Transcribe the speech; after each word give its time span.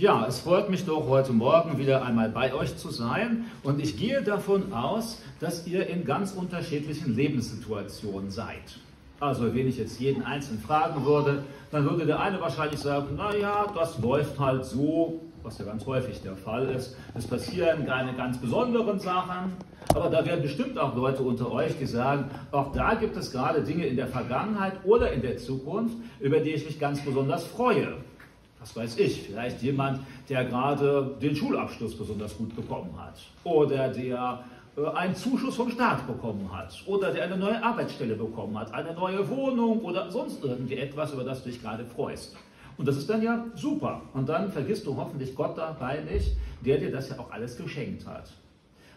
Ja, 0.00 0.24
es 0.26 0.38
freut 0.40 0.70
mich 0.70 0.86
doch 0.86 1.08
heute 1.08 1.34
Morgen 1.34 1.76
wieder 1.76 2.02
einmal 2.02 2.30
bei 2.30 2.54
euch 2.54 2.74
zu 2.74 2.88
sein 2.88 3.44
und 3.62 3.82
ich 3.82 3.98
gehe 3.98 4.22
davon 4.22 4.72
aus, 4.72 5.20
dass 5.40 5.66
ihr 5.66 5.88
in 5.88 6.06
ganz 6.06 6.32
unterschiedlichen 6.32 7.14
Lebenssituationen 7.14 8.30
seid. 8.30 8.78
Also 9.20 9.54
wenn 9.54 9.68
ich 9.68 9.76
jetzt 9.76 10.00
jeden 10.00 10.22
Einzelnen 10.22 10.62
fragen 10.62 11.04
würde, 11.04 11.44
dann 11.70 11.84
würde 11.84 12.06
der 12.06 12.18
eine 12.18 12.40
wahrscheinlich 12.40 12.80
sagen, 12.80 13.14
naja, 13.14 13.66
das 13.74 13.98
läuft 13.98 14.38
halt 14.38 14.64
so, 14.64 15.20
was 15.42 15.58
ja 15.58 15.66
ganz 15.66 15.84
häufig 15.84 16.22
der 16.22 16.34
Fall 16.34 16.70
ist. 16.70 16.96
Es 17.14 17.26
passieren 17.26 17.84
keine 17.84 18.14
ganz 18.14 18.38
besonderen 18.38 18.98
Sachen, 18.98 19.52
aber 19.94 20.08
da 20.08 20.24
werden 20.24 20.40
bestimmt 20.40 20.78
auch 20.78 20.96
Leute 20.96 21.22
unter 21.22 21.52
euch, 21.52 21.76
die 21.78 21.84
sagen, 21.84 22.30
auch 22.52 22.72
da 22.72 22.94
gibt 22.94 23.18
es 23.18 23.32
gerade 23.32 23.60
Dinge 23.60 23.84
in 23.84 23.96
der 23.96 24.06
Vergangenheit 24.06 24.82
oder 24.84 25.12
in 25.12 25.20
der 25.20 25.36
Zukunft, 25.36 25.94
über 26.20 26.40
die 26.40 26.52
ich 26.52 26.64
mich 26.64 26.80
ganz 26.80 27.04
besonders 27.04 27.44
freue 27.44 27.98
was 28.60 28.76
weiß 28.76 28.98
ich, 28.98 29.22
vielleicht 29.22 29.62
jemand, 29.62 30.00
der 30.28 30.44
gerade 30.44 31.16
den 31.20 31.34
Schulabschluss 31.34 31.96
besonders 31.96 32.36
gut 32.36 32.54
bekommen 32.54 32.94
hat 32.98 33.18
oder 33.42 33.88
der 33.88 34.44
äh, 34.76 34.86
einen 34.90 35.14
Zuschuss 35.14 35.56
vom 35.56 35.70
Staat 35.70 36.06
bekommen 36.06 36.50
hat 36.52 36.82
oder 36.86 37.12
der 37.12 37.24
eine 37.24 37.36
neue 37.36 37.62
Arbeitsstelle 37.62 38.14
bekommen 38.14 38.58
hat, 38.58 38.72
eine 38.72 38.92
neue 38.92 39.28
Wohnung 39.28 39.80
oder 39.80 40.10
sonst 40.10 40.44
irgendwie 40.44 40.76
etwas, 40.76 41.12
über 41.12 41.24
das 41.24 41.42
du 41.42 41.50
dich 41.50 41.60
gerade 41.60 41.84
freust. 41.84 42.36
Und 42.76 42.86
das 42.86 42.96
ist 42.96 43.10
dann 43.10 43.22
ja 43.22 43.44
super. 43.56 44.02
Und 44.14 44.28
dann 44.28 44.50
vergisst 44.50 44.86
du 44.86 44.96
hoffentlich 44.96 45.34
Gott 45.34 45.58
dabei 45.58 46.00
nicht, 46.00 46.36
der 46.64 46.78
dir 46.78 46.90
das 46.90 47.10
ja 47.10 47.18
auch 47.18 47.30
alles 47.30 47.56
geschenkt 47.56 48.06
hat. 48.06 48.32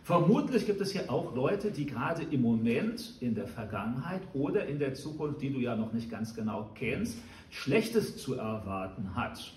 Vermutlich 0.04 0.66
gibt 0.66 0.82
es 0.82 0.92
hier 0.92 1.10
auch 1.10 1.34
Leute, 1.34 1.72
die 1.72 1.86
gerade 1.86 2.24
im 2.24 2.42
Moment 2.42 3.14
in 3.22 3.36
der 3.36 3.48
Vergangenheit 3.48 4.22
oder 4.34 4.66
in 4.66 4.78
der 4.78 4.94
Zukunft, 4.96 5.42
die 5.42 5.52
du 5.52 5.60
ja 5.60 5.78
noch 5.78 5.94
nicht 5.94 6.12
ganz 6.12 6.36
genau 6.36 6.70
kennst, 6.76 7.18
Schlechtes 7.54 8.18
zu 8.18 8.34
erwarten 8.34 9.16
hat. 9.16 9.54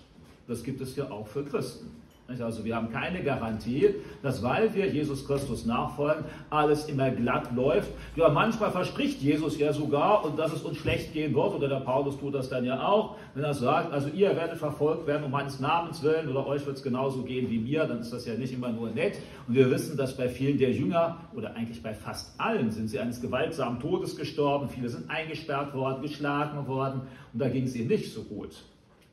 Das 0.47 0.63
gibt 0.63 0.81
es 0.81 0.95
ja 0.95 1.09
auch 1.09 1.27
für 1.27 1.43
Christen. 1.43 1.89
Also 2.27 2.65
wir 2.65 2.75
haben 2.75 2.91
keine 2.91 3.23
Garantie, 3.23 3.95
dass 4.21 4.43
weil 4.43 4.73
wir 4.73 4.87
Jesus 4.87 5.25
Christus 5.25 5.65
nachfolgen, 5.65 6.25
alles 6.49 6.89
immer 6.89 7.09
glatt 7.09 7.55
läuft. 7.55 7.89
Ja, 8.17 8.27
manchmal 8.27 8.71
verspricht 8.71 9.21
Jesus 9.21 9.57
ja 9.57 9.71
sogar, 9.71 10.25
und 10.25 10.37
dass 10.37 10.51
es 10.51 10.61
uns 10.61 10.77
schlecht 10.77 11.13
gehen 11.13 11.33
wird, 11.33 11.53
oder 11.53 11.69
der 11.69 11.79
Paulus 11.79 12.19
tut 12.19 12.35
das 12.35 12.49
dann 12.49 12.65
ja 12.65 12.85
auch, 12.85 13.15
wenn 13.33 13.45
er 13.45 13.53
sagt, 13.53 13.93
also 13.93 14.09
ihr 14.09 14.35
werdet 14.35 14.57
verfolgt 14.57 15.07
werden 15.07 15.23
um 15.23 15.31
meines 15.31 15.61
Namens 15.61 16.03
willen, 16.03 16.27
oder 16.27 16.45
euch 16.45 16.65
wird 16.65 16.75
es 16.75 16.83
genauso 16.83 17.23
gehen 17.23 17.49
wie 17.49 17.59
mir, 17.59 17.85
dann 17.85 17.99
ist 17.99 18.11
das 18.11 18.25
ja 18.25 18.33
nicht 18.33 18.53
immer 18.53 18.69
nur 18.69 18.89
nett. 18.89 19.19
Und 19.47 19.55
wir 19.55 19.71
wissen, 19.71 19.95
dass 19.95 20.17
bei 20.17 20.27
vielen 20.27 20.57
der 20.57 20.71
Jünger, 20.71 21.19
oder 21.33 21.55
eigentlich 21.55 21.81
bei 21.81 21.93
fast 21.93 22.39
allen, 22.39 22.71
sind 22.71 22.89
sie 22.89 22.99
eines 22.99 23.21
gewaltsamen 23.21 23.79
Todes 23.79 24.17
gestorben, 24.17 24.67
viele 24.67 24.89
sind 24.89 25.09
eingesperrt 25.09 25.73
worden, 25.73 26.01
geschlagen 26.01 26.67
worden, 26.67 27.01
und 27.31 27.41
da 27.41 27.47
ging 27.47 27.63
es 27.63 27.75
ihnen 27.75 27.87
nicht 27.87 28.11
so 28.11 28.23
gut. 28.23 28.51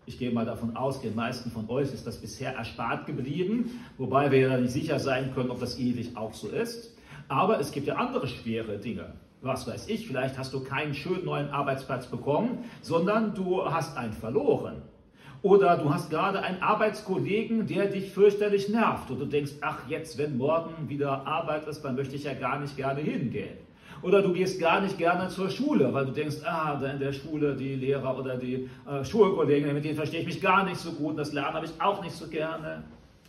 Ich 0.07 0.19
gehe 0.19 0.31
mal 0.31 0.45
davon 0.45 0.77
aus, 0.77 1.01
den 1.01 1.15
meisten 1.15 1.51
von 1.51 1.69
euch 1.71 1.93
ist 1.93 2.07
das 2.07 2.19
bisher 2.19 2.55
erspart 2.55 3.07
geblieben, 3.07 3.81
wobei 3.97 4.31
wir 4.31 4.41
ja 4.41 4.59
nicht 4.59 4.73
sicher 4.73 4.99
sein 4.99 5.33
können, 5.35 5.51
ob 5.51 5.61
das 5.61 5.79
ewig 5.79 6.17
auch 6.17 6.35
so 6.35 6.49
ist. 6.49 6.95
Aber 7.29 7.59
es 7.59 7.73
gibt 7.73 7.87
ja 7.87 7.97
andere 7.97 8.27
schwere 8.27 8.79
Dinge. 8.79 9.15
Was 9.41 9.67
weiß 9.67 9.89
ich, 9.89 10.07
vielleicht 10.07 10.39
hast 10.39 10.53
du 10.53 10.61
keinen 10.61 10.95
schönen 10.95 11.25
neuen 11.25 11.49
Arbeitsplatz 11.49 12.07
bekommen, 12.07 12.65
sondern 12.83 13.35
du 13.35 13.65
hast 13.65 13.97
einen 13.97 14.13
verloren. 14.13 14.83
Oder 15.43 15.77
du 15.77 15.93
hast 15.93 16.11
gerade 16.11 16.41
einen 16.41 16.63
Arbeitskollegen, 16.63 17.67
der 17.67 17.87
dich 17.87 18.11
fürchterlich 18.11 18.71
nervt 18.71 19.11
und 19.11 19.19
du 19.19 19.27
denkst, 19.27 19.53
ach 19.61 19.89
jetzt, 19.89 20.17
wenn 20.17 20.39
morgen 20.39 20.89
wieder 20.89 21.27
Arbeit 21.27 21.67
ist, 21.67 21.83
dann 21.83 21.97
möchte 21.97 22.17
ich 22.17 22.25
ja 22.25 22.33
gar 22.33 22.59
nicht 22.59 22.77
gerne 22.77 23.01
hingehen. 23.01 23.59
Oder 24.05 24.21
du 24.21 24.35
gehst 24.35 24.61
gar 24.61 24.83
nicht 24.83 24.99
gerne 24.99 25.29
zur 25.29 25.49
Schule, 25.49 25.91
weil 25.95 26.05
du 26.05 26.13
denkst, 26.13 26.37
ah, 26.45 26.77
da 26.79 26.89
in 26.89 26.99
der 26.99 27.15
Schule 27.15 27.57
die 27.57 27.75
Lehrer 27.75 28.19
oder 28.19 28.37
die 28.37 28.69
äh, 28.87 29.03
Schulkollegen, 29.03 29.73
mit 29.73 29.83
denen 29.83 29.97
verstehe 29.97 30.21
ich 30.21 30.27
mich 30.27 30.43
gar 30.43 30.63
nicht 30.63 30.77
so 30.77 30.93
gut, 30.93 31.19
das 31.19 31.33
Lernen 31.33 31.55
habe 31.55 31.65
ich 31.65 31.73
auch 31.81 32.03
nicht 32.03 32.15
so 32.15 32.29
gerne. 32.29 32.85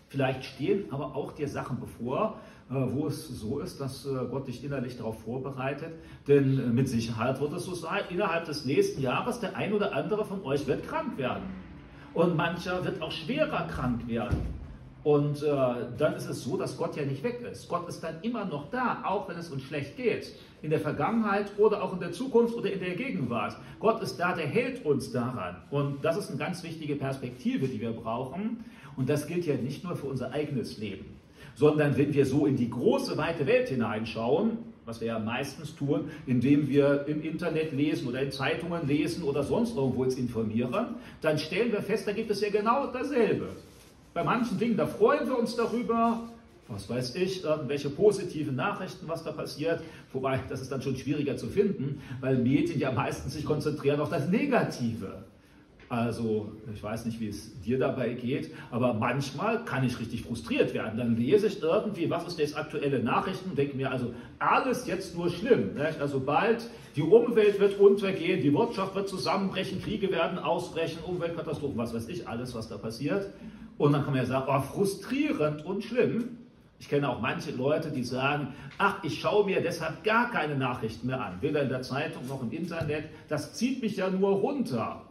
Vielleicht 0.10 0.44
stehen 0.44 0.84
aber 0.92 1.16
auch 1.16 1.32
dir 1.32 1.48
Sachen 1.48 1.80
bevor, 1.80 2.42
äh, 2.70 2.74
wo 2.74 3.08
es 3.08 3.26
so 3.26 3.60
ist, 3.60 3.80
dass 3.80 4.06
äh, 4.06 4.10
Gott 4.30 4.50
dich 4.50 4.66
innerlich 4.66 4.98
darauf 4.98 5.24
vorbereitet. 5.24 5.94
Denn 6.28 6.60
äh, 6.60 6.64
mit 6.64 6.90
Sicherheit 6.90 7.40
wird 7.40 7.54
es 7.54 7.64
so 7.64 7.74
sein, 7.74 8.02
innerhalb 8.10 8.44
des 8.44 8.66
nächsten 8.66 9.02
Jahres 9.02 9.40
der 9.40 9.56
ein 9.56 9.72
oder 9.72 9.96
andere 9.96 10.26
von 10.26 10.44
euch 10.44 10.68
wird 10.68 10.86
krank 10.86 11.18
werden. 11.18 11.44
Und 12.14 12.36
mancher 12.36 12.84
wird 12.84 13.02
auch 13.02 13.12
schwerer 13.14 13.66
krank 13.70 14.06
werden. 14.10 14.42
Und 15.06 15.44
äh, 15.44 15.48
dann 16.00 16.16
ist 16.16 16.28
es 16.28 16.44
so, 16.44 16.58
dass 16.58 16.78
Gott 16.78 16.96
ja 16.96 17.06
nicht 17.06 17.22
weg 17.22 17.40
ist. 17.52 17.70
Gott 17.70 17.88
ist 17.88 18.02
dann 18.02 18.16
immer 18.24 18.44
noch 18.44 18.72
da, 18.72 19.04
auch 19.06 19.30
wenn 19.30 19.38
es 19.38 19.52
uns 19.52 19.62
schlecht 19.62 19.98
geht. 19.98 20.34
In 20.64 20.72
der 20.72 20.80
Vergangenheit 20.80 21.52
oder 21.60 21.84
auch 21.84 21.94
in 21.94 22.00
der 22.00 22.12
Zukunft 22.12 22.56
oder 22.56 22.72
in 22.72 22.80
der 22.80 22.96
Gegenwart. 22.96 23.56
Gott 23.80 24.02
ist 24.02 24.18
da, 24.18 24.34
der 24.34 24.48
hält 24.48 24.84
uns 24.84 25.12
daran. 25.12 25.58
Und 25.70 26.04
das 26.04 26.18
ist 26.18 26.30
eine 26.30 26.40
ganz 26.40 26.64
wichtige 26.64 26.96
Perspektive, 26.96 27.68
die 27.68 27.80
wir 27.80 27.92
brauchen. 27.92 28.66
Und 28.98 29.08
das 29.08 29.28
gilt 29.28 29.46
ja 29.46 29.54
nicht 29.54 29.84
nur 29.84 29.96
für 29.96 30.08
unser 30.08 30.32
eigenes 30.32 30.80
Leben, 30.80 31.06
sondern 31.54 31.96
wenn 31.98 32.12
wir 32.16 32.26
so 32.26 32.48
in 32.48 32.56
die 32.56 32.72
große, 32.72 33.16
weite 33.16 33.46
Welt 33.46 33.70
hineinschauen, 33.70 34.58
was 34.86 35.02
wir 35.02 35.10
ja 35.10 35.20
meistens 35.20 35.76
tun, 35.76 36.10
indem 36.26 36.68
wir 36.68 37.06
im 37.08 37.22
Internet 37.22 37.74
lesen 37.74 38.08
oder 38.08 38.24
in 38.24 38.32
Zeitungen 38.32 38.88
lesen 38.88 39.24
oder 39.24 39.44
sonst 39.44 39.78
irgendwo 39.78 40.02
uns 40.02 40.16
informieren, 40.16 40.96
dann 41.22 41.38
stellen 41.38 41.72
wir 41.72 41.84
fest, 41.84 42.08
da 42.08 42.12
gibt 42.12 42.32
es 42.32 42.42
ja 42.42 42.50
genau 42.50 42.88
dasselbe. 42.88 43.50
Bei 44.16 44.24
manchen 44.24 44.58
Dingen, 44.58 44.78
da 44.78 44.88
freuen 44.88 45.28
wir 45.28 45.38
uns 45.38 45.58
darüber, 45.58 46.22
was 46.70 46.90
weiß 46.90 47.16
ich, 47.16 47.44
irgendwelche 47.44 47.90
positiven 47.90 48.56
Nachrichten, 48.56 49.10
was 49.10 49.26
da 49.26 49.34
passiert. 49.34 49.82
Wobei, 50.14 50.40
das 50.48 50.62
ist 50.62 50.72
dann 50.72 50.82
schon 50.82 50.96
schwieriger 50.96 51.36
zu 51.36 51.48
finden, 51.48 52.02
weil 52.22 52.38
Medien 52.38 52.80
ja 52.80 52.94
meistens 52.94 53.34
sich 53.34 53.44
konzentrieren 53.44 54.00
auf 54.00 54.08
das 54.08 54.30
Negative. 54.30 55.26
Also, 55.90 56.54
ich 56.74 56.82
weiß 56.82 57.06
nicht, 57.06 57.20
wie 57.20 57.28
es 57.28 57.60
dir 57.60 57.78
dabei 57.78 58.14
geht, 58.14 58.52
aber 58.72 58.94
manchmal 58.94 59.66
kann 59.66 59.84
ich 59.84 60.00
richtig 60.00 60.22
frustriert 60.22 60.74
werden. 60.74 60.98
Dann 60.98 61.18
lese 61.18 61.48
ich 61.48 61.62
irgendwie, 61.62 62.10
was 62.10 62.26
ist 62.26 62.40
jetzt 62.40 62.58
aktuelle 62.58 63.04
Nachrichten, 63.04 63.54
denke 63.54 63.76
mir 63.76 63.92
also, 63.92 64.14
alles 64.40 64.88
jetzt 64.88 65.18
nur 65.18 65.30
schlimm. 65.30 65.74
Nicht? 65.74 66.00
Also 66.00 66.22
bald, 66.22 66.70
die 66.96 67.02
Umwelt 67.02 67.60
wird 67.60 67.78
untergehen, 67.82 68.42
die 68.42 68.54
Wirtschaft 68.54 68.96
wird 68.96 69.10
zusammenbrechen, 69.10 69.82
Kriege 69.82 70.10
werden 70.10 70.40
ausbrechen, 70.40 71.00
Umweltkatastrophen, 71.06 71.78
was 71.78 71.94
weiß 71.94 72.08
ich, 72.08 72.26
alles, 72.30 72.56
was 72.56 72.70
da 72.70 72.78
passiert. 72.78 73.30
Und 73.78 73.94
dann 73.94 74.04
kann 74.04 74.14
man 74.14 74.22
ja 74.22 74.28
sagen, 74.28 74.46
oh, 74.48 74.62
frustrierend 74.62 75.66
und 75.66 75.84
schlimm. 75.84 76.38
Ich 76.80 76.90
kenne 76.90 77.10
auch 77.10 77.22
manche 77.22 77.52
Leute, 77.52 77.90
die 77.90 78.04
sagen, 78.04 78.54
ach, 78.78 79.04
ich 79.04 79.20
schaue 79.20 79.46
mir 79.46 79.62
deshalb 79.62 80.04
gar 80.04 80.30
keine 80.32 80.56
Nachrichten 80.56 81.08
mehr 81.08 81.22
an, 81.22 81.42
weder 81.42 81.62
in 81.62 81.70
der 81.70 81.82
Zeitung 81.82 82.28
noch 82.28 82.42
im 82.42 82.52
Internet. 82.52 83.06
Das 83.30 83.54
zieht 83.54 83.82
mich 83.82 83.96
ja 83.96 84.10
nur 84.10 84.32
runter. 84.32 85.02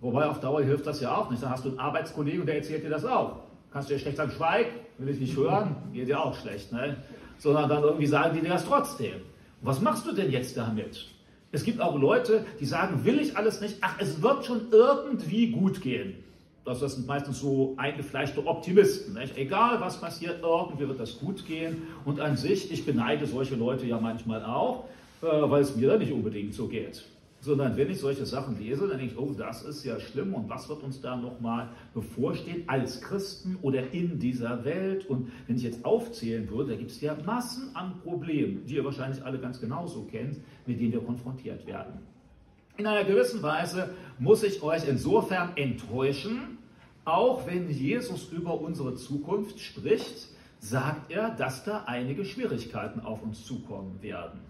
Wobei 0.00 0.26
auf 0.26 0.40
Dauer 0.40 0.62
hilft 0.62 0.86
das 0.86 1.00
ja 1.00 1.14
auch 1.14 1.30
nicht. 1.30 1.42
Dann 1.42 1.50
hast 1.50 1.64
du 1.64 1.70
einen 1.70 1.78
Arbeitskollegen, 1.78 2.44
der 2.44 2.56
erzählt 2.56 2.84
dir 2.84 2.90
das 2.90 3.04
auch. 3.04 3.42
Kannst 3.72 3.88
du 3.88 3.94
ja 3.94 4.00
schlecht 4.00 4.16
sagen, 4.16 4.32
schweig, 4.32 4.66
will 4.98 5.08
ich 5.08 5.20
nicht 5.20 5.36
hören, 5.36 5.76
geht 5.92 6.08
dir 6.08 6.20
auch 6.20 6.36
schlecht. 6.36 6.72
Ne? 6.72 6.96
Sondern 7.38 7.68
dann 7.68 7.82
irgendwie 7.82 8.06
sagen 8.06 8.34
die 8.34 8.42
dir 8.42 8.50
das 8.50 8.64
trotzdem. 8.64 9.20
was 9.60 9.80
machst 9.80 10.06
du 10.06 10.12
denn 10.12 10.30
jetzt 10.30 10.56
damit? 10.56 11.06
Es 11.52 11.64
gibt 11.64 11.80
auch 11.80 11.96
Leute, 11.98 12.44
die 12.58 12.64
sagen, 12.64 13.04
will 13.04 13.20
ich 13.20 13.36
alles 13.36 13.60
nicht, 13.60 13.76
ach, 13.82 13.94
es 13.98 14.22
wird 14.22 14.44
schon 14.44 14.72
irgendwie 14.72 15.52
gut 15.52 15.80
gehen. 15.80 16.14
Das 16.64 16.78
sind 16.78 17.06
meistens 17.08 17.40
so 17.40 17.74
eingefleischte 17.76 18.46
Optimisten. 18.46 19.14
Nicht? 19.14 19.36
Egal 19.36 19.80
was 19.80 20.00
passiert, 20.00 20.42
irgendwie 20.42 20.88
wird 20.88 21.00
das 21.00 21.18
gut 21.18 21.44
gehen. 21.44 21.82
Und 22.04 22.20
an 22.20 22.36
sich, 22.36 22.70
ich 22.70 22.86
beneide 22.86 23.26
solche 23.26 23.56
Leute 23.56 23.84
ja 23.86 23.98
manchmal 23.98 24.44
auch, 24.44 24.84
äh, 25.22 25.26
weil 25.26 25.62
es 25.62 25.74
mir 25.74 25.88
da 25.88 25.98
nicht 25.98 26.12
unbedingt 26.12 26.54
so 26.54 26.68
geht. 26.68 27.04
Sondern 27.40 27.76
wenn 27.76 27.90
ich 27.90 27.98
solche 27.98 28.24
Sachen 28.24 28.56
lese, 28.60 28.86
dann 28.86 28.98
denke 28.98 29.14
ich, 29.14 29.18
oh, 29.18 29.34
das 29.36 29.64
ist 29.64 29.84
ja 29.84 29.98
schlimm 29.98 30.32
und 30.34 30.48
was 30.48 30.68
wird 30.68 30.84
uns 30.84 31.00
da 31.00 31.16
nochmal 31.16 31.68
bevorstehen 31.92 32.62
als 32.68 33.00
Christen 33.00 33.58
oder 33.62 33.92
in 33.92 34.20
dieser 34.20 34.64
Welt? 34.64 35.06
Und 35.06 35.32
wenn 35.48 35.56
ich 35.56 35.64
jetzt 35.64 35.84
aufzählen 35.84 36.48
würde, 36.48 36.70
da 36.70 36.76
gibt 36.76 36.92
es 36.92 37.00
ja 37.00 37.16
Massen 37.26 37.74
an 37.74 38.00
Problemen, 38.04 38.64
die 38.66 38.76
ihr 38.76 38.84
wahrscheinlich 38.84 39.24
alle 39.24 39.40
ganz 39.40 39.60
genauso 39.60 40.04
kennt, 40.04 40.36
mit 40.66 40.80
denen 40.80 40.92
wir 40.92 41.00
konfrontiert 41.00 41.66
werden. 41.66 42.11
In 42.78 42.86
einer 42.86 43.04
gewissen 43.04 43.42
Weise 43.42 43.90
muss 44.18 44.42
ich 44.42 44.62
euch 44.62 44.88
insofern 44.88 45.56
enttäuschen, 45.56 46.56
auch 47.04 47.46
wenn 47.46 47.68
Jesus 47.68 48.28
über 48.32 48.58
unsere 48.58 48.94
Zukunft 48.94 49.60
spricht, 49.60 50.28
sagt 50.58 51.10
er, 51.10 51.30
dass 51.30 51.64
da 51.64 51.84
einige 51.86 52.24
Schwierigkeiten 52.24 53.00
auf 53.00 53.22
uns 53.22 53.44
zukommen 53.44 54.00
werden. 54.00 54.40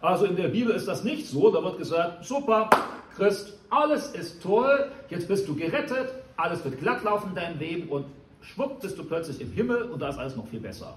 Also 0.00 0.26
in 0.26 0.36
der 0.36 0.48
Bibel 0.48 0.74
ist 0.74 0.86
das 0.86 1.02
nicht 1.02 1.26
so, 1.26 1.50
da 1.50 1.64
wird 1.64 1.78
gesagt, 1.78 2.24
super, 2.24 2.70
Christ, 3.16 3.58
alles 3.70 4.12
ist 4.12 4.42
toll, 4.42 4.92
jetzt 5.08 5.26
bist 5.26 5.48
du 5.48 5.56
gerettet, 5.56 6.10
alles 6.36 6.62
wird 6.64 6.78
glatt 6.78 7.02
laufen 7.02 7.30
in 7.30 7.34
deinem 7.34 7.58
Leben 7.58 7.88
und 7.88 8.04
schwupp 8.42 8.80
bist 8.80 8.96
du 8.96 9.04
plötzlich 9.04 9.40
im 9.40 9.50
Himmel 9.50 9.84
und 9.84 10.00
da 10.00 10.10
ist 10.10 10.18
alles 10.18 10.36
noch 10.36 10.46
viel 10.46 10.60
besser 10.60 10.96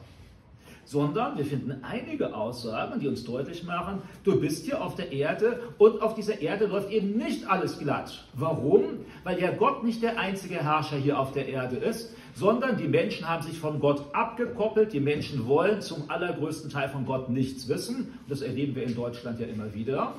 sondern 0.89 1.37
wir 1.37 1.45
finden 1.45 1.83
einige 1.83 2.35
Aussagen, 2.35 2.99
die 2.99 3.07
uns 3.07 3.23
deutlich 3.23 3.63
machen, 3.63 4.01
du 4.23 4.39
bist 4.39 4.65
hier 4.65 4.83
auf 4.83 4.95
der 4.95 5.11
Erde 5.11 5.59
und 5.77 6.01
auf 6.01 6.15
dieser 6.15 6.41
Erde 6.41 6.65
läuft 6.65 6.89
eben 6.89 7.15
nicht 7.15 7.47
alles 7.47 7.77
glatt. 7.77 8.25
Warum? 8.33 8.81
Weil 9.23 9.39
ja 9.39 9.51
Gott 9.51 9.83
nicht 9.83 10.01
der 10.01 10.19
einzige 10.19 10.55
Herrscher 10.55 10.97
hier 10.97 11.19
auf 11.19 11.31
der 11.31 11.47
Erde 11.47 11.75
ist, 11.75 12.15
sondern 12.33 12.77
die 12.77 12.87
Menschen 12.87 13.29
haben 13.29 13.43
sich 13.43 13.59
von 13.59 13.79
Gott 13.79 14.03
abgekoppelt, 14.13 14.91
die 14.91 14.99
Menschen 14.99 15.45
wollen 15.45 15.81
zum 15.81 16.09
allergrößten 16.09 16.71
Teil 16.71 16.89
von 16.89 17.05
Gott 17.05 17.29
nichts 17.29 17.67
wissen. 17.67 18.17
Das 18.27 18.41
erleben 18.41 18.73
wir 18.73 18.81
in 18.81 18.95
Deutschland 18.95 19.39
ja 19.39 19.45
immer 19.45 19.71
wieder. 19.75 20.15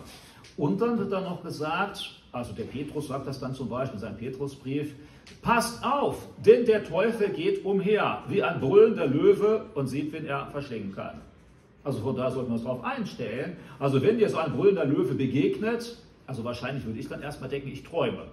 Und 0.56 0.80
dann 0.80 1.00
wird 1.00 1.10
dann 1.10 1.24
noch 1.24 1.42
gesagt, 1.42 2.20
Also 2.32 2.52
der 2.52 2.64
Petrus 2.64 3.08
sagt 3.08 3.26
das 3.26 3.40
dann 3.40 3.54
zum 3.54 3.68
Beispiel 3.68 3.96
in 3.96 4.00
seinem 4.00 4.16
Petrusbrief. 4.16 4.94
Passt 5.42 5.84
auf, 5.84 6.26
denn 6.44 6.66
der 6.66 6.84
Teufel 6.84 7.30
geht 7.30 7.64
umher 7.64 8.22
wie 8.28 8.42
ein 8.42 8.60
brüllender 8.60 9.06
Löwe 9.06 9.64
und 9.74 9.86
sieht, 9.86 10.12
wen 10.12 10.26
er 10.26 10.48
verschlingen 10.52 10.94
kann. 10.94 11.20
Also 11.82 12.00
von 12.00 12.16
da 12.16 12.30
sollten 12.30 12.50
wir 12.50 12.54
uns 12.54 12.64
darauf 12.64 12.84
einstellen. 12.84 13.56
Also 13.78 14.02
wenn 14.02 14.18
dir 14.18 14.28
so 14.28 14.38
ein 14.38 14.52
brüllender 14.52 14.84
Löwe 14.84 15.14
begegnet, 15.14 15.96
also 16.26 16.44
wahrscheinlich 16.44 16.84
würde 16.84 16.98
ich 17.00 17.08
dann 17.08 17.22
erstmal 17.22 17.48
denken, 17.48 17.68
ich 17.68 17.82
träume. 17.82 18.24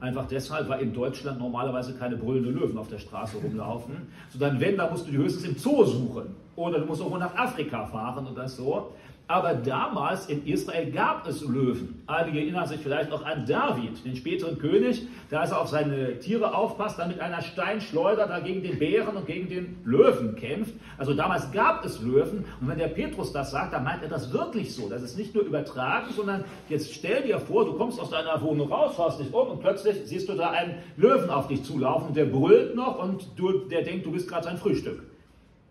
Einfach 0.00 0.26
deshalb, 0.26 0.68
weil 0.68 0.80
in 0.80 0.94
Deutschland 0.94 1.38
normalerweise 1.38 1.94
keine 1.94 2.16
brüllenden 2.16 2.54
Löwen 2.54 2.78
auf 2.78 2.88
der 2.88 2.98
Straße 2.98 3.36
rumlaufen. 3.36 3.94
Sondern 4.30 4.58
wenn, 4.58 4.76
da 4.76 4.90
musst 4.90 5.06
du 5.06 5.10
die 5.10 5.18
höchstens 5.18 5.44
im 5.44 5.56
Zoo 5.56 5.84
suchen. 5.84 6.34
Oder 6.56 6.80
du 6.80 6.86
musst 6.86 7.02
auch 7.02 7.18
nach 7.18 7.34
Afrika 7.36 7.86
fahren 7.86 8.26
und 8.26 8.36
das 8.36 8.56
so. 8.56 8.92
Aber 9.30 9.54
damals 9.54 10.26
in 10.26 10.44
Israel 10.44 10.90
gab 10.90 11.24
es 11.24 11.42
Löwen. 11.42 12.02
Einige 12.08 12.40
erinnern 12.40 12.66
sich 12.66 12.80
vielleicht 12.80 13.10
noch 13.10 13.24
an 13.24 13.46
David, 13.46 14.04
den 14.04 14.16
späteren 14.16 14.58
König, 14.58 15.06
als 15.30 15.52
er 15.52 15.60
auf 15.60 15.68
seine 15.68 16.18
Tiere 16.18 16.52
aufpasst, 16.52 16.98
dann 16.98 17.10
mit 17.10 17.20
einer 17.20 17.40
Steinschleuder 17.40 18.26
da 18.26 18.40
gegen 18.40 18.64
den 18.64 18.80
Bären 18.80 19.16
und 19.16 19.26
gegen 19.28 19.48
den 19.48 19.76
Löwen 19.84 20.34
kämpft. 20.34 20.74
Also 20.98 21.14
damals 21.14 21.52
gab 21.52 21.84
es 21.84 22.02
Löwen. 22.02 22.44
Und 22.60 22.66
wenn 22.66 22.78
der 22.78 22.88
Petrus 22.88 23.32
das 23.32 23.52
sagt, 23.52 23.72
dann 23.72 23.84
meint 23.84 24.02
er 24.02 24.08
das 24.08 24.32
wirklich 24.32 24.74
so. 24.74 24.88
Das 24.88 25.00
ist 25.00 25.16
nicht 25.16 25.32
nur 25.32 25.44
übertragen, 25.44 26.12
sondern 26.12 26.42
jetzt 26.68 26.92
stell 26.92 27.22
dir 27.22 27.38
vor, 27.38 27.64
du 27.64 27.74
kommst 27.74 28.00
aus 28.00 28.10
deiner 28.10 28.42
Wohnung 28.42 28.72
raus, 28.72 28.94
schaust 28.96 29.20
dich 29.20 29.32
um 29.32 29.46
und 29.46 29.60
plötzlich 29.60 29.96
siehst 30.06 30.28
du 30.28 30.34
da 30.34 30.50
einen 30.50 30.74
Löwen 30.96 31.30
auf 31.30 31.46
dich 31.46 31.62
zulaufen 31.62 32.08
und 32.08 32.16
der 32.16 32.24
brüllt 32.24 32.74
noch 32.74 32.98
und 32.98 33.28
du, 33.36 33.60
der 33.68 33.82
denkt, 33.82 34.06
du 34.06 34.10
bist 34.10 34.28
gerade 34.28 34.46
sein 34.46 34.58
Frühstück. 34.58 35.04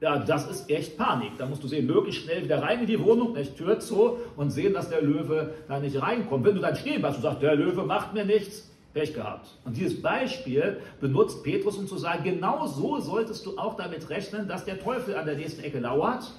Ja, 0.01 0.17
das 0.17 0.49
ist 0.49 0.69
echt 0.69 0.97
Panik. 0.97 1.33
Da 1.37 1.45
musst 1.45 1.61
du 1.61 1.67
sehen, 1.67 1.85
möglichst 1.85 2.23
schnell 2.23 2.43
wieder 2.43 2.61
rein 2.61 2.79
in 2.79 2.87
die 2.87 3.03
Wohnung, 3.03 3.33
nicht 3.33 3.57
Tür 3.57 3.79
zu 3.79 4.17
und 4.37 4.51
sehen, 4.51 4.73
dass 4.73 4.89
der 4.89 5.01
Löwe 5.01 5.53
da 5.67 5.79
nicht 5.79 6.01
reinkommt. 6.01 6.45
Wenn 6.45 6.55
du 6.55 6.61
dann 6.61 6.75
stehen 6.75 7.01
bleibst 7.01 7.17
und 7.17 7.23
sagst, 7.23 7.41
der 7.41 7.55
Löwe 7.55 7.83
macht 7.83 8.13
mir 8.13 8.23
nichts, 8.23 8.69
Pech 8.93 9.13
gehabt. 9.13 9.49
Und 9.65 9.77
dieses 9.77 10.01
Beispiel 10.01 10.79
benutzt 10.99 11.43
Petrus, 11.43 11.77
um 11.77 11.87
zu 11.87 11.97
sagen, 11.97 12.23
genau 12.23 12.65
so 12.65 12.99
solltest 12.99 13.45
du 13.45 13.57
auch 13.57 13.75
damit 13.75 14.09
rechnen, 14.09 14.47
dass 14.47 14.65
der 14.65 14.79
Teufel 14.79 15.15
an 15.15 15.25
der 15.25 15.35
nächsten 15.35 15.63
Ecke 15.63 15.79
lauert. 15.79 16.31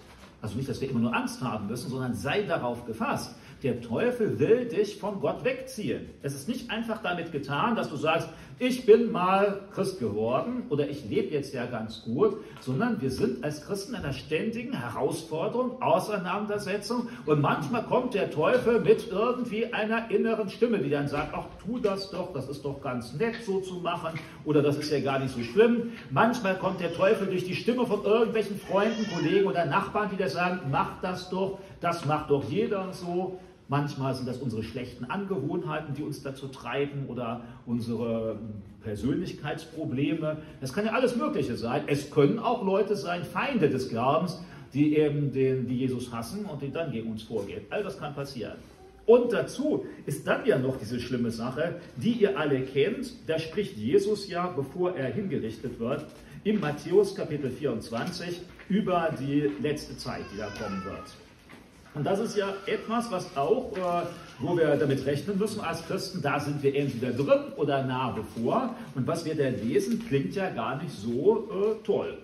Also 0.42 0.56
nicht, 0.56 0.68
dass 0.68 0.80
wir 0.80 0.90
immer 0.90 1.00
nur 1.00 1.14
Angst 1.14 1.42
haben 1.42 1.66
müssen, 1.66 1.90
sondern 1.90 2.14
sei 2.14 2.42
darauf 2.42 2.86
gefasst. 2.86 3.36
Der 3.62 3.82
Teufel 3.82 4.38
will 4.38 4.66
dich 4.66 4.96
von 4.96 5.20
Gott 5.20 5.44
wegziehen. 5.44 6.08
Es 6.22 6.34
ist 6.34 6.48
nicht 6.48 6.70
einfach 6.70 7.02
damit 7.02 7.30
getan, 7.30 7.76
dass 7.76 7.90
du 7.90 7.96
sagst, 7.96 8.28
ich 8.58 8.84
bin 8.84 9.10
mal 9.10 9.62
Christ 9.72 10.00
geworden 10.00 10.64
oder 10.68 10.88
ich 10.88 11.08
lebe 11.08 11.32
jetzt 11.32 11.54
ja 11.54 11.64
ganz 11.64 12.02
gut, 12.04 12.38
sondern 12.60 13.00
wir 13.00 13.10
sind 13.10 13.42
als 13.42 13.64
Christen 13.64 13.94
in 13.94 14.02
einer 14.02 14.12
ständigen 14.12 14.78
Herausforderung, 14.78 15.80
Auseinandersetzung 15.80 17.08
und 17.24 17.40
manchmal 17.40 17.84
kommt 17.84 18.12
der 18.12 18.30
Teufel 18.30 18.80
mit 18.80 19.08
irgendwie 19.10 19.72
einer 19.72 20.10
inneren 20.10 20.50
Stimme, 20.50 20.78
die 20.78 20.90
dann 20.90 21.08
sagt, 21.08 21.32
ach 21.34 21.46
tu 21.64 21.78
das 21.78 22.10
doch, 22.10 22.34
das 22.34 22.48
ist 22.48 22.62
doch 22.64 22.82
ganz 22.82 23.14
nett 23.14 23.36
so 23.46 23.60
zu 23.60 23.76
machen 23.76 24.18
oder 24.44 24.60
das 24.62 24.76
ist 24.76 24.90
ja 24.90 25.00
gar 25.00 25.18
nicht 25.18 25.34
so 25.34 25.42
schlimm. 25.42 25.92
Manchmal 26.10 26.56
kommt 26.58 26.80
der 26.80 26.92
Teufel 26.92 27.28
durch 27.28 27.44
die 27.44 27.54
Stimme 27.56 27.86
von 27.86 28.04
irgendwelchen 28.04 28.58
Freunden, 28.58 29.06
Kollegen 29.10 29.46
oder 29.46 29.64
Nachbarn, 29.64 30.10
die 30.12 30.16
da 30.16 30.28
sagen, 30.28 30.60
mach 30.70 31.00
das 31.00 31.30
doch, 31.30 31.60
das 31.80 32.04
macht 32.04 32.30
doch 32.30 32.44
jeder 32.44 32.92
so. 32.92 33.38
Manchmal 33.70 34.16
sind 34.16 34.26
das 34.26 34.38
unsere 34.38 34.64
schlechten 34.64 35.04
Angewohnheiten, 35.04 35.94
die 35.94 36.02
uns 36.02 36.24
dazu 36.24 36.48
treiben 36.48 37.06
oder 37.06 37.42
unsere 37.66 38.40
Persönlichkeitsprobleme. 38.82 40.38
Das 40.60 40.72
kann 40.72 40.86
ja 40.86 40.92
alles 40.92 41.14
Mögliche 41.14 41.56
sein. 41.56 41.84
Es 41.86 42.10
können 42.10 42.40
auch 42.40 42.64
Leute 42.64 42.96
sein, 42.96 43.22
Feinde 43.22 43.70
des 43.70 43.88
Glaubens, 43.88 44.42
die 44.74 44.96
eben 44.96 45.30
den, 45.30 45.68
die 45.68 45.76
Jesus 45.76 46.12
hassen 46.12 46.46
und 46.46 46.60
die 46.62 46.72
dann 46.72 46.90
gegen 46.90 47.12
uns 47.12 47.22
vorgehen. 47.22 47.62
All 47.70 47.84
das 47.84 47.96
kann 47.96 48.12
passieren. 48.12 48.56
Und 49.06 49.32
dazu 49.32 49.86
ist 50.04 50.26
dann 50.26 50.44
ja 50.46 50.58
noch 50.58 50.76
diese 50.76 50.98
schlimme 50.98 51.30
Sache, 51.30 51.76
die 51.94 52.14
ihr 52.14 52.36
alle 52.40 52.62
kennt. 52.62 53.12
Da 53.28 53.38
spricht 53.38 53.76
Jesus 53.76 54.28
ja, 54.28 54.48
bevor 54.48 54.96
er 54.96 55.12
hingerichtet 55.12 55.78
wird, 55.78 56.06
im 56.42 56.58
Matthäus 56.58 57.14
Kapitel 57.14 57.52
24 57.52 58.40
über 58.68 59.14
die 59.20 59.48
letzte 59.62 59.96
Zeit, 59.96 60.24
die 60.34 60.38
da 60.38 60.48
kommen 60.60 60.84
wird. 60.84 61.29
Und 61.94 62.04
das 62.04 62.20
ist 62.20 62.36
ja 62.36 62.54
etwas, 62.66 63.10
was 63.10 63.36
auch, 63.36 63.72
äh, 63.76 64.06
wo 64.38 64.56
wir 64.56 64.76
damit 64.76 65.04
rechnen 65.06 65.38
müssen 65.38 65.60
als 65.60 65.84
Christen, 65.86 66.22
da 66.22 66.38
sind 66.38 66.62
wir 66.62 66.74
entweder 66.74 67.12
drin 67.12 67.52
oder 67.56 67.82
nah 67.82 68.12
bevor. 68.12 68.74
Und 68.94 69.06
was 69.06 69.24
wir 69.24 69.34
da 69.34 69.48
lesen, 69.48 70.04
klingt 70.06 70.34
ja 70.36 70.50
gar 70.50 70.80
nicht 70.80 70.94
so 70.94 71.48
äh, 71.50 71.84
toll. 71.84 72.16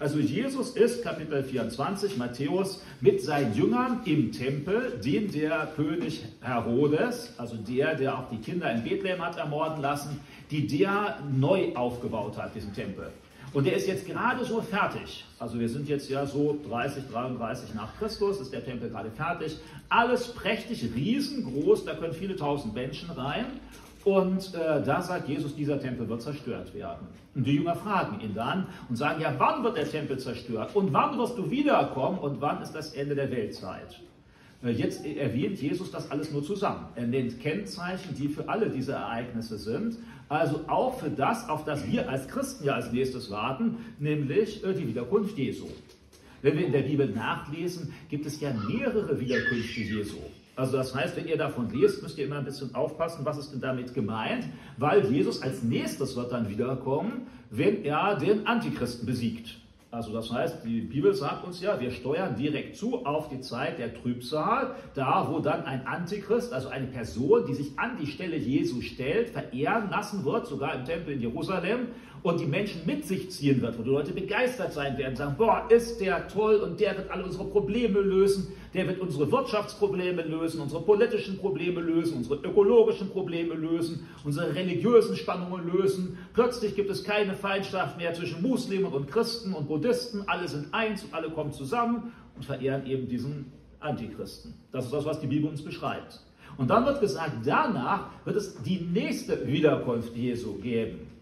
Also 0.00 0.18
Jesus 0.18 0.70
ist, 0.70 1.02
Kapitel 1.02 1.42
24, 1.42 2.16
Matthäus, 2.16 2.82
mit 3.00 3.22
seinen 3.22 3.54
Jüngern 3.54 4.00
im 4.04 4.32
Tempel, 4.32 5.00
den 5.02 5.30
der 5.30 5.68
König 5.76 6.24
Herodes, 6.40 7.32
also 7.38 7.56
der, 7.56 7.94
der 7.94 8.18
auch 8.18 8.28
die 8.28 8.38
Kinder 8.38 8.70
in 8.72 8.82
Bethlehem 8.82 9.24
hat 9.24 9.38
ermorden 9.38 9.80
lassen, 9.80 10.20
die 10.50 10.66
der 10.66 11.18
neu 11.32 11.74
aufgebaut 11.74 12.36
hat, 12.36 12.54
diesen 12.54 12.74
Tempel. 12.74 13.10
Und 13.54 13.66
der 13.66 13.76
ist 13.76 13.86
jetzt 13.86 14.06
gerade 14.06 14.44
so 14.44 14.60
fertig. 14.60 15.24
Also 15.38 15.60
wir 15.60 15.68
sind 15.68 15.88
jetzt 15.88 16.10
ja 16.10 16.26
so 16.26 16.58
30, 16.68 17.04
33 17.10 17.72
nach 17.74 17.96
Christus, 17.98 18.40
ist 18.40 18.52
der 18.52 18.64
Tempel 18.64 18.90
gerade 18.90 19.10
fertig. 19.12 19.56
Alles 19.88 20.26
prächtig, 20.34 20.90
riesengroß, 20.94 21.84
da 21.84 21.94
können 21.94 22.12
viele 22.12 22.34
tausend 22.34 22.74
Menschen 22.74 23.10
rein. 23.10 23.46
Und 24.04 24.52
äh, 24.54 24.82
da 24.84 25.00
sagt 25.00 25.28
Jesus, 25.28 25.54
dieser 25.54 25.80
Tempel 25.80 26.08
wird 26.08 26.20
zerstört 26.20 26.74
werden. 26.74 27.06
Und 27.34 27.46
die 27.46 27.54
Jünger 27.54 27.76
fragen 27.76 28.20
ihn 28.20 28.34
dann 28.34 28.66
und 28.88 28.96
sagen, 28.96 29.20
ja, 29.20 29.32
wann 29.38 29.62
wird 29.62 29.76
der 29.76 29.88
Tempel 29.88 30.18
zerstört? 30.18 30.74
Und 30.74 30.92
wann 30.92 31.16
wirst 31.16 31.38
du 31.38 31.48
wiederkommen? 31.48 32.18
Und 32.18 32.40
wann 32.40 32.60
ist 32.60 32.72
das 32.72 32.92
Ende 32.92 33.14
der 33.14 33.30
Weltzeit? 33.30 34.00
Äh, 34.64 34.70
jetzt 34.70 35.06
erwähnt 35.06 35.60
Jesus 35.60 35.90
das 35.90 36.10
alles 36.10 36.32
nur 36.32 36.42
zusammen. 36.42 36.86
Er 36.96 37.06
nennt 37.06 37.40
Kennzeichen, 37.40 38.14
die 38.16 38.28
für 38.28 38.48
alle 38.48 38.68
diese 38.68 38.92
Ereignisse 38.92 39.58
sind. 39.58 39.96
Also 40.34 40.64
auch 40.66 40.98
für 40.98 41.10
das, 41.10 41.48
auf 41.48 41.64
das 41.64 41.86
wir 41.86 42.08
als 42.08 42.26
Christen 42.26 42.64
ja 42.64 42.74
als 42.74 42.90
nächstes 42.90 43.30
warten, 43.30 43.76
nämlich 44.00 44.64
äh, 44.64 44.74
die 44.74 44.88
Wiederkunft 44.88 45.38
Jesu. 45.38 45.66
Wenn 46.42 46.58
wir 46.58 46.66
in 46.66 46.72
der 46.72 46.82
Bibel 46.82 47.08
nachlesen, 47.08 47.94
gibt 48.10 48.26
es 48.26 48.40
ja 48.40 48.52
mehrere 48.52 49.20
Wiederkünfte 49.20 49.80
Jesu. 49.80 50.16
Also 50.56 50.76
das 50.76 50.92
heißt, 50.92 51.16
wenn 51.16 51.28
ihr 51.28 51.36
davon 51.36 51.70
lest, 51.72 52.02
müsst 52.02 52.18
ihr 52.18 52.24
immer 52.24 52.38
ein 52.38 52.44
bisschen 52.44 52.74
aufpassen, 52.74 53.24
was 53.24 53.38
ist 53.38 53.52
denn 53.52 53.60
damit 53.60 53.94
gemeint, 53.94 54.44
weil 54.76 55.08
Jesus 55.08 55.40
als 55.40 55.62
nächstes 55.62 56.16
wird 56.16 56.32
dann 56.32 56.48
wiederkommen, 56.48 57.28
wenn 57.50 57.84
er 57.84 58.16
den 58.16 58.44
Antichristen 58.48 59.06
besiegt. 59.06 59.60
Also 59.94 60.12
das 60.12 60.32
heißt, 60.32 60.64
die 60.64 60.80
Bibel 60.80 61.14
sagt 61.14 61.44
uns 61.44 61.60
ja, 61.60 61.78
wir 61.78 61.92
steuern 61.92 62.34
direkt 62.34 62.74
zu 62.74 63.06
auf 63.06 63.28
die 63.28 63.40
Zeit 63.40 63.78
der 63.78 63.94
Trübsal, 63.94 64.74
da 64.94 65.28
wo 65.30 65.38
dann 65.38 65.64
ein 65.66 65.86
Antichrist, 65.86 66.52
also 66.52 66.68
eine 66.68 66.88
Person, 66.88 67.46
die 67.46 67.54
sich 67.54 67.78
an 67.78 67.96
die 68.00 68.08
Stelle 68.08 68.36
Jesu 68.36 68.80
stellt, 68.80 69.30
verehren 69.30 69.90
lassen 69.90 70.24
wird, 70.24 70.48
sogar 70.48 70.74
im 70.74 70.84
Tempel 70.84 71.14
in 71.14 71.20
Jerusalem 71.20 71.86
und 72.24 72.40
die 72.40 72.46
Menschen 72.46 72.86
mit 72.86 73.04
sich 73.04 73.30
ziehen 73.30 73.60
wird, 73.60 73.78
wo 73.78 73.82
die 73.82 73.90
Leute 73.90 74.12
begeistert 74.12 74.72
sein 74.72 74.96
werden, 74.96 75.14
sagen, 75.14 75.34
boah, 75.36 75.66
ist 75.68 76.00
der 76.00 76.26
toll 76.26 76.56
und 76.56 76.80
der 76.80 76.96
wird 76.96 77.10
alle 77.10 77.22
unsere 77.22 77.44
Probleme 77.44 78.00
lösen, 78.00 78.48
der 78.72 78.88
wird 78.88 78.98
unsere 78.98 79.30
Wirtschaftsprobleme 79.30 80.22
lösen, 80.22 80.62
unsere 80.62 80.80
politischen 80.80 81.36
Probleme 81.36 81.82
lösen, 81.82 82.16
unsere 82.16 82.36
ökologischen 82.36 83.10
Probleme 83.10 83.52
lösen, 83.52 84.08
unsere 84.24 84.54
religiösen 84.54 85.16
Spannungen 85.16 85.70
lösen. 85.70 86.16
Plötzlich 86.32 86.74
gibt 86.74 86.88
es 86.88 87.04
keine 87.04 87.34
Feindschaft 87.34 87.98
mehr 87.98 88.14
zwischen 88.14 88.40
Muslimen 88.40 88.90
und 88.90 89.10
Christen 89.10 89.52
und 89.52 89.68
Buddhisten, 89.68 90.24
alle 90.26 90.48
sind 90.48 90.72
eins 90.72 91.04
und 91.04 91.12
alle 91.12 91.28
kommen 91.28 91.52
zusammen 91.52 92.14
und 92.36 92.46
verehren 92.46 92.86
eben 92.86 93.06
diesen 93.06 93.52
Antichristen. 93.80 94.54
Das 94.72 94.86
ist 94.86 94.94
das, 94.94 95.04
was 95.04 95.20
die 95.20 95.26
Bibel 95.26 95.50
uns 95.50 95.62
beschreibt. 95.62 96.20
Und 96.56 96.70
dann 96.70 96.86
wird 96.86 97.02
gesagt, 97.02 97.32
danach 97.44 98.06
wird 98.24 98.36
es 98.36 98.62
die 98.62 98.80
nächste 98.80 99.46
Wiederkunft 99.46 100.16
Jesu 100.16 100.54
geben. 100.54 101.13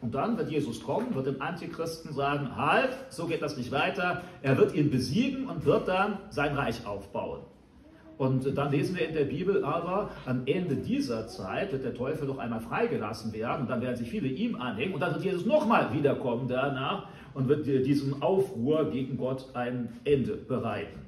Und 0.00 0.14
dann 0.14 0.38
wird 0.38 0.50
Jesus 0.50 0.82
kommen, 0.82 1.14
wird 1.14 1.26
dem 1.26 1.42
Antichristen 1.42 2.12
sagen, 2.12 2.56
halt, 2.56 2.90
so 3.08 3.26
geht 3.26 3.42
das 3.42 3.56
nicht 3.56 3.72
weiter. 3.72 4.22
Er 4.42 4.56
wird 4.56 4.74
ihn 4.74 4.90
besiegen 4.90 5.48
und 5.48 5.64
wird 5.64 5.88
dann 5.88 6.18
sein 6.30 6.54
Reich 6.54 6.86
aufbauen. 6.86 7.40
Und 8.16 8.56
dann 8.58 8.72
lesen 8.72 8.96
wir 8.96 9.08
in 9.08 9.14
der 9.14 9.24
Bibel 9.24 9.64
aber, 9.64 10.10
am 10.26 10.42
Ende 10.46 10.74
dieser 10.74 11.28
Zeit 11.28 11.72
wird 11.72 11.84
der 11.84 11.94
Teufel 11.94 12.26
noch 12.26 12.38
einmal 12.38 12.60
freigelassen 12.60 13.32
werden 13.32 13.62
und 13.62 13.70
dann 13.70 13.80
werden 13.80 13.96
sich 13.96 14.10
viele 14.10 14.26
ihm 14.26 14.60
anhängen 14.60 14.92
und 14.92 15.00
dann 15.00 15.14
wird 15.14 15.24
Jesus 15.24 15.46
nochmal 15.46 15.92
wiederkommen 15.92 16.48
danach 16.48 17.06
und 17.34 17.48
wird 17.48 17.64
diesem 17.66 18.20
Aufruhr 18.20 18.90
gegen 18.90 19.16
Gott 19.16 19.46
ein 19.54 19.92
Ende 20.04 20.32
bereiten. 20.32 20.98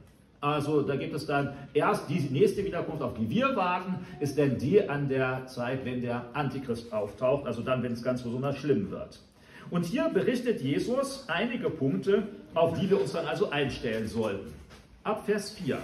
Also 0.40 0.80
da 0.82 0.97
gibt 0.97 1.14
es 1.14 1.26
dann 1.26 1.52
erst 1.75 2.09
die 2.09 2.20
nächste 2.20 2.64
Wiederkunft, 2.64 3.02
auf 3.02 3.14
die 3.14 3.28
wir 3.28 3.54
warten, 3.56 4.06
ist 4.20 4.38
dann 4.38 4.56
die 4.56 4.88
an 4.88 5.09
der 5.09 5.47
Zeit, 5.47 5.85
wenn 5.85 6.00
der 6.00 6.25
Antichrist 6.32 6.92
auftaucht, 6.92 7.47
also 7.47 7.61
dann, 7.61 7.82
wenn 7.82 7.92
es 7.92 8.02
ganz 8.02 8.23
besonders 8.23 8.56
schlimm 8.56 8.90
wird. 8.90 9.20
Und 9.70 9.85
hier 9.85 10.09
berichtet 10.09 10.62
Jesus 10.62 11.25
einige 11.28 11.68
Punkte, 11.68 12.26
auf 12.54 12.78
die 12.78 12.88
wir 12.88 13.00
uns 13.00 13.12
dann 13.12 13.26
also 13.26 13.50
einstellen 13.50 14.09
sollten. 14.09 14.52
Ab 15.04 15.25
Vers 15.26 15.50
4. 15.50 15.78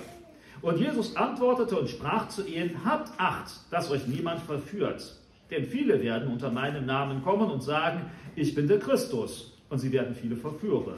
Und 0.63 0.79
Jesus 0.79 1.17
antwortete 1.17 1.79
und 1.79 1.89
sprach 1.89 2.29
zu 2.29 2.47
ihnen, 2.47 2.85
habt 2.85 3.13
Acht, 3.19 3.53
dass 3.71 3.91
euch 3.91 4.07
niemand 4.07 4.41
verführt. 4.41 5.15
Denn 5.51 5.65
viele 5.65 6.03
werden 6.03 6.33
unter 6.33 6.51
meinem 6.51 6.87
Namen 6.87 7.23
kommen 7.23 7.51
und 7.51 7.63
sagen, 7.63 8.01
ich 8.35 8.55
bin 8.55 8.67
der 8.67 8.79
Christus. 8.79 9.53
Und 9.69 9.79
sie 9.79 9.93
werden 9.93 10.15
viele 10.15 10.37
verführen. 10.37 10.95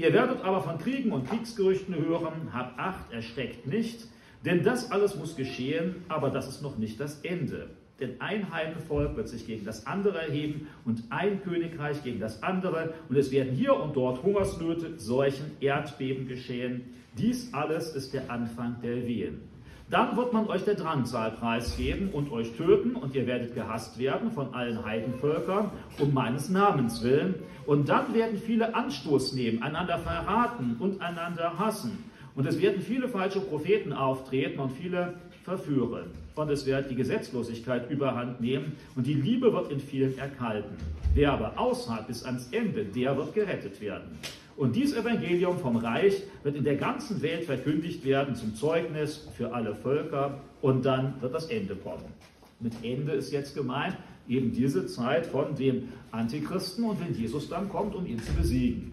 Ihr 0.00 0.14
werdet 0.14 0.42
aber 0.44 0.62
von 0.62 0.78
Kriegen 0.78 1.12
und 1.12 1.28
Kriegsgerüchten 1.28 1.94
hören, 1.94 2.54
habt 2.54 2.78
Acht, 2.78 3.12
erschreckt 3.12 3.66
nicht, 3.66 4.06
denn 4.46 4.62
das 4.62 4.90
alles 4.90 5.14
muss 5.14 5.36
geschehen, 5.36 5.96
aber 6.08 6.30
das 6.30 6.48
ist 6.48 6.62
noch 6.62 6.78
nicht 6.78 6.98
das 6.98 7.20
Ende. 7.20 7.68
denn 8.00 8.18
ein 8.18 8.50
Heidenvolk 8.50 9.14
wird 9.16 9.28
sich 9.28 9.46
gegen 9.46 9.66
das 9.66 9.86
andere 9.86 10.22
erheben 10.22 10.68
und 10.86 11.02
ein 11.10 11.42
Königreich 11.42 12.02
gegen 12.02 12.18
das 12.18 12.42
andere. 12.42 12.94
Und 13.10 13.16
es 13.16 13.30
werden 13.30 13.52
hier 13.52 13.74
und 13.74 13.94
dort 13.94 14.22
Hungersnöte, 14.22 14.98
Seuchen, 14.98 15.50
Erdbeben 15.60 16.26
geschehen. 16.26 16.94
Dies 17.18 17.52
alles 17.52 17.94
ist 17.94 18.14
der 18.14 18.30
Anfang 18.30 18.80
der 18.82 19.06
Wehen. 19.06 19.49
Dann 19.90 20.16
wird 20.16 20.32
man 20.32 20.46
euch 20.46 20.62
der 20.62 20.76
Drangsal 20.76 21.32
preisgeben 21.32 22.10
und 22.10 22.30
euch 22.30 22.52
töten, 22.56 22.94
und 22.94 23.12
ihr 23.16 23.26
werdet 23.26 23.56
gehasst 23.56 23.98
werden 23.98 24.30
von 24.30 24.54
allen 24.54 24.84
Heidenvölkern 24.84 25.72
um 25.98 26.14
meines 26.14 26.48
Namens 26.48 27.02
willen. 27.02 27.34
Und 27.66 27.88
dann 27.88 28.14
werden 28.14 28.38
viele 28.38 28.76
Anstoß 28.76 29.32
nehmen, 29.32 29.64
einander 29.64 29.98
verraten 29.98 30.76
und 30.78 31.02
einander 31.02 31.58
hassen. 31.58 32.04
Und 32.36 32.46
es 32.46 32.60
werden 32.60 32.80
viele 32.80 33.08
falsche 33.08 33.40
Propheten 33.40 33.92
auftreten 33.92 34.60
und 34.60 34.70
viele 34.70 35.14
verführen. 35.42 36.04
Und 36.36 36.50
es 36.50 36.64
wird 36.66 36.88
die 36.88 36.94
Gesetzlosigkeit 36.94 37.90
überhand 37.90 38.40
nehmen 38.40 38.76
und 38.94 39.08
die 39.08 39.14
Liebe 39.14 39.52
wird 39.52 39.72
in 39.72 39.80
vielen 39.80 40.16
erkalten. 40.16 40.76
Wer 41.14 41.32
aber 41.32 41.58
aushält 41.58 42.06
bis 42.06 42.24
ans 42.24 42.48
Ende, 42.52 42.84
der 42.84 43.16
wird 43.16 43.34
gerettet 43.34 43.80
werden. 43.80 44.18
Und 44.56 44.76
dieses 44.76 44.96
Evangelium 44.96 45.58
vom 45.58 45.76
Reich 45.76 46.22
wird 46.42 46.56
in 46.56 46.64
der 46.64 46.76
ganzen 46.76 47.22
Welt 47.22 47.44
verkündigt 47.44 48.04
werden 48.04 48.34
zum 48.34 48.54
Zeugnis 48.54 49.28
für 49.36 49.52
alle 49.52 49.74
Völker 49.74 50.40
und 50.60 50.84
dann 50.84 51.14
wird 51.20 51.34
das 51.34 51.46
Ende 51.46 51.76
kommen. 51.76 52.12
Mit 52.60 52.74
Ende 52.82 53.12
ist 53.12 53.32
jetzt 53.32 53.54
gemeint 53.54 53.96
eben 54.28 54.52
diese 54.52 54.86
Zeit 54.86 55.26
von 55.26 55.54
dem 55.56 55.88
Antichristen 56.12 56.84
und 56.84 57.00
wenn 57.00 57.14
Jesus 57.14 57.48
dann 57.48 57.68
kommt, 57.68 57.94
um 57.94 58.06
ihn 58.06 58.22
zu 58.22 58.32
besiegen. 58.34 58.92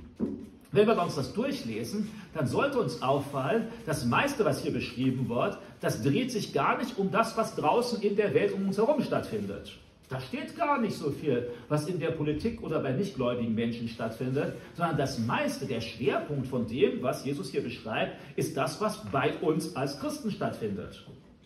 Wenn 0.71 0.87
wir 0.87 1.01
uns 1.01 1.15
das 1.15 1.33
durchlesen, 1.33 2.09
dann 2.33 2.47
sollte 2.47 2.79
uns 2.79 3.01
auffallen, 3.01 3.67
das 3.85 4.05
meiste, 4.05 4.45
was 4.45 4.61
hier 4.61 4.73
beschrieben 4.73 5.29
wird, 5.29 5.57
das 5.79 6.03
dreht 6.03 6.31
sich 6.31 6.53
gar 6.53 6.77
nicht 6.77 6.97
um 6.97 7.11
das, 7.11 7.37
was 7.37 7.55
draußen 7.55 8.01
in 8.01 8.15
der 8.15 8.33
Welt 8.33 8.53
um 8.53 8.67
uns 8.67 8.77
herum 8.77 9.01
stattfindet. 9.01 9.77
Da 10.09 10.21
steht 10.21 10.55
gar 10.55 10.79
nicht 10.79 10.95
so 10.95 11.11
viel, 11.11 11.49
was 11.67 11.87
in 11.87 11.99
der 11.99 12.11
Politik 12.11 12.63
oder 12.63 12.79
bei 12.79 12.93
nichtgläubigen 12.93 13.53
Menschen 13.53 13.89
stattfindet, 13.89 14.53
sondern 14.73 14.97
das 14.97 15.19
meiste, 15.19 15.65
der 15.65 15.81
Schwerpunkt 15.81 16.47
von 16.47 16.65
dem, 16.65 17.03
was 17.03 17.25
Jesus 17.25 17.51
hier 17.51 17.61
beschreibt, 17.61 18.15
ist 18.37 18.55
das, 18.55 18.79
was 18.79 19.03
bei 19.11 19.33
uns 19.39 19.75
als 19.75 19.99
Christen 19.99 20.31
stattfindet. 20.31 21.05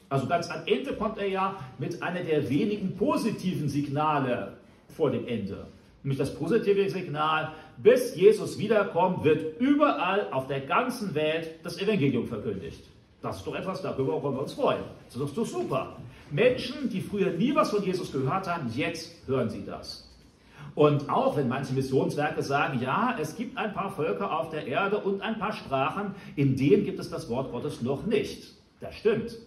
Also 0.10 0.28
ganz 0.28 0.50
am 0.52 0.62
Ende 0.68 0.94
kommt 0.94 1.18
er 1.18 1.28
ja 1.28 1.56
mit 1.80 2.04
einer 2.04 2.24
der 2.24 2.48
wenigen 2.50 2.96
positiven 2.96 3.68
Signale 3.68 4.58
vor 4.90 5.10
dem 5.10 5.26
Ende. 5.28 5.66
Nämlich 6.04 6.20
das 6.20 6.36
positive 6.36 6.88
Signal, 6.90 7.54
bis 7.78 8.16
Jesus 8.16 8.60
wiederkommt, 8.60 9.24
wird 9.24 9.60
überall 9.60 10.28
auf 10.32 10.48
der 10.48 10.62
ganzen 10.62 11.16
Welt 11.16 11.50
das 11.64 11.82
Evangelium 11.82 12.28
verkündigt. 12.28 12.84
Das 13.22 13.38
ist 13.38 13.48
doch 13.48 13.56
etwas, 13.56 13.82
darüber 13.82 14.22
wollen 14.22 14.36
wir 14.36 14.42
uns 14.42 14.54
freuen. 14.54 14.84
Das 15.06 15.16
ist 15.16 15.38
doch 15.38 15.46
super. 15.46 15.96
Menschen, 16.32 16.90
die 16.90 17.02
früher 17.02 17.32
nie 17.32 17.54
was 17.56 17.72
von 17.72 17.84
Jesus 17.84 18.12
gehört 18.12 18.48
haben, 18.48 18.72
jetzt 18.74 19.12
hören 19.28 19.50
sie 19.50 19.66
das. 19.66 20.08
Und 20.74 21.10
auch 21.10 21.36
wenn 21.36 21.50
manche 21.50 21.74
Missionswerke 21.74 22.42
sagen, 22.42 22.80
ja, 22.82 23.18
es 23.20 23.36
gibt 23.36 23.58
ein 23.58 23.74
paar 23.74 23.92
Völker 23.92 24.40
auf 24.40 24.50
der 24.50 24.66
Erde 24.68 24.98
und 24.98 25.22
ein 25.22 25.38
paar 25.38 25.52
Sprachen, 25.52 26.16
in 26.38 26.56
denen 26.56 26.86
gibt 26.86 27.00
es 27.00 27.10
das 27.10 27.30
Wort 27.30 27.52
Gottes 27.52 27.82
noch 27.82 28.06
nicht. 28.06 28.54
Das 28.80 28.96
stimmt. 28.96 29.38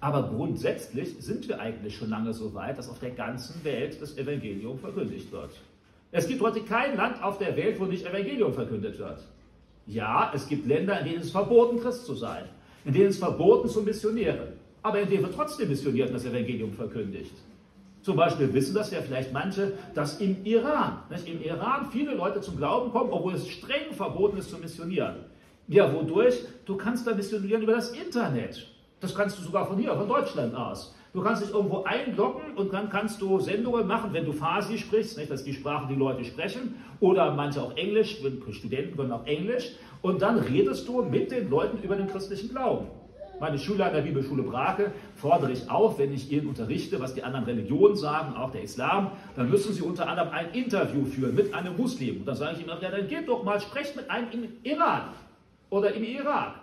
Aber 0.00 0.30
grundsätzlich 0.30 1.16
sind 1.18 1.48
wir 1.48 1.60
eigentlich 1.60 1.96
schon 1.96 2.08
lange 2.08 2.32
so 2.32 2.54
weit, 2.54 2.78
dass 2.78 2.88
auf 2.88 2.98
der 2.98 3.10
ganzen 3.10 3.62
Welt 3.64 4.00
das 4.00 4.16
Evangelium 4.16 4.78
verkündigt 4.78 5.30
wird. 5.32 5.50
Es 6.12 6.26
gibt 6.26 6.40
heute 6.40 6.60
kein 6.60 6.96
Land 6.96 7.22
auf 7.22 7.38
der 7.38 7.56
Welt, 7.56 7.78
wo 7.78 7.84
nicht 7.84 8.06
Evangelium 8.06 8.54
verkündet 8.54 8.98
wird. 8.98 9.18
Ja, 9.86 10.32
es 10.34 10.48
gibt 10.48 10.66
Länder, 10.66 10.98
in 11.00 11.06
denen 11.06 11.20
es 11.20 11.30
verboten, 11.30 11.80
Christ 11.80 12.06
zu 12.06 12.14
sein, 12.14 12.44
in 12.86 12.94
denen 12.94 13.08
es 13.08 13.18
verboten 13.18 13.68
zu 13.68 13.82
missionieren 13.82 14.63
aber 14.84 15.00
in 15.00 15.08
dem 15.08 15.22
wird 15.22 15.34
trotzdem 15.34 15.68
missioniert 15.70 16.08
und 16.08 16.14
das 16.14 16.26
Evangelium 16.26 16.72
verkündigt. 16.74 17.32
Zum 18.02 18.16
Beispiel 18.16 18.52
wissen 18.52 18.74
das 18.74 18.90
ja 18.90 19.00
vielleicht 19.00 19.32
manche, 19.32 19.72
dass 19.94 20.20
im 20.20 20.44
Iran, 20.44 20.98
nicht, 21.08 21.26
im 21.26 21.42
Iran 21.42 21.88
viele 21.90 22.14
Leute 22.14 22.42
zum 22.42 22.58
Glauben 22.58 22.92
kommen, 22.92 23.10
obwohl 23.10 23.32
es 23.32 23.48
streng 23.48 23.92
verboten 23.92 24.36
ist 24.36 24.50
zu 24.50 24.58
missionieren. 24.58 25.24
Ja, 25.68 25.90
wodurch? 25.92 26.44
Du 26.66 26.76
kannst 26.76 27.06
da 27.06 27.14
missionieren 27.14 27.62
über 27.62 27.72
das 27.72 27.92
Internet. 27.92 28.66
Das 29.00 29.14
kannst 29.14 29.38
du 29.38 29.42
sogar 29.42 29.66
von 29.66 29.78
hier, 29.78 29.94
von 29.94 30.06
Deutschland 30.06 30.54
aus. 30.54 30.94
Du 31.14 31.22
kannst 31.22 31.42
dich 31.42 31.54
irgendwo 31.54 31.84
einloggen 31.84 32.54
und 32.56 32.74
dann 32.74 32.90
kannst 32.90 33.22
du 33.22 33.40
Sendungen 33.40 33.86
machen, 33.86 34.12
wenn 34.12 34.26
du 34.26 34.32
Farsi 34.32 34.76
sprichst, 34.76 35.16
nicht, 35.16 35.30
das 35.30 35.40
ist 35.40 35.46
die 35.46 35.54
Sprache, 35.54 35.86
die 35.88 35.94
Leute 35.94 36.24
sprechen, 36.24 36.74
oder 37.00 37.32
manche 37.32 37.62
auch 37.62 37.74
Englisch, 37.76 38.18
Studenten 38.50 38.96
können 38.96 39.12
auch 39.12 39.24
Englisch, 39.24 39.76
und 40.02 40.20
dann 40.20 40.40
redest 40.40 40.86
du 40.86 41.02
mit 41.02 41.30
den 41.30 41.48
Leuten 41.48 41.82
über 41.82 41.96
den 41.96 42.08
christlichen 42.08 42.50
Glauben. 42.50 42.88
Meine 43.40 43.58
Schüler 43.58 43.86
an 43.86 43.94
der 43.94 44.02
Bibelschule 44.02 44.42
Brake 44.42 44.92
fordere 45.16 45.52
ich 45.52 45.68
auf, 45.70 45.98
wenn 45.98 46.12
ich 46.12 46.30
ihnen 46.30 46.46
unterrichte, 46.46 47.00
was 47.00 47.14
die 47.14 47.22
anderen 47.22 47.44
Religionen 47.44 47.96
sagen, 47.96 48.34
auch 48.36 48.50
der 48.50 48.62
Islam, 48.62 49.10
dann 49.36 49.50
müssen 49.50 49.72
sie 49.72 49.82
unter 49.82 50.08
anderem 50.08 50.30
ein 50.30 50.52
Interview 50.52 51.04
führen 51.04 51.34
mit 51.34 51.52
einem 51.52 51.76
Muslim. 51.76 52.18
Und 52.18 52.26
dann 52.26 52.36
sage 52.36 52.56
ich 52.56 52.66
ihnen, 52.66 52.70
ja, 52.80 52.90
dann 52.90 53.08
geht 53.08 53.28
doch 53.28 53.42
mal, 53.42 53.60
sprecht 53.60 53.96
mit 53.96 54.08
einem 54.10 54.28
im 54.30 54.48
Iran 54.62 55.10
oder 55.70 55.92
im 55.92 56.04
Irak 56.04 56.60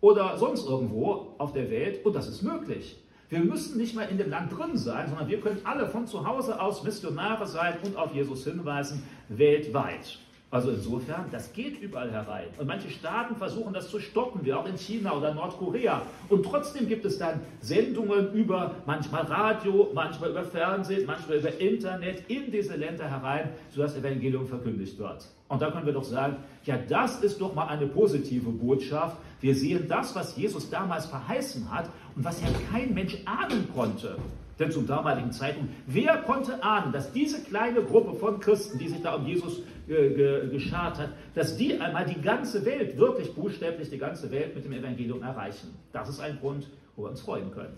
oder 0.00 0.36
sonst 0.36 0.68
irgendwo 0.68 1.34
auf 1.38 1.52
der 1.52 1.70
Welt 1.70 2.04
und 2.04 2.14
das 2.14 2.28
ist 2.28 2.42
möglich. 2.42 2.96
Wir 3.28 3.40
müssen 3.40 3.76
nicht 3.76 3.94
mal 3.94 4.04
in 4.04 4.16
dem 4.16 4.30
Land 4.30 4.56
drin 4.56 4.76
sein, 4.76 5.06
sondern 5.08 5.28
wir 5.28 5.40
können 5.40 5.60
alle 5.64 5.86
von 5.86 6.06
zu 6.06 6.26
Hause 6.26 6.60
aus 6.60 6.82
Missionare 6.82 7.46
sein 7.46 7.74
und 7.82 7.96
auf 7.96 8.14
Jesus 8.14 8.44
hinweisen, 8.44 9.02
weltweit. 9.28 10.18
Also 10.50 10.70
insofern, 10.70 11.26
das 11.30 11.52
geht 11.52 11.78
überall 11.82 12.10
herein. 12.10 12.46
Und 12.56 12.66
manche 12.66 12.88
Staaten 12.88 13.36
versuchen 13.36 13.74
das 13.74 13.90
zu 13.90 14.00
stoppen, 14.00 14.46
wie 14.46 14.54
auch 14.54 14.66
in 14.66 14.78
China 14.78 15.12
oder 15.12 15.34
Nordkorea. 15.34 16.00
Und 16.30 16.42
trotzdem 16.42 16.88
gibt 16.88 17.04
es 17.04 17.18
dann 17.18 17.40
Sendungen 17.60 18.32
über 18.32 18.76
manchmal 18.86 19.24
Radio, 19.24 19.90
manchmal 19.92 20.30
über 20.30 20.44
Fernsehen, 20.44 21.04
manchmal 21.06 21.38
über 21.38 21.60
Internet 21.60 22.30
in 22.30 22.50
diese 22.50 22.76
Länder 22.76 23.10
herein, 23.10 23.50
sodass 23.74 23.94
Evangelium 23.94 24.46
verkündigt 24.46 24.98
wird. 24.98 25.28
Und 25.48 25.60
da 25.60 25.70
können 25.70 25.84
wir 25.84 25.92
doch 25.92 26.04
sagen, 26.04 26.36
ja, 26.64 26.78
das 26.78 27.20
ist 27.22 27.42
doch 27.42 27.54
mal 27.54 27.66
eine 27.66 27.86
positive 27.86 28.48
Botschaft. 28.50 29.18
Wir 29.42 29.54
sehen 29.54 29.86
das, 29.86 30.14
was 30.14 30.34
Jesus 30.34 30.70
damals 30.70 31.04
verheißen 31.06 31.70
hat 31.70 31.90
und 32.16 32.24
was 32.24 32.40
ja 32.40 32.48
kein 32.72 32.94
Mensch 32.94 33.18
ahnen 33.26 33.68
konnte. 33.74 34.16
Denn 34.58 34.72
zum 34.72 34.86
damaligen 34.86 35.30
Zeitpunkt, 35.30 35.72
wer 35.86 36.16
konnte 36.22 36.62
ahnen, 36.64 36.92
dass 36.92 37.12
diese 37.12 37.42
kleine 37.44 37.82
Gruppe 37.82 38.14
von 38.14 38.40
Christen, 38.40 38.78
die 38.78 38.88
sich 38.88 39.00
da 39.02 39.14
um 39.14 39.26
Jesus 39.26 39.62
geschart 39.88 40.98
hat, 40.98 41.10
dass 41.34 41.56
die 41.56 41.80
einmal 41.80 42.04
die 42.04 42.20
ganze 42.20 42.64
Welt, 42.64 42.96
wirklich 42.98 43.34
buchstäblich 43.34 43.90
die 43.90 43.98
ganze 43.98 44.30
Welt 44.30 44.54
mit 44.54 44.64
dem 44.64 44.72
Evangelium 44.72 45.22
erreichen? 45.22 45.74
Das 45.92 46.08
ist 46.08 46.20
ein 46.20 46.38
Grund, 46.38 46.68
wo 46.94 47.04
wir 47.04 47.10
uns 47.10 47.20
freuen 47.20 47.50
können. 47.50 47.76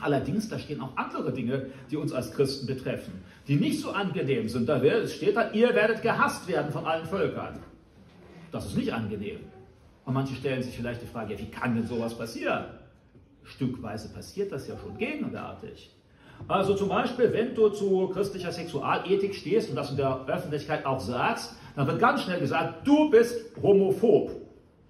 Allerdings, 0.00 0.48
da 0.48 0.58
stehen 0.58 0.80
auch 0.80 0.96
andere 0.96 1.32
Dinge, 1.32 1.66
die 1.90 1.96
uns 1.96 2.12
als 2.12 2.32
Christen 2.32 2.66
betreffen, 2.66 3.12
die 3.48 3.56
nicht 3.56 3.80
so 3.80 3.90
angenehm 3.90 4.48
sind. 4.48 4.68
Da 4.68 4.80
steht 5.06 5.36
da, 5.36 5.50
ihr 5.50 5.74
werdet 5.74 6.02
gehasst 6.02 6.48
werden 6.48 6.72
von 6.72 6.86
allen 6.86 7.06
Völkern. 7.06 7.58
Das 8.52 8.66
ist 8.66 8.76
nicht 8.76 8.92
angenehm. 8.92 9.40
Und 10.04 10.14
manche 10.14 10.34
stellen 10.34 10.62
sich 10.62 10.74
vielleicht 10.74 11.02
die 11.02 11.06
Frage, 11.06 11.34
ja, 11.34 11.40
wie 11.40 11.50
kann 11.50 11.74
denn 11.74 11.86
sowas 11.86 12.16
passieren? 12.16 12.64
Stückweise 13.42 14.08
passiert 14.12 14.52
das 14.52 14.68
ja 14.68 14.76
schon 14.78 14.96
gegenwärtig. 14.96 15.90
Also 16.46 16.74
zum 16.74 16.88
Beispiel, 16.88 17.32
wenn 17.32 17.54
du 17.54 17.68
zu 17.68 18.08
christlicher 18.08 18.52
Sexualethik 18.52 19.34
stehst 19.34 19.70
und 19.70 19.76
das 19.76 19.90
in 19.90 19.96
der 19.96 20.24
Öffentlichkeit 20.26 20.86
auch 20.86 21.00
sagst, 21.00 21.56
dann 21.76 21.86
wird 21.86 21.98
ganz 21.98 22.22
schnell 22.22 22.40
gesagt, 22.40 22.86
du 22.86 23.10
bist 23.10 23.56
homophob. 23.62 24.30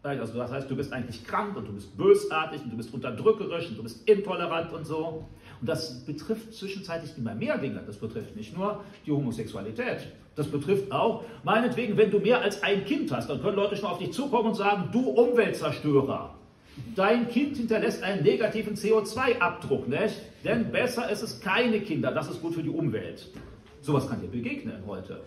Also 0.03 0.39
das 0.39 0.53
heißt, 0.53 0.71
du 0.71 0.77
bist 0.77 0.93
eigentlich 0.93 1.25
krank 1.25 1.57
und 1.57 1.67
du 1.69 1.73
bist 1.73 1.97
bösartig 1.97 2.63
und 2.63 2.73
du 2.73 2.77
bist 2.77 2.95
unterdrückerisch 2.95 3.69
und 3.69 3.79
du 3.79 3.83
bist 3.83 4.09
intolerant 4.09 4.73
und 4.73 4.87
so. 4.87 5.25
Und 5.61 5.69
das 5.69 6.05
betrifft 6.07 6.55
zwischenzeitlich 6.55 7.19
immer 7.19 7.35
mehr 7.35 7.59
Dinge. 7.59 7.83
Das 7.85 7.97
betrifft 7.97 8.37
nicht 8.37 8.57
nur 8.57 8.85
die 9.05 9.11
Homosexualität. 9.11 10.07
Das 10.37 10.47
betrifft 10.47 10.93
auch, 10.93 11.25
meinetwegen, 11.43 11.97
wenn 11.97 12.13
du 12.13 12.21
mehr 12.21 12.41
als 12.41 12.63
ein 12.63 12.85
Kind 12.85 13.11
hast, 13.13 13.29
dann 13.29 13.43
können 13.43 13.57
Leute 13.57 13.77
schon 13.77 13.89
auf 13.89 13.99
dich 13.99 14.13
zukommen 14.13 14.51
und 14.51 14.55
sagen, 14.55 14.89
du 14.93 15.01
Umweltzerstörer. 15.01 16.38
Dein 16.95 17.29
Kind 17.29 17.57
hinterlässt 17.57 18.03
einen 18.03 18.23
negativen 18.23 18.75
CO2-Abdruck, 18.75 19.89
nicht? 19.89 20.17
Denn 20.45 20.71
besser 20.71 21.11
ist 21.11 21.23
es 21.23 21.41
keine 21.41 21.81
Kinder, 21.81 22.13
das 22.13 22.29
ist 22.29 22.43
gut 22.43 22.55
für 22.55 22.63
die 22.63 22.71
Umwelt. 22.71 23.31
Sowas 23.81 24.09
kann 24.09 24.21
dir 24.21 24.29
begegnen 24.29 24.83
heute. 24.87 25.21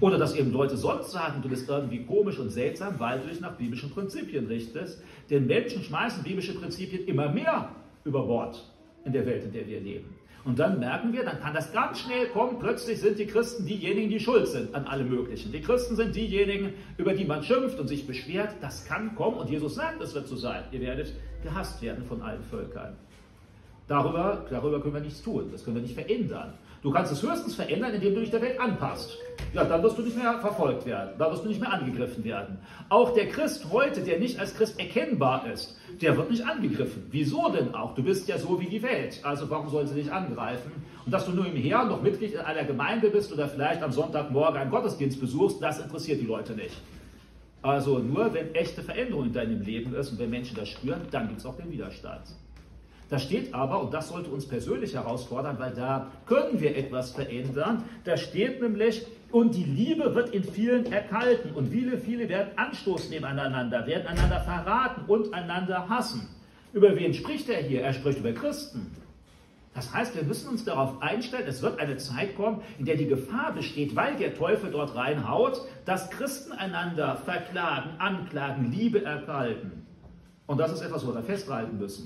Oder 0.00 0.18
dass 0.18 0.34
eben 0.34 0.52
Leute 0.52 0.76
sonst 0.76 1.12
sagen, 1.12 1.42
du 1.42 1.48
bist 1.48 1.68
irgendwie 1.68 2.04
komisch 2.04 2.38
und 2.38 2.50
seltsam, 2.50 2.98
weil 2.98 3.20
du 3.20 3.28
dich 3.28 3.40
nach 3.40 3.56
biblischen 3.56 3.90
Prinzipien 3.90 4.46
richtest. 4.46 5.02
Denn 5.30 5.46
Menschen 5.46 5.82
schmeißen 5.82 6.22
biblische 6.22 6.54
Prinzipien 6.54 7.06
immer 7.06 7.28
mehr 7.28 7.68
über 8.04 8.26
Bord 8.26 8.64
in 9.04 9.12
der 9.12 9.26
Welt, 9.26 9.44
in 9.44 9.52
der 9.52 9.66
wir 9.66 9.80
leben. 9.80 10.14
Und 10.44 10.58
dann 10.58 10.80
merken 10.80 11.12
wir, 11.12 11.24
dann 11.24 11.40
kann 11.40 11.54
das 11.54 11.72
ganz 11.72 12.00
schnell 12.00 12.26
kommen, 12.28 12.58
plötzlich 12.58 13.00
sind 13.00 13.18
die 13.18 13.26
Christen 13.26 13.64
diejenigen, 13.64 14.10
die 14.10 14.18
schuld 14.18 14.48
sind 14.48 14.74
an 14.74 14.86
allem 14.86 15.08
Möglichen. 15.08 15.52
Die 15.52 15.60
Christen 15.60 15.94
sind 15.94 16.16
diejenigen, 16.16 16.74
über 16.98 17.14
die 17.14 17.24
man 17.24 17.44
schimpft 17.44 17.78
und 17.78 17.86
sich 17.86 18.06
beschwert. 18.08 18.56
Das 18.60 18.84
kann 18.84 19.14
kommen 19.14 19.36
und 19.36 19.48
Jesus 19.48 19.76
sagt, 19.76 20.02
es 20.02 20.14
wird 20.14 20.26
so 20.26 20.34
sein. 20.34 20.64
Ihr 20.72 20.80
werdet 20.80 21.12
gehasst 21.44 21.80
werden 21.80 22.04
von 22.04 22.22
allen 22.22 22.42
Völkern. 22.42 22.96
Darüber, 23.86 24.46
darüber 24.48 24.80
können 24.80 24.94
wir 24.94 25.00
nichts 25.00 25.22
tun, 25.22 25.48
das 25.52 25.64
können 25.64 25.76
wir 25.76 25.82
nicht 25.82 25.94
verändern. 25.94 26.54
Du 26.82 26.90
kannst 26.90 27.12
es 27.12 27.22
höchstens 27.22 27.54
verändern, 27.54 27.94
indem 27.94 28.14
du 28.14 28.20
dich 28.20 28.30
der 28.30 28.42
Welt 28.42 28.58
anpasst. 28.58 29.16
ja, 29.54 29.62
dann 29.64 29.84
wirst 29.84 29.98
du 29.98 30.02
nicht 30.02 30.16
mehr 30.16 30.40
verfolgt 30.40 30.84
werden, 30.84 31.10
dann 31.16 31.30
wirst 31.30 31.44
du 31.44 31.48
nicht 31.48 31.60
mehr 31.60 31.72
angegriffen 31.72 32.24
werden. 32.24 32.58
Auch 32.88 33.14
der 33.14 33.28
Christ 33.28 33.66
heute, 33.70 34.00
der 34.00 34.18
nicht 34.18 34.40
als 34.40 34.54
Christ 34.56 34.80
erkennbar 34.80 35.46
ist, 35.52 35.78
der 36.00 36.16
wird 36.16 36.30
nicht 36.30 36.44
angegriffen. 36.44 37.06
Wieso 37.12 37.50
denn 37.50 37.72
auch? 37.72 37.94
Du 37.94 38.02
bist 38.02 38.26
ja 38.26 38.36
so 38.36 38.60
wie 38.60 38.66
die 38.66 38.82
Welt, 38.82 39.20
also 39.22 39.48
warum 39.48 39.68
sollen 39.68 39.86
sie 39.86 39.94
dich 39.94 40.10
angreifen? 40.10 40.72
Und 41.04 41.12
dass 41.12 41.24
du 41.24 41.30
nur 41.30 41.46
im 41.46 41.54
Heer 41.54 41.84
noch 41.84 42.02
Mitglied 42.02 42.32
in 42.32 42.40
einer 42.40 42.64
Gemeinde 42.64 43.10
bist 43.10 43.32
oder 43.32 43.46
vielleicht 43.46 43.82
am 43.82 43.92
Sonntagmorgen 43.92 44.60
einen 44.60 44.70
Gottesdienst 44.70 45.20
besuchst, 45.20 45.62
das 45.62 45.78
interessiert 45.78 46.20
die 46.20 46.26
Leute 46.26 46.54
nicht. 46.54 46.76
Also 47.62 48.00
nur 48.00 48.34
wenn 48.34 48.52
echte 48.56 48.82
Veränderung 48.82 49.26
in 49.26 49.32
deinem 49.32 49.62
Leben 49.62 49.94
ist 49.94 50.10
und 50.10 50.18
wenn 50.18 50.30
Menschen 50.30 50.56
das 50.56 50.68
spüren, 50.68 51.02
dann 51.12 51.28
gibt 51.28 51.38
es 51.38 51.46
auch 51.46 51.56
den 51.56 51.70
Widerstand. 51.70 52.22
Da 53.12 53.18
steht 53.18 53.52
aber, 53.52 53.82
und 53.82 53.92
das 53.92 54.08
sollte 54.08 54.30
uns 54.30 54.48
persönlich 54.48 54.94
herausfordern, 54.94 55.58
weil 55.58 55.74
da 55.74 56.10
können 56.24 56.58
wir 56.62 56.74
etwas 56.74 57.10
verändern, 57.10 57.84
da 58.04 58.16
steht 58.16 58.62
nämlich, 58.62 59.04
und 59.30 59.54
die 59.54 59.64
Liebe 59.64 60.14
wird 60.14 60.30
in 60.30 60.42
vielen 60.42 60.90
erkalten 60.90 61.52
und 61.52 61.68
viele, 61.68 61.98
viele 61.98 62.30
werden 62.30 62.56
Anstoß 62.56 63.10
nehmen 63.10 63.26
aneinander, 63.26 63.86
werden 63.86 64.06
einander 64.06 64.40
verraten 64.40 65.02
und 65.08 65.34
einander 65.34 65.90
hassen. 65.90 66.26
Über 66.72 66.96
wen 66.96 67.12
spricht 67.12 67.50
er 67.50 67.62
hier? 67.62 67.82
Er 67.82 67.92
spricht 67.92 68.18
über 68.18 68.32
Christen. 68.32 68.90
Das 69.74 69.92
heißt, 69.92 70.16
wir 70.16 70.22
müssen 70.22 70.48
uns 70.48 70.64
darauf 70.64 71.02
einstellen, 71.02 71.46
es 71.46 71.60
wird 71.60 71.80
eine 71.80 71.98
Zeit 71.98 72.34
kommen, 72.34 72.62
in 72.78 72.86
der 72.86 72.96
die 72.96 73.08
Gefahr 73.08 73.52
besteht, 73.52 73.94
weil 73.94 74.16
der 74.16 74.34
Teufel 74.34 74.70
dort 74.70 74.94
reinhaut, 74.94 75.60
dass 75.84 76.08
Christen 76.08 76.52
einander 76.52 77.16
verklagen, 77.16 77.90
anklagen, 77.98 78.72
Liebe 78.72 79.04
erkalten. 79.04 79.86
Und 80.46 80.56
das 80.56 80.72
ist 80.72 80.80
etwas, 80.80 81.06
wo 81.06 81.12
wir 81.12 81.22
festhalten 81.22 81.76
müssen. 81.76 82.04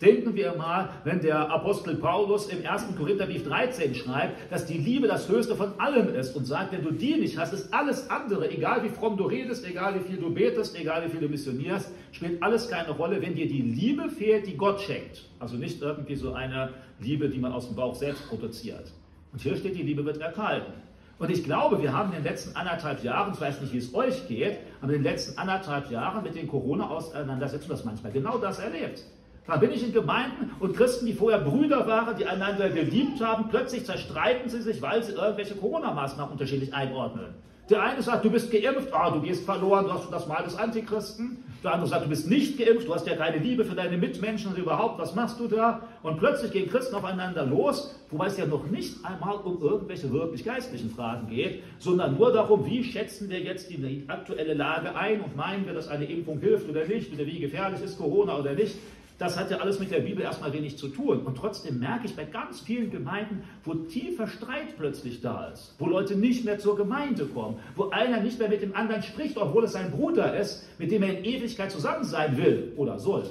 Denken 0.00 0.36
wir 0.36 0.54
mal, 0.54 0.90
wenn 1.02 1.20
der 1.20 1.50
Apostel 1.50 1.96
Paulus 1.96 2.46
im 2.48 2.64
1. 2.64 2.96
Korintherbrief 2.96 3.42
13 3.44 3.96
schreibt, 3.96 4.52
dass 4.52 4.64
die 4.64 4.78
Liebe 4.78 5.08
das 5.08 5.28
Höchste 5.28 5.56
von 5.56 5.72
allem 5.80 6.14
ist 6.14 6.36
und 6.36 6.44
sagt, 6.44 6.70
wenn 6.70 6.84
du 6.84 6.92
die 6.92 7.16
nicht 7.16 7.36
hast, 7.36 7.52
ist 7.52 7.74
alles 7.74 8.08
andere, 8.08 8.48
egal 8.48 8.84
wie 8.84 8.90
fromm 8.90 9.16
du 9.16 9.24
redest, 9.24 9.66
egal 9.66 9.96
wie 9.96 10.08
viel 10.08 10.18
du 10.18 10.32
betest, 10.32 10.78
egal 10.78 11.04
wie 11.04 11.10
viel 11.10 11.20
du 11.20 11.28
missionierst, 11.28 11.90
spielt 12.12 12.40
alles 12.44 12.68
keine 12.68 12.92
Rolle, 12.92 13.20
wenn 13.20 13.34
dir 13.34 13.48
die 13.48 13.60
Liebe 13.60 14.08
fehlt, 14.08 14.46
die 14.46 14.56
Gott 14.56 14.80
schenkt. 14.80 15.24
Also 15.40 15.56
nicht 15.56 15.82
irgendwie 15.82 16.14
so 16.14 16.32
eine 16.32 16.70
Liebe, 17.00 17.28
die 17.28 17.38
man 17.38 17.50
aus 17.50 17.66
dem 17.66 17.74
Bauch 17.74 17.96
selbst 17.96 18.28
produziert. 18.28 18.92
Und 19.32 19.42
hier 19.42 19.56
steht, 19.56 19.76
die 19.76 19.82
Liebe 19.82 20.04
wird 20.04 20.18
erkalten. 20.18 20.74
Und 21.18 21.30
ich 21.30 21.42
glaube, 21.42 21.82
wir 21.82 21.92
haben 21.92 22.10
in 22.10 22.22
den 22.22 22.24
letzten 22.24 22.54
anderthalb 22.54 23.02
Jahren, 23.02 23.32
ich 23.34 23.40
weiß 23.40 23.60
nicht, 23.62 23.72
wie 23.72 23.78
es 23.78 23.92
euch 23.92 24.28
geht, 24.28 24.58
aber 24.80 24.92
in 24.92 25.02
den 25.02 25.12
letzten 25.12 25.36
anderthalb 25.36 25.90
Jahren 25.90 26.22
mit 26.22 26.36
den 26.36 26.46
Corona-Auseinandersetzungen 26.46 27.70
das 27.70 27.84
manchmal 27.84 28.12
genau 28.12 28.38
das 28.38 28.60
erlebt. 28.60 29.02
Da 29.48 29.56
bin 29.56 29.70
ich 29.70 29.82
in 29.82 29.94
Gemeinden 29.94 30.50
und 30.60 30.76
Christen, 30.76 31.06
die 31.06 31.14
vorher 31.14 31.38
Brüder 31.38 31.86
waren, 31.86 32.14
die 32.18 32.26
einander 32.26 32.68
geliebt 32.68 33.24
haben, 33.24 33.48
plötzlich 33.48 33.86
zerstreiten 33.86 34.50
sie 34.50 34.60
sich, 34.60 34.82
weil 34.82 35.02
sie 35.02 35.12
irgendwelche 35.12 35.54
Corona-Maßnahmen 35.54 36.32
unterschiedlich 36.32 36.74
einordnen. 36.74 37.32
Der 37.70 37.82
eine 37.82 38.02
sagt, 38.02 38.26
du 38.26 38.30
bist 38.30 38.50
geimpft, 38.50 38.92
ah, 38.92 39.10
du 39.10 39.22
gehst 39.22 39.46
verloren, 39.46 39.86
du 39.86 39.92
hast 39.92 40.12
das 40.12 40.26
Mal 40.26 40.42
des 40.42 40.54
Antichristen. 40.56 41.44
Der 41.64 41.72
andere 41.72 41.88
sagt, 41.88 42.04
du 42.04 42.08
bist 42.10 42.28
nicht 42.28 42.58
geimpft, 42.58 42.86
du 42.86 42.94
hast 42.94 43.06
ja 43.06 43.16
keine 43.16 43.38
Liebe 43.38 43.64
für 43.64 43.74
deine 43.74 43.96
Mitmenschen 43.96 44.52
und 44.52 44.58
überhaupt, 44.58 44.98
was 44.98 45.14
machst 45.14 45.40
du 45.40 45.48
da? 45.48 45.80
Und 46.02 46.18
plötzlich 46.18 46.52
gehen 46.52 46.70
Christen 46.70 46.94
aufeinander 46.94 47.44
los, 47.46 47.94
wobei 48.10 48.26
es 48.26 48.36
ja 48.36 48.44
noch 48.44 48.66
nicht 48.66 49.04
einmal 49.04 49.36
um 49.36 49.60
irgendwelche 49.62 50.12
wirklich 50.12 50.44
geistlichen 50.44 50.90
Fragen 50.90 51.26
geht, 51.28 51.62
sondern 51.78 52.16
nur 52.16 52.32
darum, 52.32 52.64
wie 52.66 52.84
schätzen 52.84 53.28
wir 53.30 53.40
jetzt 53.40 53.70
die 53.70 54.04
aktuelle 54.08 54.54
Lage 54.54 54.94
ein 54.94 55.22
und 55.22 55.36
meinen 55.36 55.66
wir, 55.66 55.72
dass 55.72 55.88
eine 55.88 56.04
Impfung 56.04 56.38
hilft 56.38 56.68
oder 56.68 56.86
nicht, 56.86 57.12
oder 57.12 57.26
wie 57.26 57.38
gefährlich 57.38 57.82
ist 57.82 57.98
Corona 57.98 58.38
oder 58.38 58.52
nicht. 58.52 58.76
Das 59.18 59.36
hat 59.36 59.50
ja 59.50 59.56
alles 59.58 59.80
mit 59.80 59.90
der 59.90 59.98
Bibel 59.98 60.22
erstmal 60.22 60.52
wenig 60.52 60.78
zu 60.78 60.88
tun. 60.88 61.22
Und 61.22 61.36
trotzdem 61.36 61.80
merke 61.80 62.06
ich 62.06 62.14
bei 62.14 62.24
ganz 62.24 62.60
vielen 62.60 62.90
Gemeinden, 62.90 63.42
wo 63.64 63.74
tiefer 63.74 64.28
Streit 64.28 64.76
plötzlich 64.76 65.20
da 65.20 65.48
ist, 65.48 65.74
wo 65.78 65.86
Leute 65.86 66.14
nicht 66.14 66.44
mehr 66.44 66.58
zur 66.58 66.76
Gemeinde 66.76 67.26
kommen, 67.26 67.58
wo 67.74 67.90
einer 67.90 68.20
nicht 68.20 68.38
mehr 68.38 68.48
mit 68.48 68.62
dem 68.62 68.76
anderen 68.76 69.02
spricht, 69.02 69.36
obwohl 69.36 69.64
es 69.64 69.72
sein 69.72 69.90
Bruder 69.90 70.38
ist, 70.38 70.68
mit 70.78 70.92
dem 70.92 71.02
er 71.02 71.18
in 71.18 71.24
Ewigkeit 71.24 71.72
zusammen 71.72 72.04
sein 72.04 72.36
will 72.36 72.72
oder 72.76 73.00
soll. 73.00 73.28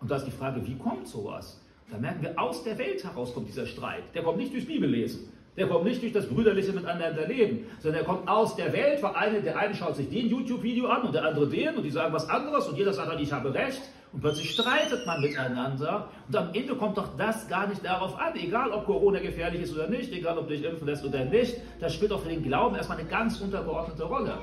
Und 0.00 0.08
da 0.08 0.16
ist 0.16 0.26
die 0.26 0.30
Frage, 0.30 0.64
wie 0.64 0.76
kommt 0.76 1.08
sowas? 1.08 1.60
Da 1.90 1.98
merken 1.98 2.22
wir, 2.22 2.38
aus 2.38 2.62
der 2.62 2.78
Welt 2.78 3.02
heraus 3.02 3.34
kommt 3.34 3.48
dieser 3.48 3.66
Streit. 3.66 4.04
Der 4.14 4.22
kommt 4.22 4.38
nicht 4.38 4.52
durchs 4.52 4.66
Bibellesen. 4.66 5.28
Der 5.56 5.66
kommt 5.66 5.86
nicht 5.86 6.00
durch 6.00 6.12
das 6.12 6.26
brüderliche 6.26 6.72
Miteinander 6.72 7.26
leben, 7.26 7.66
sondern 7.80 8.04
der 8.04 8.14
kommt 8.14 8.28
aus 8.28 8.54
der 8.54 8.72
Welt, 8.72 9.02
weil 9.02 9.14
eine, 9.16 9.42
der 9.42 9.58
eine 9.58 9.74
schaut 9.74 9.96
sich 9.96 10.08
den 10.08 10.28
YouTube-Video 10.28 10.86
an 10.86 11.02
und 11.02 11.12
der 11.12 11.24
andere 11.24 11.48
den 11.48 11.74
und 11.74 11.82
die 11.82 11.90
sagen 11.90 12.12
was 12.12 12.28
anderes 12.28 12.68
und 12.68 12.78
jeder 12.78 12.92
sagt, 12.92 13.20
ich 13.20 13.32
habe 13.32 13.52
recht 13.52 13.82
und 14.18 14.22
plötzlich 14.22 14.50
streitet 14.50 15.06
man 15.06 15.20
miteinander 15.20 16.08
und 16.26 16.36
am 16.36 16.52
Ende 16.52 16.74
kommt 16.74 16.98
doch 16.98 17.16
das 17.16 17.46
gar 17.46 17.68
nicht 17.68 17.84
darauf 17.84 18.18
an, 18.18 18.34
egal 18.34 18.72
ob 18.72 18.84
Corona 18.84 19.20
gefährlich 19.20 19.62
ist 19.62 19.72
oder 19.72 19.86
nicht, 19.86 20.12
egal 20.12 20.36
ob 20.38 20.48
du 20.48 20.56
dich 20.56 20.64
impfen 20.64 20.88
lässt 20.88 21.04
oder 21.04 21.24
nicht, 21.24 21.56
das 21.78 21.94
spielt 21.94 22.10
doch 22.10 22.20
für 22.20 22.28
den 22.28 22.42
Glauben 22.42 22.74
erstmal 22.74 22.98
eine 22.98 23.08
ganz 23.08 23.40
untergeordnete 23.40 24.02
Rolle. 24.02 24.38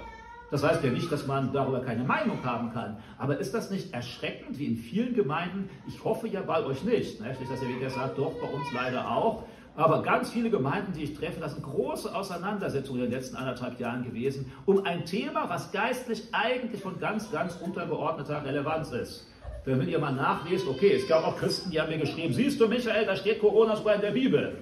Das 0.49 0.63
heißt 0.63 0.81
ja 0.81 0.91
nicht, 0.91 1.11
dass 1.11 1.27
man 1.27 1.51
darüber 1.51 1.81
keine 1.81 2.05
Meinung 2.05 2.41
haben 2.45 2.71
kann. 2.71 2.95
Aber 3.17 3.37
ist 3.37 3.53
das 3.53 3.69
nicht 3.69 3.93
erschreckend, 3.93 4.57
wie 4.57 4.67
in 4.67 4.77
vielen 4.77 5.13
Gemeinden? 5.13 5.69
Ich 5.89 6.01
hoffe 6.05 6.29
ja 6.29 6.41
bei 6.41 6.63
euch 6.63 6.85
nicht. 6.85 7.19
Ne? 7.19 7.35
Nicht, 7.37 7.51
dass 7.51 7.61
ihr 7.61 7.67
wieder 7.67 7.89
sagt, 7.89 8.17
doch, 8.17 8.31
bei 8.39 8.47
uns 8.47 8.71
leider 8.73 9.11
auch. 9.11 9.43
Aber 9.75 10.03
ganz 10.03 10.29
viele 10.29 10.49
Gemeinden, 10.49 10.93
die 10.93 11.03
ich 11.03 11.15
treffe, 11.15 11.41
das 11.41 11.51
sind 11.51 11.63
große 11.63 12.15
Auseinandersetzungen 12.15 13.03
in 13.03 13.09
den 13.09 13.19
letzten 13.19 13.35
anderthalb 13.35 13.77
Jahren 13.77 14.05
gewesen, 14.05 14.49
um 14.65 14.85
ein 14.85 15.03
Thema, 15.03 15.49
was 15.49 15.73
geistlich 15.73 16.29
eigentlich 16.31 16.81
von 16.81 16.97
ganz, 16.97 17.29
ganz 17.29 17.57
untergeordneter 17.57 18.45
Relevanz 18.45 18.93
ist. 18.93 19.27
Wenn 19.65 19.87
ihr 19.89 19.97
mal 19.97 20.11
nachlest, 20.11 20.67
okay, 20.67 20.93
es 20.93 21.07
gab 21.07 21.25
auch 21.25 21.37
Christen, 21.37 21.71
die 21.71 21.81
haben 21.81 21.89
mir 21.89 21.97
geschrieben, 21.97 22.33
siehst 22.33 22.61
du 22.61 22.67
Michael, 22.67 23.05
da 23.05 23.15
steht 23.15 23.39
Corona 23.39 23.75
sogar 23.75 23.95
in 23.95 24.01
der 24.01 24.11
Bibel. 24.11 24.57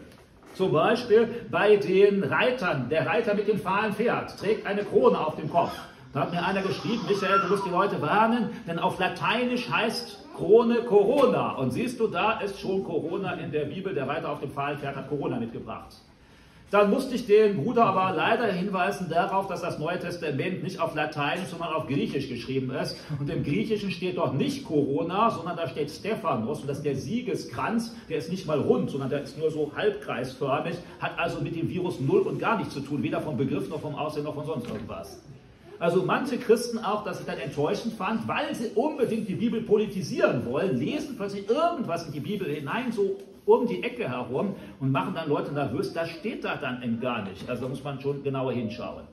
Zum 0.53 0.71
Beispiel 0.71 1.27
bei 1.51 1.75
den 1.75 2.23
Reitern, 2.23 2.87
der 2.89 3.05
Reiter 3.05 3.33
mit 3.33 3.47
dem 3.47 3.59
fahlen 3.59 3.93
Pferd 3.93 4.37
trägt 4.39 4.65
eine 4.65 4.83
Krone 4.83 5.19
auf 5.19 5.35
dem 5.35 5.49
Kopf. 5.49 5.73
Da 6.13 6.21
hat 6.21 6.31
mir 6.31 6.45
einer 6.45 6.61
geschrieben, 6.61 7.01
Michael, 7.07 7.41
du 7.41 7.47
musst 7.47 7.65
die 7.65 7.71
Leute 7.71 7.99
warnen, 8.01 8.49
denn 8.67 8.79
auf 8.79 8.99
Lateinisch 8.99 9.69
heißt 9.69 10.19
Krone 10.37 10.83
Corona. 10.83 11.53
Und 11.53 11.71
siehst 11.71 11.99
du, 11.99 12.07
da 12.07 12.39
ist 12.39 12.59
schon 12.59 12.83
Corona 12.83 13.33
in 13.33 13.51
der 13.51 13.65
Bibel, 13.65 13.93
der 13.93 14.07
Reiter 14.07 14.29
auf 14.29 14.39
dem 14.39 14.51
fahlen 14.51 14.77
Pferd 14.77 14.95
hat 14.95 15.09
Corona 15.09 15.39
mitgebracht. 15.39 15.95
Dann 16.73 16.89
musste 16.89 17.13
ich 17.13 17.27
den 17.27 17.63
Bruder 17.63 17.85
aber 17.85 18.17
leider 18.17 18.51
hinweisen 18.51 19.07
darauf, 19.07 19.45
dass 19.45 19.61
das 19.61 19.77
Neue 19.77 19.99
Testament 19.99 20.63
nicht 20.63 20.79
auf 20.79 20.95
Latein, 20.95 21.37
sondern 21.47 21.71
auf 21.71 21.85
Griechisch 21.85 22.27
geschrieben 22.27 22.71
ist. 22.71 22.97
Und 23.19 23.29
im 23.29 23.43
Griechischen 23.43 23.91
steht 23.91 24.17
dort 24.17 24.33
nicht 24.33 24.65
Corona, 24.65 25.29
sondern 25.29 25.55
da 25.55 25.67
steht 25.67 25.91
Stephanos. 25.91 26.61
Und 26.61 26.67
das 26.67 26.77
ist 26.77 26.83
der 26.83 26.95
Siegeskranz, 26.95 27.95
der 28.09 28.17
ist 28.17 28.31
nicht 28.31 28.47
mal 28.47 28.59
rund, 28.59 28.89
sondern 28.89 29.11
der 29.11 29.21
ist 29.21 29.37
nur 29.37 29.51
so 29.51 29.71
halbkreisförmig, 29.75 30.73
hat 30.99 31.11
also 31.19 31.41
mit 31.41 31.55
dem 31.55 31.69
Virus 31.69 31.99
null 31.99 32.21
und 32.21 32.39
gar 32.39 32.57
nichts 32.57 32.73
zu 32.73 32.79
tun, 32.79 33.03
weder 33.03 33.21
vom 33.21 33.37
Begriff 33.37 33.69
noch 33.69 33.79
vom 33.79 33.93
Aussehen 33.93 34.23
noch 34.23 34.33
von 34.33 34.47
sonst 34.47 34.67
irgendwas. 34.67 35.21
Also 35.77 36.01
manche 36.01 36.39
Christen 36.39 36.79
auch, 36.79 37.03
dass 37.03 37.19
ich 37.19 37.27
dann 37.27 37.37
enttäuschend 37.37 37.93
fand, 37.93 38.27
weil 38.27 38.55
sie 38.55 38.69
unbedingt 38.73 39.29
die 39.29 39.35
Bibel 39.35 39.61
politisieren 39.61 40.43
wollen, 40.47 40.75
lesen 40.79 41.17
plötzlich 41.17 41.47
irgendwas 41.47 42.07
in 42.07 42.13
die 42.13 42.19
Bibel 42.19 42.49
hinein, 42.49 42.91
so 42.91 43.15
um 43.45 43.67
die 43.67 43.83
Ecke 43.83 44.09
herum 44.09 44.55
und 44.79 44.91
machen 44.91 45.13
dann 45.15 45.29
Leute 45.29 45.53
nervös. 45.53 45.93
Das 45.93 46.09
steht 46.09 46.43
da 46.43 46.55
dann 46.55 46.81
eben 46.83 46.99
gar 46.99 47.23
nicht. 47.23 47.49
Also 47.49 47.63
da 47.63 47.69
muss 47.69 47.83
man 47.83 47.99
schon 47.99 48.23
genauer 48.23 48.53
hinschauen. 48.53 49.03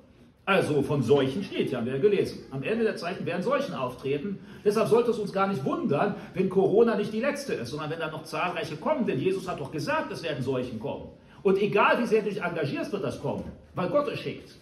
Also 0.47 0.83
von 0.83 1.03
Seuchen 1.03 1.45
steht, 1.45 1.73
haben 1.75 1.87
wir 1.87 1.95
ja 1.95 2.01
gelesen. 2.01 2.40
Am 2.51 2.62
Ende 2.62 2.83
der 2.85 2.97
Zeichen 2.97 3.25
werden 3.25 3.43
Seuchen 3.43 3.75
auftreten. 3.75 4.40
Deshalb 4.64 4.88
sollte 4.88 5.12
es 5.12 5.19
uns 5.19 5.33
gar 5.33 5.47
nicht 5.47 5.64
wundern, 5.64 6.16
wenn 6.35 6.49
Corona 6.49 6.97
nicht 6.97 7.12
die 7.12 7.21
letzte 7.21 7.55
ist, 7.55 7.71
sondern 7.71 7.90
wenn 7.90 8.01
da 8.01 8.11
noch 8.11 8.25
zahlreiche 8.25 8.77
kommen. 8.77 9.07
Denn 9.07 9.21
Jesus 9.21 9.49
hat 9.49 9.61
doch 9.61 9.71
gesagt, 9.71 10.11
es 10.11 10.23
werden 10.23 10.43
Seuchen 10.43 10.81
kommen. 10.81 11.09
Und 11.43 11.61
egal 11.62 12.01
wie 12.01 12.07
sehr 12.07 12.23
du 12.23 12.31
dich 12.31 12.43
engagierst, 12.43 12.93
wird 12.93 13.05
das 13.05 13.21
kommen, 13.21 13.45
weil 13.75 13.88
Gott 13.90 14.09
es 14.09 14.19
schickt. 14.19 14.57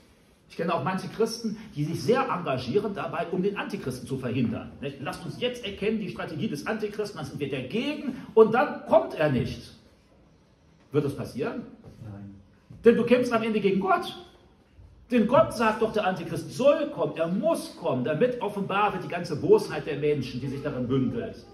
Ich 0.48 0.56
kenne 0.56 0.74
auch 0.74 0.82
manche 0.82 1.08
Christen, 1.08 1.58
die 1.76 1.84
sich 1.84 2.02
sehr 2.02 2.28
engagieren 2.28 2.94
dabei, 2.94 3.26
um 3.30 3.42
den 3.42 3.56
Antichristen 3.56 4.08
zu 4.08 4.16
verhindern. 4.16 4.72
Lasst 5.00 5.24
uns 5.24 5.40
jetzt 5.40 5.64
erkennen 5.64 6.00
die 6.00 6.08
Strategie 6.08 6.48
des 6.48 6.66
Antichristen, 6.66 7.18
dann 7.18 7.26
sind 7.26 7.38
wir 7.38 7.50
dagegen 7.50 8.16
und 8.34 8.54
dann 8.54 8.86
kommt 8.86 9.14
er 9.14 9.30
nicht. 9.30 9.74
Wird 10.90 11.04
das 11.04 11.14
passieren? 11.14 11.66
Nein. 12.02 12.34
Denn 12.84 12.96
du 12.96 13.04
kämpfst 13.04 13.32
am 13.32 13.42
Ende 13.42 13.60
gegen 13.60 13.80
Gott. 13.80 14.16
Denn 15.10 15.26
Gott 15.26 15.54
sagt 15.54 15.80
doch, 15.80 15.92
der 15.92 16.06
Antichrist 16.06 16.50
soll 16.52 16.90
kommen, 16.90 17.16
er 17.16 17.28
muss 17.28 17.76
kommen, 17.76 18.04
damit 18.04 18.40
offenbar 18.42 18.92
wird 18.92 19.04
die 19.04 19.08
ganze 19.08 19.36
Bosheit 19.36 19.86
der 19.86 19.98
Menschen, 19.98 20.40
die 20.40 20.48
sich 20.48 20.62
darin 20.62 20.86
bündelt. 20.86 21.44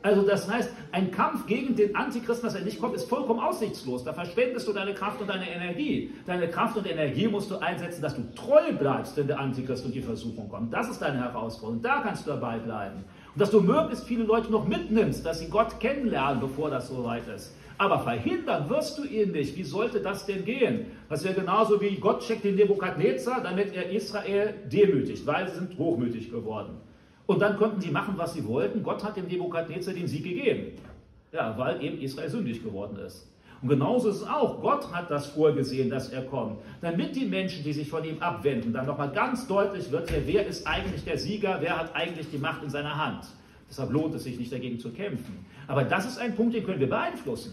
Also 0.00 0.22
das 0.22 0.48
heißt, 0.48 0.70
ein 0.92 1.10
Kampf 1.10 1.46
gegen 1.46 1.74
den 1.74 1.96
Antichristen, 1.96 2.46
dass 2.46 2.54
er 2.54 2.64
nicht 2.64 2.80
kommt, 2.80 2.94
ist 2.94 3.08
vollkommen 3.08 3.40
aussichtslos. 3.40 4.04
Da 4.04 4.12
verschwendest 4.12 4.68
du 4.68 4.72
deine 4.72 4.94
Kraft 4.94 5.20
und 5.20 5.28
deine 5.28 5.50
Energie. 5.50 6.12
Deine 6.24 6.48
Kraft 6.48 6.76
und 6.76 6.88
Energie 6.88 7.26
musst 7.26 7.50
du 7.50 7.56
einsetzen, 7.56 8.00
dass 8.00 8.14
du 8.14 8.22
treu 8.36 8.72
bleibst, 8.78 9.16
wenn 9.16 9.26
der 9.26 9.40
Antichrist 9.40 9.84
und 9.84 9.94
die 9.94 10.00
Versuchung 10.00 10.48
kommt. 10.48 10.72
Das 10.72 10.88
ist 10.88 11.02
deine 11.02 11.18
Herausforderung. 11.18 11.82
Da 11.82 12.00
kannst 12.00 12.26
du 12.26 12.30
dabei 12.30 12.58
bleiben. 12.58 13.04
Und 13.34 13.40
dass 13.40 13.50
du 13.50 13.60
möglichst 13.60 14.04
viele 14.04 14.22
Leute 14.22 14.52
noch 14.52 14.68
mitnimmst, 14.68 15.26
dass 15.26 15.40
sie 15.40 15.48
Gott 15.48 15.80
kennenlernen, 15.80 16.40
bevor 16.40 16.70
das 16.70 16.88
soweit 16.88 17.26
ist. 17.26 17.54
Aber 17.76 18.00
verhindern 18.00 18.68
wirst 18.68 18.98
du 18.98 19.04
ihn 19.04 19.32
nicht. 19.32 19.56
Wie 19.56 19.64
sollte 19.64 20.00
das 20.00 20.26
denn 20.26 20.44
gehen? 20.44 20.86
Das 21.08 21.24
wäre 21.24 21.34
genauso 21.34 21.80
wie 21.80 21.96
Gott 21.96 22.20
checkt 22.20 22.44
den 22.44 22.54
Nebukadnezar, 22.54 23.40
damit 23.42 23.74
er 23.74 23.90
Israel 23.90 24.54
demütigt, 24.70 25.26
weil 25.26 25.48
sie 25.48 25.56
sind 25.56 25.76
hochmütig 25.76 26.30
geworden. 26.30 26.80
Und 27.28 27.42
dann 27.42 27.58
konnten 27.58 27.78
sie 27.78 27.90
machen, 27.90 28.14
was 28.16 28.32
sie 28.32 28.46
wollten. 28.46 28.82
Gott 28.82 29.04
hat 29.04 29.18
dem 29.18 29.26
Nebukadnezar 29.26 29.92
den 29.92 30.08
Sieg 30.08 30.24
gegeben. 30.24 30.72
Ja, 31.30 31.58
weil 31.58 31.84
eben 31.84 32.00
Israel 32.00 32.30
sündig 32.30 32.64
geworden 32.64 32.96
ist. 33.06 33.30
Und 33.60 33.68
genauso 33.68 34.08
ist 34.08 34.22
es 34.22 34.26
auch. 34.26 34.62
Gott 34.62 34.90
hat 34.94 35.10
das 35.10 35.26
vorgesehen, 35.26 35.90
dass 35.90 36.08
er 36.08 36.22
kommt. 36.22 36.58
Damit 36.80 37.14
die 37.14 37.26
Menschen, 37.26 37.62
die 37.64 37.74
sich 37.74 37.90
von 37.90 38.02
ihm 38.02 38.16
abwenden, 38.20 38.72
dann 38.72 38.86
nochmal 38.86 39.10
ganz 39.10 39.46
deutlich 39.46 39.92
wird, 39.92 40.10
wer 40.24 40.46
ist 40.46 40.66
eigentlich 40.66 41.04
der 41.04 41.18
Sieger, 41.18 41.58
wer 41.60 41.78
hat 41.78 41.94
eigentlich 41.94 42.30
die 42.30 42.38
Macht 42.38 42.62
in 42.62 42.70
seiner 42.70 42.96
Hand. 42.96 43.26
Deshalb 43.68 43.92
lohnt 43.92 44.14
es 44.14 44.24
sich 44.24 44.38
nicht 44.38 44.50
dagegen 44.50 44.78
zu 44.78 44.90
kämpfen. 44.90 45.44
Aber 45.66 45.84
das 45.84 46.06
ist 46.06 46.18
ein 46.18 46.34
Punkt, 46.34 46.54
den 46.54 46.64
können 46.64 46.80
wir 46.80 46.88
beeinflussen. 46.88 47.52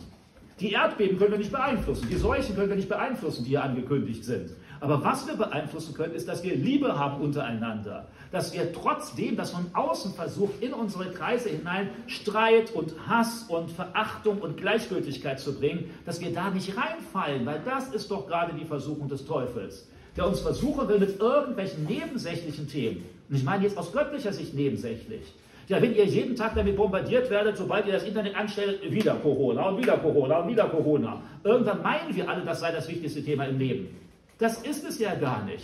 Die 0.62 0.72
Erdbeben 0.72 1.18
können 1.18 1.32
wir 1.32 1.38
nicht 1.38 1.52
beeinflussen, 1.52 2.08
die 2.10 2.16
Seuchen 2.16 2.56
können 2.56 2.70
wir 2.70 2.78
nicht 2.78 2.88
beeinflussen, 2.88 3.44
die 3.44 3.50
hier 3.50 3.64
angekündigt 3.64 4.24
sind. 4.24 4.52
Aber 4.80 5.04
was 5.04 5.28
wir 5.28 5.36
beeinflussen 5.36 5.94
können, 5.94 6.14
ist, 6.14 6.30
dass 6.30 6.44
wir 6.44 6.56
Liebe 6.56 6.98
haben 6.98 7.22
untereinander. 7.22 8.08
Dass 8.36 8.54
wir 8.54 8.74
trotzdem, 8.74 9.38
dass 9.38 9.52
von 9.52 9.68
außen 9.72 10.14
versucht, 10.14 10.62
in 10.62 10.74
unsere 10.74 11.10
Kreise 11.12 11.48
hinein 11.48 11.90
Streit 12.08 12.70
und 12.76 12.94
Hass 13.08 13.46
und 13.48 13.72
Verachtung 13.72 14.40
und 14.40 14.58
Gleichgültigkeit 14.58 15.40
zu 15.40 15.58
bringen, 15.58 15.90
dass 16.06 16.20
wir 16.20 16.34
da 16.34 16.50
nicht 16.50 16.76
reinfallen, 16.76 17.46
weil 17.46 17.62
das 17.64 17.88
ist 17.94 18.12
doch 18.12 18.28
gerade 18.28 18.52
die 18.54 18.66
Versuchung 18.66 19.08
des 19.08 19.26
Teufels, 19.26 19.88
der 20.18 20.28
uns 20.28 20.42
versuchen 20.42 20.86
will 20.90 21.00
mit 21.00 21.18
irgendwelchen 21.18 21.86
nebensächlichen 21.86 22.68
Themen. 22.68 23.06
Und 23.30 23.38
ich 23.38 23.44
meine 23.46 23.64
jetzt 23.64 23.78
aus 23.78 23.94
göttlicher 23.94 24.34
Sicht 24.34 24.54
nebensächlich. 24.54 25.22
Ja, 25.70 25.82
wenn 25.82 25.96
ihr 25.96 26.04
jeden 26.04 26.36
Tag 26.36 26.56
damit 26.56 26.76
bombardiert 26.76 27.30
werdet, 27.30 27.56
sobald 27.56 27.88
ihr 27.88 27.94
das 27.94 28.04
Internet 28.04 28.36
anstellt, 28.36 28.82
wieder 28.92 29.16
Corona 29.16 29.70
und 29.70 29.78
wieder 29.78 29.96
Corona 29.96 30.40
und 30.40 30.50
wieder 30.50 30.68
Corona. 30.68 31.22
Irgendwann 31.46 31.82
meinen 31.82 32.14
wir 32.14 32.30
alle, 32.30 32.44
das 32.44 32.60
sei 32.60 32.74
das 32.74 32.90
wichtigste 32.90 33.24
Thema 33.24 33.46
im 33.46 33.58
Leben. 33.58 33.96
Das 34.40 34.62
ist 34.62 34.84
es 34.84 35.00
ja 35.00 35.16
gar 35.16 35.46
nicht. 35.46 35.64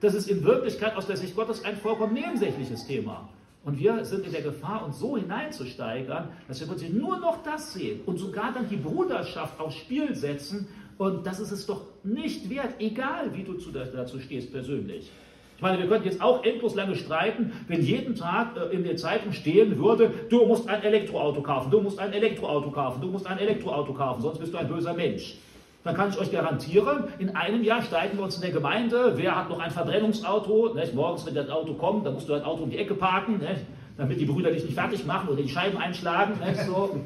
Das 0.00 0.14
ist 0.14 0.28
in 0.28 0.44
Wirklichkeit 0.44 0.96
aus 0.96 1.06
der 1.06 1.16
Sicht 1.16 1.34
Gottes 1.34 1.64
ein 1.64 1.76
vollkommen 1.76 2.14
nebensächliches 2.14 2.86
Thema. 2.86 3.28
Und 3.64 3.78
wir 3.78 4.04
sind 4.04 4.24
in 4.24 4.32
der 4.32 4.42
Gefahr, 4.42 4.84
uns 4.84 5.00
so 5.00 5.16
hineinzusteigern, 5.16 6.28
dass 6.46 6.60
wir 6.60 6.68
plötzlich 6.68 6.92
nur 6.92 7.18
noch 7.18 7.42
das 7.42 7.72
sehen 7.72 8.00
und 8.06 8.16
sogar 8.16 8.52
dann 8.52 8.68
die 8.68 8.76
Bruderschaft 8.76 9.58
aufs 9.58 9.76
Spiel 9.76 10.14
setzen. 10.14 10.68
Und 10.96 11.26
das 11.26 11.40
ist 11.40 11.50
es 11.50 11.66
doch 11.66 11.82
nicht 12.04 12.48
wert, 12.48 12.74
egal 12.78 13.34
wie 13.34 13.42
du 13.42 13.54
dazu 13.54 14.20
stehst 14.20 14.52
persönlich. 14.52 15.10
Ich 15.56 15.62
meine, 15.62 15.78
wir 15.78 15.88
könnten 15.88 16.06
jetzt 16.06 16.22
auch 16.22 16.44
endlos 16.44 16.76
lange 16.76 16.94
streiten, 16.94 17.52
wenn 17.66 17.82
jeden 17.82 18.14
Tag 18.14 18.56
äh, 18.56 18.72
in 18.72 18.84
der 18.84 18.96
Zeitung 18.96 19.32
stehen 19.32 19.76
würde, 19.76 20.12
du 20.28 20.46
musst 20.46 20.68
ein 20.68 20.82
Elektroauto 20.82 21.42
kaufen, 21.42 21.72
du 21.72 21.80
musst 21.80 21.98
ein 21.98 22.12
Elektroauto 22.12 22.70
kaufen, 22.70 23.00
du 23.00 23.08
musst 23.08 23.26
ein 23.26 23.38
Elektroauto 23.38 23.92
kaufen, 23.92 24.22
sonst 24.22 24.38
bist 24.38 24.54
du 24.54 24.58
ein 24.58 24.68
böser 24.68 24.94
Mensch 24.94 25.36
dann 25.84 25.94
kann 25.94 26.10
ich 26.10 26.18
euch 26.18 26.32
garantieren, 26.32 27.04
in 27.18 27.34
einem 27.36 27.62
Jahr 27.62 27.82
streiten 27.82 28.18
wir 28.18 28.24
uns 28.24 28.36
in 28.36 28.42
der 28.42 28.50
Gemeinde, 28.50 29.12
wer 29.16 29.36
hat 29.36 29.48
noch 29.48 29.60
ein 29.60 29.70
Verbrennungsauto. 29.70 30.74
Nicht? 30.74 30.94
Morgens, 30.94 31.24
wenn 31.24 31.34
das 31.34 31.48
Auto 31.48 31.74
kommt, 31.74 32.04
dann 32.04 32.14
musst 32.14 32.28
du 32.28 32.32
dein 32.32 32.42
Auto 32.42 32.64
um 32.64 32.70
die 32.70 32.78
Ecke 32.78 32.94
parken, 32.94 33.38
nicht? 33.38 33.64
damit 33.96 34.20
die 34.20 34.26
Brüder 34.26 34.50
dich 34.52 34.64
nicht 34.64 34.74
fertig 34.74 35.04
machen 35.04 35.28
oder 35.28 35.42
die 35.42 35.48
Scheiben 35.48 35.76
einschlagen. 35.76 36.34
Nicht? 36.44 36.62
So. 36.62 37.00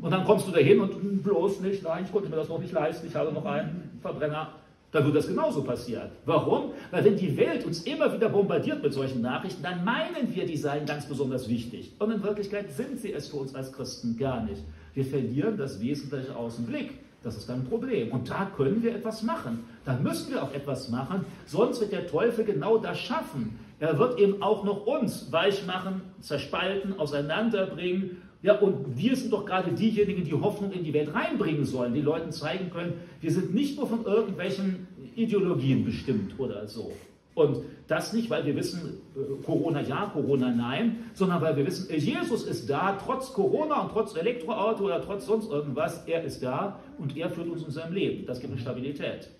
Und 0.00 0.10
dann 0.10 0.24
kommst 0.24 0.48
du 0.48 0.52
dahin 0.52 0.80
und 0.80 0.94
hm, 0.94 1.22
bloß 1.22 1.60
nicht, 1.60 1.82
nein, 1.82 2.04
ich 2.04 2.12
konnte 2.12 2.30
mir 2.30 2.36
das 2.36 2.48
noch 2.48 2.58
nicht 2.58 2.72
leisten, 2.72 3.06
ich 3.06 3.14
habe 3.14 3.32
noch 3.32 3.44
einen 3.44 3.98
Verbrenner. 4.00 4.48
Dann 4.92 5.04
wird 5.04 5.14
das 5.14 5.28
genauso 5.28 5.62
passieren. 5.62 6.08
Warum? 6.24 6.72
Weil 6.90 7.04
wenn 7.04 7.16
die 7.16 7.36
Welt 7.36 7.64
uns 7.64 7.82
immer 7.82 8.12
wieder 8.12 8.28
bombardiert 8.28 8.82
mit 8.82 8.92
solchen 8.92 9.20
Nachrichten, 9.20 9.62
dann 9.62 9.84
meinen 9.84 10.34
wir, 10.34 10.46
die 10.46 10.56
seien 10.56 10.84
ganz 10.84 11.06
besonders 11.06 11.48
wichtig. 11.48 11.92
Und 12.00 12.10
in 12.10 12.22
Wirklichkeit 12.22 12.72
sind 12.72 12.98
sie 12.98 13.12
es 13.12 13.28
für 13.28 13.36
uns 13.36 13.54
als 13.54 13.72
Christen 13.72 14.16
gar 14.16 14.42
nicht. 14.42 14.62
Wir 14.94 15.04
verlieren 15.04 15.56
das 15.56 15.80
Wesentliche 15.80 16.34
aus 16.34 16.56
dem 16.56 16.66
Blick. 16.66 16.90
Das 17.22 17.36
ist 17.36 17.50
ein 17.50 17.64
Problem. 17.64 18.12
Und 18.12 18.30
da 18.30 18.50
können 18.56 18.82
wir 18.82 18.94
etwas 18.94 19.22
machen. 19.22 19.64
Da 19.84 19.94
müssen 19.94 20.32
wir 20.32 20.42
auch 20.42 20.52
etwas 20.54 20.88
machen, 20.88 21.24
sonst 21.46 21.80
wird 21.80 21.92
der 21.92 22.06
Teufel 22.06 22.44
genau 22.44 22.78
das 22.78 22.98
schaffen. 22.98 23.58
Er 23.78 23.98
wird 23.98 24.18
eben 24.18 24.42
auch 24.42 24.64
noch 24.64 24.86
uns 24.86 25.30
weich 25.32 25.66
machen, 25.66 26.02
zerspalten, 26.20 26.98
auseinanderbringen. 26.98 28.22
Ja, 28.42 28.58
und 28.58 28.96
wir 28.96 29.16
sind 29.16 29.32
doch 29.32 29.44
gerade 29.44 29.72
diejenigen, 29.72 30.24
die 30.24 30.32
Hoffnung 30.32 30.72
in 30.72 30.82
die 30.82 30.94
Welt 30.94 31.14
reinbringen 31.14 31.64
sollen, 31.64 31.92
die 31.92 32.00
Leuten 32.00 32.32
zeigen 32.32 32.70
können, 32.70 32.94
wir 33.20 33.30
sind 33.30 33.54
nicht 33.54 33.76
nur 33.76 33.86
von 33.86 34.04
irgendwelchen 34.04 34.88
Ideologien 35.14 35.84
bestimmt 35.84 36.38
oder 36.38 36.66
so. 36.66 36.92
Und 37.34 37.64
das 37.86 38.12
nicht, 38.12 38.28
weil 38.28 38.44
wir 38.44 38.56
wissen, 38.56 39.00
äh, 39.14 39.44
Corona 39.44 39.80
ja, 39.80 40.10
Corona 40.12 40.50
nein, 40.50 41.04
sondern 41.14 41.40
weil 41.40 41.56
wir 41.56 41.66
wissen, 41.66 41.88
Jesus 41.94 42.44
ist 42.44 42.68
da, 42.68 42.98
trotz 43.02 43.32
Corona 43.32 43.82
und 43.82 43.92
trotz 43.92 44.16
Elektroauto 44.16 44.84
oder 44.84 45.00
trotz 45.00 45.26
sonst 45.26 45.50
irgendwas, 45.50 46.04
er 46.06 46.24
ist 46.24 46.42
da 46.42 46.80
und 46.98 47.16
er 47.16 47.30
führt 47.30 47.48
uns 47.48 47.62
in 47.62 47.70
seinem 47.70 47.92
Leben. 47.94 48.26
Das 48.26 48.40
gibt 48.40 48.52
eine 48.52 48.60
Stabilität. 48.60 49.30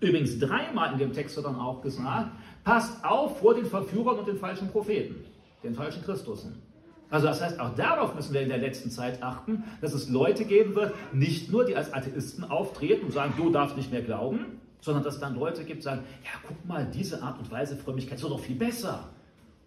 Übrigens 0.00 0.38
dreimal 0.38 0.92
in 0.92 0.98
dem 0.98 1.12
Text 1.12 1.36
wird 1.36 1.46
dann 1.46 1.56
auch 1.56 1.82
gesagt, 1.82 2.30
passt 2.64 3.04
auf 3.04 3.38
vor 3.40 3.54
den 3.54 3.66
Verführern 3.66 4.18
und 4.18 4.28
den 4.28 4.38
falschen 4.38 4.68
Propheten, 4.68 5.16
den 5.62 5.74
falschen 5.74 6.02
Christusen. 6.02 6.62
Also 7.10 7.26
das 7.26 7.42
heißt, 7.42 7.58
auch 7.58 7.74
darauf 7.74 8.14
müssen 8.14 8.32
wir 8.32 8.40
in 8.40 8.48
der 8.48 8.58
letzten 8.58 8.90
Zeit 8.90 9.22
achten, 9.22 9.64
dass 9.80 9.92
es 9.92 10.08
Leute 10.08 10.44
geben 10.44 10.76
wird, 10.76 10.94
nicht 11.12 11.50
nur 11.50 11.64
die 11.64 11.74
als 11.74 11.92
Atheisten 11.92 12.44
auftreten 12.44 13.06
und 13.06 13.12
sagen, 13.12 13.34
du 13.36 13.50
darfst 13.50 13.76
nicht 13.76 13.90
mehr 13.90 14.02
glauben, 14.02 14.60
sondern 14.80 15.04
dass 15.04 15.14
es 15.14 15.20
dann 15.20 15.34
Leute 15.34 15.64
gibt, 15.64 15.78
die 15.78 15.84
sagen, 15.84 16.02
ja, 16.24 16.30
guck 16.46 16.66
mal, 16.66 16.86
diese 16.92 17.22
Art 17.22 17.38
und 17.38 17.50
Weise 17.50 17.76
Frömmigkeit 17.76 18.16
ist 18.16 18.24
doch 18.24 18.30
noch 18.30 18.40
viel 18.40 18.56
besser. 18.56 19.08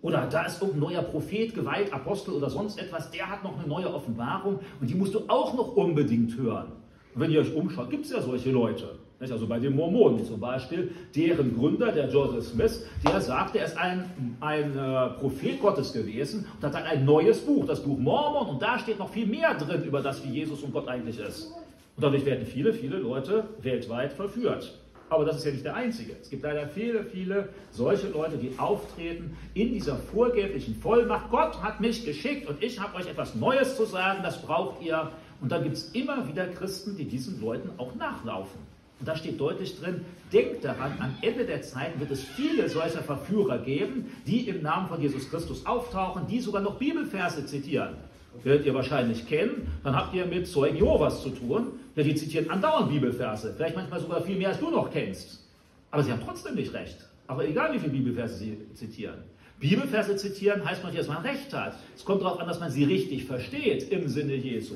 Oder 0.01 0.27
da 0.29 0.45
ist 0.45 0.61
irgendein 0.61 0.81
neuer 0.81 1.01
Prophet, 1.01 1.55
geweiht, 1.55 1.93
Apostel 1.93 2.31
oder 2.33 2.49
sonst 2.49 2.77
etwas, 2.77 3.09
der 3.11 3.29
hat 3.29 3.43
noch 3.43 3.57
eine 3.57 3.67
neue 3.67 3.93
Offenbarung 3.93 4.59
und 4.81 4.89
die 4.89 4.95
musst 4.95 5.13
du 5.13 5.21
auch 5.29 5.53
noch 5.53 5.75
unbedingt 5.77 6.37
hören. 6.37 6.73
Und 7.15 7.21
wenn 7.21 7.31
ihr 7.31 7.39
euch 7.39 7.55
umschaut, 7.55 7.89
gibt 7.89 8.05
es 8.05 8.11
ja 8.11 8.21
solche 8.21 8.51
Leute. 8.51 8.99
Also 9.31 9.47
bei 9.47 9.57
den 9.57 9.75
Mormonen 9.75 10.25
zum 10.25 10.39
Beispiel, 10.39 10.91
deren 11.15 11.55
Gründer, 11.55 11.93
der 11.93 12.09
Joseph 12.09 12.45
Smith, 12.45 12.85
der 13.07 13.21
sagt, 13.21 13.55
er 13.55 13.65
ist 13.65 13.77
ein, 13.77 14.03
ein 14.41 14.77
äh, 14.77 15.09
Prophet 15.19 15.61
Gottes 15.61 15.93
gewesen 15.93 16.45
und 16.57 16.63
hat 16.65 16.73
dann 16.73 16.83
ein 16.83 17.05
neues 17.05 17.39
Buch, 17.39 17.65
das 17.65 17.81
Buch 17.81 17.97
Mormon, 17.97 18.49
und 18.49 18.61
da 18.61 18.77
steht 18.77 18.99
noch 18.99 19.09
viel 19.09 19.25
mehr 19.25 19.53
drin 19.53 19.83
über 19.83 20.01
das, 20.01 20.21
wie 20.25 20.29
Jesus 20.29 20.61
und 20.63 20.73
Gott 20.73 20.89
eigentlich 20.89 21.19
ist. 21.19 21.53
Und 21.95 22.03
dadurch 22.03 22.25
werden 22.25 22.45
viele, 22.45 22.73
viele 22.73 22.97
Leute 22.97 23.45
weltweit 23.61 24.11
verführt. 24.11 24.77
Aber 25.13 25.25
das 25.25 25.37
ist 25.37 25.45
ja 25.45 25.51
nicht 25.51 25.65
der 25.65 25.75
einzige. 25.75 26.15
Es 26.19 26.29
gibt 26.31 26.41
leider 26.41 26.67
viele, 26.67 27.03
viele 27.03 27.49
solche 27.69 28.07
Leute, 28.07 28.37
die 28.37 28.57
auftreten 28.57 29.37
in 29.53 29.71
dieser 29.71 29.95
vorgeblichen 29.95 30.75
Vollmacht. 30.75 31.29
Gott 31.29 31.61
hat 31.61 31.79
mich 31.79 32.03
geschickt 32.03 32.49
und 32.49 32.63
ich 32.63 32.79
habe 32.79 32.95
euch 32.95 33.05
etwas 33.05 33.35
Neues 33.35 33.77
zu 33.77 33.85
sagen, 33.85 34.23
das 34.23 34.41
braucht 34.41 34.81
ihr. 34.81 35.11
Und 35.39 35.51
dann 35.51 35.61
gibt 35.63 35.75
es 35.75 35.91
immer 35.91 36.27
wieder 36.27 36.47
Christen, 36.47 36.97
die 36.97 37.05
diesen 37.05 37.39
Leuten 37.39 37.69
auch 37.77 37.93
nachlaufen. 37.93 38.59
Und 38.99 39.07
da 39.07 39.15
steht 39.15 39.39
deutlich 39.39 39.79
drin, 39.79 40.03
denkt 40.31 40.65
daran, 40.65 40.93
am 40.99 41.15
Ende 41.21 41.45
der 41.45 41.61
Zeit 41.61 41.99
wird 41.99 42.09
es 42.09 42.23
viele 42.23 42.67
solcher 42.67 43.03
Verführer 43.03 43.59
geben, 43.59 44.11
die 44.25 44.47
im 44.47 44.63
Namen 44.63 44.87
von 44.87 44.99
Jesus 44.99 45.29
Christus 45.29 45.63
auftauchen, 45.67 46.25
die 46.27 46.39
sogar 46.39 46.61
noch 46.61 46.79
Bibelverse 46.79 47.45
zitieren 47.45 47.97
werdet 48.43 48.65
ihr 48.65 48.73
wahrscheinlich 48.73 49.27
kennen, 49.27 49.67
dann 49.83 49.95
habt 49.95 50.13
ihr 50.13 50.25
mit 50.25 50.47
Zeugen 50.47 50.77
Jehovas 50.77 51.21
zu 51.21 51.29
tun. 51.29 51.67
Ja, 51.95 52.03
die 52.03 52.15
zitieren 52.15 52.49
andauernd 52.49 52.89
Bibelverse, 52.89 53.53
vielleicht 53.55 53.75
manchmal 53.75 53.99
sogar 53.99 54.21
viel 54.21 54.37
mehr, 54.37 54.49
als 54.49 54.59
du 54.59 54.69
noch 54.69 54.91
kennst. 54.91 55.43
Aber 55.91 56.03
sie 56.03 56.11
haben 56.11 56.21
trotzdem 56.25 56.55
nicht 56.55 56.73
recht. 56.73 56.97
Aber 57.27 57.47
egal, 57.47 57.73
wie 57.73 57.79
viele 57.79 57.91
Bibelverse 57.91 58.35
sie 58.35 58.57
zitieren. 58.73 59.19
Bibelverse 59.59 60.15
zitieren 60.17 60.65
heißt 60.65 60.83
nicht, 60.83 60.97
dass 60.97 61.07
man 61.07 61.21
recht 61.21 61.53
hat. 61.53 61.75
Es 61.95 62.03
kommt 62.03 62.21
darauf 62.21 62.39
an, 62.39 62.47
dass 62.47 62.59
man 62.59 62.69
sie 62.69 62.83
richtig 62.83 63.25
versteht 63.25 63.89
im 63.91 64.07
Sinne 64.09 64.35
Jesu. 64.35 64.75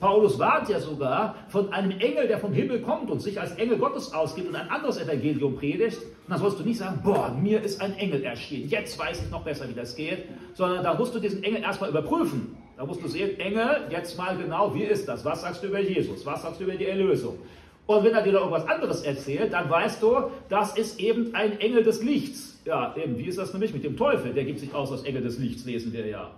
Paulus 0.00 0.38
warnt 0.38 0.68
ja 0.68 0.80
sogar 0.80 1.36
von 1.48 1.72
einem 1.72 1.92
Engel, 1.92 2.28
der 2.28 2.38
vom 2.38 2.52
Himmel 2.52 2.80
kommt 2.80 3.10
und 3.10 3.20
sich 3.20 3.40
als 3.40 3.52
Engel 3.52 3.78
Gottes 3.78 4.12
ausgibt 4.12 4.48
und 4.48 4.56
ein 4.56 4.68
anderes 4.68 5.00
Evangelium 5.00 5.56
predigt. 5.56 5.98
Und 6.02 6.30
dann 6.30 6.38
sollst 6.38 6.58
du 6.58 6.64
nicht 6.64 6.78
sagen, 6.78 7.00
boah, 7.02 7.34
mir 7.40 7.62
ist 7.62 7.80
ein 7.80 7.96
Engel 7.96 8.22
erschienen, 8.24 8.68
jetzt 8.68 8.98
weiß 8.98 9.22
ich 9.22 9.30
noch 9.30 9.44
besser, 9.44 9.68
wie 9.68 9.74
das 9.74 9.96
geht, 9.96 10.24
sondern 10.52 10.82
da 10.84 10.94
musst 10.94 11.14
du 11.14 11.20
diesen 11.20 11.42
Engel 11.42 11.62
erstmal 11.62 11.88
überprüfen. 11.88 12.56
Da 12.76 12.84
musst 12.84 13.02
du 13.02 13.08
sehen, 13.08 13.38
Engel, 13.38 13.86
jetzt 13.90 14.18
mal 14.18 14.36
genau, 14.36 14.74
wie 14.74 14.82
ist 14.82 15.06
das? 15.06 15.24
Was 15.24 15.42
sagst 15.42 15.62
du 15.62 15.68
über 15.68 15.80
Jesus? 15.80 16.26
Was 16.26 16.42
sagst 16.42 16.60
du 16.60 16.64
über 16.64 16.74
die 16.74 16.86
Erlösung? 16.86 17.38
Und 17.86 18.02
wenn 18.02 18.14
er 18.14 18.22
dir 18.22 18.32
da 18.32 18.38
irgendwas 18.38 18.66
anderes 18.66 19.02
erzählt, 19.02 19.52
dann 19.52 19.68
weißt 19.68 20.02
du, 20.02 20.30
das 20.48 20.76
ist 20.76 20.98
eben 20.98 21.34
ein 21.34 21.60
Engel 21.60 21.84
des 21.84 22.02
Lichts. 22.02 22.60
Ja, 22.64 22.94
eben, 22.96 23.18
wie 23.18 23.26
ist 23.26 23.38
das 23.38 23.52
nämlich 23.52 23.74
mit 23.74 23.84
dem 23.84 23.96
Teufel? 23.96 24.32
Der 24.32 24.44
gibt 24.44 24.58
sich 24.58 24.74
aus 24.74 24.90
als 24.90 25.02
Engel 25.04 25.22
des 25.22 25.38
Lichts, 25.38 25.64
lesen 25.64 25.92
wir 25.92 26.06
ja. 26.06 26.30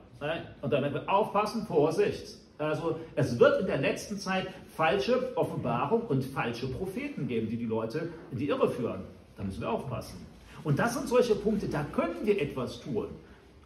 Und 0.60 0.72
dann 0.72 0.82
werden 0.82 0.94
wir 0.94 1.08
aufpassen, 1.08 1.66
Vorsicht. 1.66 2.36
Also 2.58 2.98
es 3.14 3.38
wird 3.38 3.60
in 3.60 3.66
der 3.66 3.78
letzten 3.78 4.18
Zeit 4.18 4.48
falsche 4.76 5.36
Offenbarung 5.36 6.02
und 6.08 6.24
falsche 6.24 6.66
Propheten 6.66 7.28
geben, 7.28 7.48
die 7.48 7.56
die 7.56 7.66
Leute 7.66 8.08
in 8.32 8.38
die 8.38 8.48
Irre 8.48 8.68
führen. 8.68 9.04
Da 9.36 9.44
müssen 9.44 9.60
wir 9.60 9.70
aufpassen. 9.70 10.26
Und 10.64 10.78
das 10.78 10.94
sind 10.94 11.08
solche 11.08 11.34
Punkte, 11.34 11.68
da 11.68 11.84
können 11.92 12.16
wir 12.24 12.40
etwas 12.40 12.80
tun. 12.80 13.06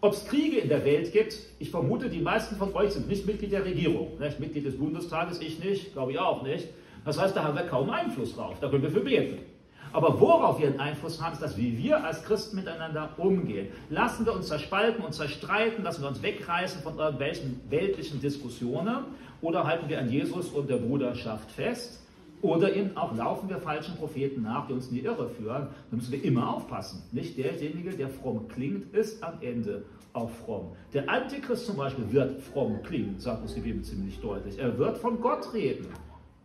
Ob 0.03 0.15
es 0.15 0.25
Kriege 0.27 0.59
in 0.59 0.71
der 0.71 0.85
Welt 0.85 1.13
gibt, 1.13 1.37
ich 1.59 1.71
vermute, 1.71 2.09
die 2.09 2.21
meisten 2.21 2.57
von 2.57 2.75
euch 2.75 2.93
sind 2.93 3.09
nicht 3.09 3.27
Mitglied 3.27 3.53
der 3.53 3.67
Regierung. 3.67 4.19
Nicht? 4.19 4.41
Mitglied 4.41 4.65
des 4.65 4.79
Bundestages, 4.79 5.41
ich 5.41 5.63
nicht, 5.63 5.93
glaube 5.93 6.13
ich 6.13 6.19
auch 6.19 6.43
nicht. 6.43 6.69
Das 7.05 7.21
heißt, 7.21 7.37
da 7.37 7.45
haben 7.45 7.55
wir 7.55 7.65
kaum 7.65 7.91
Einfluss 7.91 8.35
drauf. 8.35 8.57
Da 8.61 8.69
können 8.71 8.83
wir 8.83 8.91
für 8.91 9.01
beten. 9.01 9.39
Aber 9.93 10.19
worauf 10.21 10.59
wir 10.59 10.69
einen 10.69 10.81
Einfluss 10.81 11.21
haben, 11.21 11.33
ist 11.35 11.43
das, 11.43 11.59
wie 11.59 11.77
wir 11.77 12.03
als 12.03 12.25
Christen 12.25 12.57
miteinander 12.57 13.11
umgehen. 13.19 13.69
Lassen 13.91 14.25
wir 14.25 14.33
uns 14.33 14.47
zerspalten 14.47 15.05
und 15.05 15.13
zerstreiten, 15.13 15.85
lassen 15.85 16.03
wir 16.03 16.09
uns 16.09 16.23
wegreißen 16.23 16.81
von 16.83 16.99
irgendwelchen 16.99 17.61
weltlichen 17.69 18.21
Diskussionen 18.21 19.05
oder 19.43 19.67
halten 19.67 19.89
wir 19.89 19.99
an 19.99 20.09
Jesus 20.09 20.49
und 20.49 20.71
der 20.71 20.77
Bruderschaft 20.77 21.51
fest 21.51 22.01
oder 22.43 22.75
eben 22.75 22.97
auch 22.97 23.15
laufen 23.17 23.49
wir 23.49 23.59
falschen 23.59 23.97
Propheten 23.97 24.43
nach, 24.43 24.67
die 24.67 24.73
uns 24.73 24.89
in 24.89 24.95
die 24.95 25.05
Irre 25.05 25.29
führen. 25.29 25.69
Da 25.91 25.97
müssen 25.97 26.13
wir 26.13 26.25
immer 26.25 26.55
aufpassen. 26.55 27.03
Nicht 27.13 27.37
derjenige, 27.37 27.91
der 27.91 28.09
fromm 28.09 28.49
klingt, 28.49 28.95
ist 28.95 29.23
am 29.23 29.35
Ende 29.41 29.85
auch 30.13 30.31
fromm. 30.31 30.73
Der 30.93 31.09
Antichrist 31.09 31.67
zum 31.67 31.77
Beispiel 31.77 32.11
wird 32.11 32.41
fromm 32.41 32.83
klingen, 32.83 33.19
sagt 33.19 33.43
uns 33.43 33.55
die 33.55 33.61
Bibel 33.61 33.83
ziemlich 33.83 34.21
deutlich. 34.21 34.59
Er 34.59 34.77
wird 34.79 34.99
von 34.99 35.21
Gott 35.21 35.53
reden. 35.53 35.87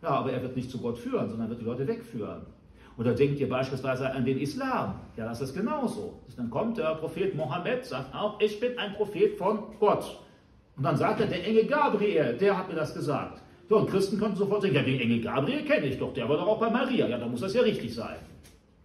Ja, 0.02 0.10
aber 0.10 0.32
er 0.32 0.42
wird 0.42 0.54
nicht 0.54 0.70
zu 0.70 0.78
Gott 0.78 0.98
führen, 0.98 1.28
sondern 1.28 1.48
wird 1.48 1.60
die 1.60 1.64
Leute 1.64 1.86
wegführen. 1.86 2.42
Oder 2.98 3.14
denkt 3.14 3.40
ihr 3.40 3.48
beispielsweise 3.48 4.10
an 4.10 4.24
den 4.24 4.38
Islam? 4.38 5.00
Ja, 5.16 5.26
das 5.26 5.40
ist 5.40 5.54
genauso. 5.54 6.20
Dann 6.36 6.50
kommt 6.50 6.78
der 6.78 6.94
Prophet 6.94 7.34
Mohammed, 7.34 7.84
sagt 7.84 8.14
auch, 8.14 8.40
ich 8.40 8.60
bin 8.60 8.78
ein 8.78 8.94
Prophet 8.94 9.36
von 9.36 9.58
Gott. 9.80 10.18
Und 10.76 10.82
dann 10.82 10.96
sagt 10.96 11.20
er, 11.20 11.26
der 11.26 11.46
Engel 11.46 11.66
Gabriel, 11.66 12.36
der 12.38 12.58
hat 12.58 12.68
mir 12.68 12.74
das 12.74 12.94
gesagt. 12.94 13.42
So, 13.68 13.78
und 13.78 13.90
Christen 13.90 14.18
konnten 14.20 14.36
sofort 14.36 14.62
sagen, 14.62 14.74
ja, 14.74 14.82
den 14.82 15.00
Engel 15.00 15.20
Gabriel 15.20 15.64
kenne 15.64 15.86
ich 15.86 15.98
doch, 15.98 16.14
der 16.14 16.28
war 16.28 16.36
doch 16.36 16.46
auch 16.46 16.60
bei 16.60 16.70
Maria. 16.70 17.08
Ja, 17.08 17.18
dann 17.18 17.30
muss 17.30 17.40
das 17.40 17.54
ja 17.54 17.62
richtig 17.62 17.94
sein. 17.94 18.16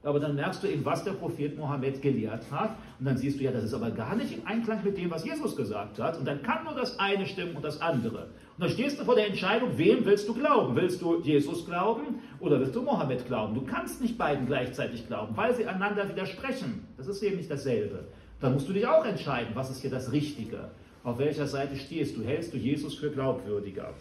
Aber 0.03 0.19
dann 0.19 0.33
merkst 0.33 0.63
du 0.63 0.67
eben, 0.67 0.83
was 0.83 1.03
der 1.03 1.11
Prophet 1.11 1.55
Mohammed 1.55 2.01
gelehrt 2.01 2.43
hat. 2.49 2.75
Und 2.99 3.05
dann 3.05 3.17
siehst 3.17 3.39
du, 3.39 3.43
ja, 3.43 3.51
das 3.51 3.63
ist 3.63 3.75
aber 3.75 3.91
gar 3.91 4.15
nicht 4.15 4.35
im 4.35 4.47
Einklang 4.47 4.83
mit 4.83 4.97
dem, 4.97 5.11
was 5.11 5.23
Jesus 5.23 5.55
gesagt 5.55 5.99
hat. 5.99 6.17
Und 6.17 6.25
dann 6.25 6.41
kann 6.41 6.63
nur 6.63 6.73
das 6.73 6.97
eine 6.97 7.27
stimmen 7.27 7.55
und 7.55 7.63
das 7.63 7.79
andere. 7.81 8.29
Und 8.57 8.59
dann 8.59 8.69
stehst 8.71 8.99
du 8.99 9.05
vor 9.05 9.13
der 9.13 9.27
Entscheidung, 9.27 9.77
wem 9.77 10.03
willst 10.05 10.27
du 10.27 10.33
glauben? 10.33 10.75
Willst 10.75 11.03
du 11.03 11.21
Jesus 11.21 11.67
glauben 11.67 12.19
oder 12.39 12.59
willst 12.59 12.75
du 12.75 12.81
Mohammed 12.81 13.27
glauben? 13.27 13.53
Du 13.53 13.61
kannst 13.61 14.01
nicht 14.01 14.17
beiden 14.17 14.47
gleichzeitig 14.47 15.05
glauben, 15.05 15.37
weil 15.37 15.53
sie 15.53 15.67
einander 15.67 16.09
widersprechen. 16.09 16.87
Das 16.97 17.07
ist 17.07 17.21
eben 17.21 17.37
nicht 17.37 17.51
dasselbe. 17.51 18.05
Dann 18.39 18.53
musst 18.53 18.67
du 18.67 18.73
dich 18.73 18.87
auch 18.87 19.05
entscheiden, 19.05 19.51
was 19.53 19.69
ist 19.69 19.81
hier 19.81 19.91
das 19.91 20.11
Richtige? 20.11 20.71
Auf 21.03 21.19
welcher 21.19 21.45
Seite 21.45 21.75
stehst 21.75 22.17
du? 22.17 22.23
Hältst 22.23 22.53
du 22.53 22.57
Jesus 22.57 22.95
für 22.95 23.11
glaubwürdiger? 23.11 23.93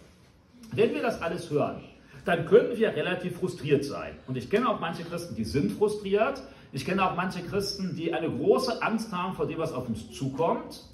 Wenn 0.73 0.95
wir 0.95 1.03
das 1.03 1.21
alles 1.21 1.51
hören, 1.51 1.83
dann 2.25 2.47
können 2.47 2.77
wir 2.77 2.95
relativ 2.95 3.39
frustriert 3.39 3.85
sein. 3.85 4.15
Und 4.27 4.37
ich 4.37 4.51
kenne 4.51 4.69
auch 4.69 4.79
manche 4.79 5.03
Christen, 5.05 5.35
die 5.35 5.45
sind 5.45 5.73
frustriert. 5.73 6.43
Ich 6.73 6.85
kenne 6.85 7.05
auch 7.05 7.17
manche 7.17 7.43
Christen, 7.43 7.97
die 7.97 8.13
eine 8.15 8.31
große 8.31 8.83
Angst 8.83 9.13
haben 9.13 9.35
vor 9.35 9.47
dem, 9.47 9.59
was 9.59 9.73
auf 9.73 9.89
uns 9.89 10.11
zukommt. 10.13 10.85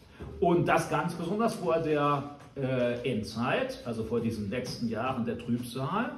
Und 0.40 0.66
das 0.66 0.88
ganz 0.88 1.14
besonders 1.14 1.54
vor 1.54 1.78
der 1.78 2.36
äh, 2.56 3.10
Endzeit, 3.10 3.82
also 3.84 4.04
vor 4.04 4.20
diesen 4.20 4.48
letzten 4.48 4.88
Jahren 4.88 5.26
der 5.26 5.38
Trübsal. 5.38 6.12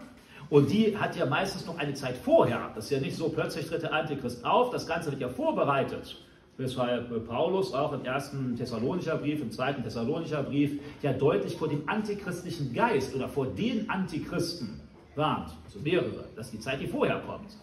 Und 0.50 0.70
die 0.70 0.96
hat 0.96 1.16
ja 1.16 1.26
meistens 1.26 1.66
noch 1.66 1.78
eine 1.78 1.94
Zeit 1.94 2.16
vorher. 2.16 2.70
Das 2.74 2.84
ist 2.84 2.90
ja 2.90 3.00
nicht 3.00 3.16
so, 3.16 3.28
plötzlich 3.28 3.66
tritt 3.66 3.82
der 3.82 3.92
Antichrist 3.92 4.44
auf. 4.44 4.70
Das 4.70 4.86
Ganze 4.86 5.10
wird 5.10 5.20
ja 5.20 5.28
vorbereitet. 5.28 6.16
Weshalb 6.58 7.28
Paulus 7.28 7.72
auch 7.72 7.92
im 7.92 8.04
ersten 8.04 8.56
Thessalonischer 8.56 9.16
Brief, 9.16 9.40
im 9.40 9.52
zweiten 9.52 9.84
Thessalonischer 9.84 10.42
Brief 10.42 10.80
ja 11.02 11.12
deutlich 11.12 11.56
vor 11.56 11.68
dem 11.68 11.88
antichristlichen 11.88 12.74
Geist 12.74 13.14
oder 13.14 13.28
vor 13.28 13.46
den 13.46 13.88
Antichristen 13.88 14.80
warnt, 15.14 15.50
also 15.64 15.78
mehrere, 15.78 16.24
dass 16.34 16.50
die 16.50 16.58
Zeit, 16.58 16.80
die 16.80 16.88
vorher 16.88 17.20
kommt. 17.20 17.56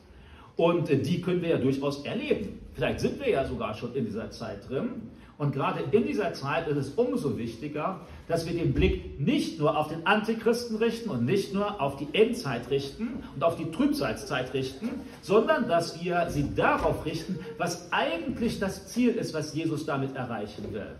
Und 0.56 0.90
äh, 0.90 0.98
die 0.98 1.22
können 1.22 1.42
wir 1.42 1.50
ja 1.50 1.58
durchaus 1.58 2.06
erleben. 2.06 2.58
Vielleicht 2.74 3.02
sind 3.02 3.20
wir 3.20 3.30
ja 3.30 3.44
sogar 3.44 3.74
schon 3.74 3.94
in 3.96 4.06
dieser 4.06 4.32
Zeit 4.32 4.70
drin. 4.70 5.10
Und 5.38 5.54
gerade 5.54 5.82
in 5.92 6.08
dieser 6.08 6.34
Zeit 6.34 6.68
ist 6.68 6.78
es 6.78 6.90
umso 6.92 7.38
wichtiger, 7.38 8.00
dass 8.30 8.46
wir 8.46 8.54
den 8.54 8.74
Blick 8.74 9.20
nicht 9.20 9.60
nur 9.60 9.78
auf 9.78 9.90
den 9.90 10.08
Antichristen 10.08 10.78
richten 10.78 11.10
und 11.10 11.26
nicht 11.26 11.54
nur 11.54 11.82
auf 11.82 11.98
die 11.98 12.08
Endzeit 12.14 12.70
richten 12.70 13.22
und 13.36 13.44
auf 13.44 13.58
die 13.58 13.70
Trübsalzeit 13.70 14.54
richten, 14.54 14.90
sondern 15.22 15.68
dass 15.68 16.02
wir 16.02 16.30
sie 16.30 16.56
darauf 16.56 17.06
richten, 17.06 17.40
was 17.58 17.92
eigentlich 17.92 18.60
das 18.60 18.88
Ziel 18.88 19.12
ist, 19.12 19.34
was 19.34 19.54
Jesus 19.54 19.86
damit 19.86 20.16
erreichen 20.16 20.72
will. 20.72 20.96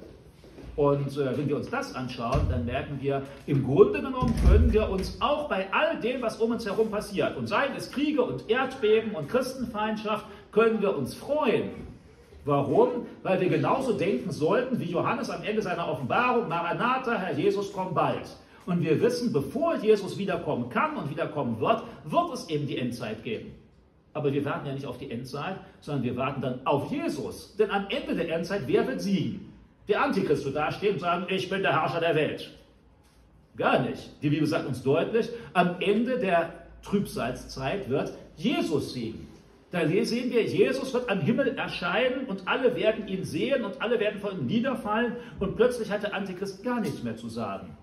Und 0.76 1.18
äh, 1.18 1.38
wenn 1.38 1.48
wir 1.48 1.56
uns 1.56 1.70
das 1.70 1.96
anschauen, 1.96 2.48
dann 2.50 2.66
merken 2.66 2.98
wir, 3.00 3.22
im 3.48 3.64
Grunde 3.64 4.02
genommen 4.02 4.34
können 4.46 4.74
wir 4.74 4.90
uns 4.90 5.18
auch 5.22 5.48
bei 5.48 5.72
all 5.72 6.00
dem, 6.02 6.22
was 6.22 6.38
um 6.38 6.52
uns 6.52 6.66
herum 6.66 6.92
passiert, 6.92 7.38
und 7.38 7.48
seien 7.48 7.74
es 7.78 7.90
Kriege 7.90 8.22
und 8.22 8.50
Erdbeben 8.50 9.12
und 9.12 9.30
Christenfeindschaft, 9.30 10.26
können 10.52 10.82
wir 10.82 10.98
uns 10.98 11.16
freuen. 11.16 11.95
Warum? 12.46 13.08
Weil 13.24 13.42
wir 13.42 13.50
genauso 13.50 13.94
denken 13.94 14.32
sollten 14.32 14.80
wie 14.80 14.92
Johannes 14.92 15.30
am 15.30 15.44
Ende 15.44 15.62
seiner 15.62 15.90
Offenbarung, 15.90 16.48
Maranatha, 16.48 17.16
Herr 17.16 17.38
Jesus, 17.38 17.74
komm 17.74 17.94
bald. 17.94 18.28
Und 18.66 18.84
wir 18.84 19.02
wissen, 19.02 19.34
bevor 19.34 19.76
Jesus 19.76 20.18
wiederkommen 20.18 20.70
kann 20.70 20.96
und 20.96 21.10
wiederkommen 21.10 21.60
wird, 21.60 21.84
wird 22.06 22.34
es 22.34 22.50
eben 22.50 22.68
die 22.68 22.78
Endzeit 22.78 23.24
geben. 23.24 23.54
Aber 24.14 24.32
wir 24.32 24.46
warten 24.46 24.68
ja 24.68 24.74
nicht 24.74 24.86
auf 24.86 24.98
die 24.98 25.12
Endzeit, 25.12 25.58
sondern 25.82 26.04
wir 26.04 26.16
warten 26.16 26.42
dann 26.42 26.66
auf 26.66 26.90
Jesus. 26.90 27.56
Denn 27.58 27.70
am 27.70 27.88
Ende 27.90 28.16
der 28.16 28.34
Endzeit, 28.34 28.62
wer 28.66 28.88
wird 28.88 29.02
siegen? 29.02 29.52
der 29.88 30.04
Antichrist 30.04 30.46
wird 30.46 30.56
dastehen 30.56 30.96
und 30.96 31.00
sagen, 31.00 31.26
ich 31.30 31.50
bin 31.50 31.62
der 31.62 31.80
Herrscher 31.80 32.00
der 32.00 32.16
Welt. 32.16 32.52
Gar 33.56 33.80
nicht. 33.80 34.10
Die 34.22 34.30
Bibel 34.30 34.48
sagt 34.48 34.68
uns 34.68 34.84
deutlich, 34.84 35.30
am 35.54 35.80
Ende 35.80 36.20
der 36.20 36.54
Trübsalzeit 36.84 37.90
wird 37.90 38.14
Jesus 38.36 38.94
siegen. 38.94 39.25
Da 39.76 39.86
sehen 40.06 40.32
wir, 40.32 40.42
Jesus 40.42 40.94
wird 40.94 41.10
am 41.10 41.20
Himmel 41.20 41.58
erscheinen 41.58 42.28
und 42.28 42.48
alle 42.48 42.78
werden 42.78 43.10
ihn 43.10 43.26
sehen 43.26 43.66
und 43.66 43.82
alle 43.82 44.00
werden 44.00 44.22
vor 44.22 44.32
ihm 44.32 44.46
niederfallen 44.46 45.18
und 45.42 45.58
plötzlich 45.58 45.92
hat 45.92 46.02
der 46.02 46.14
Antichrist 46.14 46.64
gar 46.64 46.80
nichts 46.80 47.04
mehr 47.04 47.18
zu 47.18 47.28
sagen. 47.28 47.76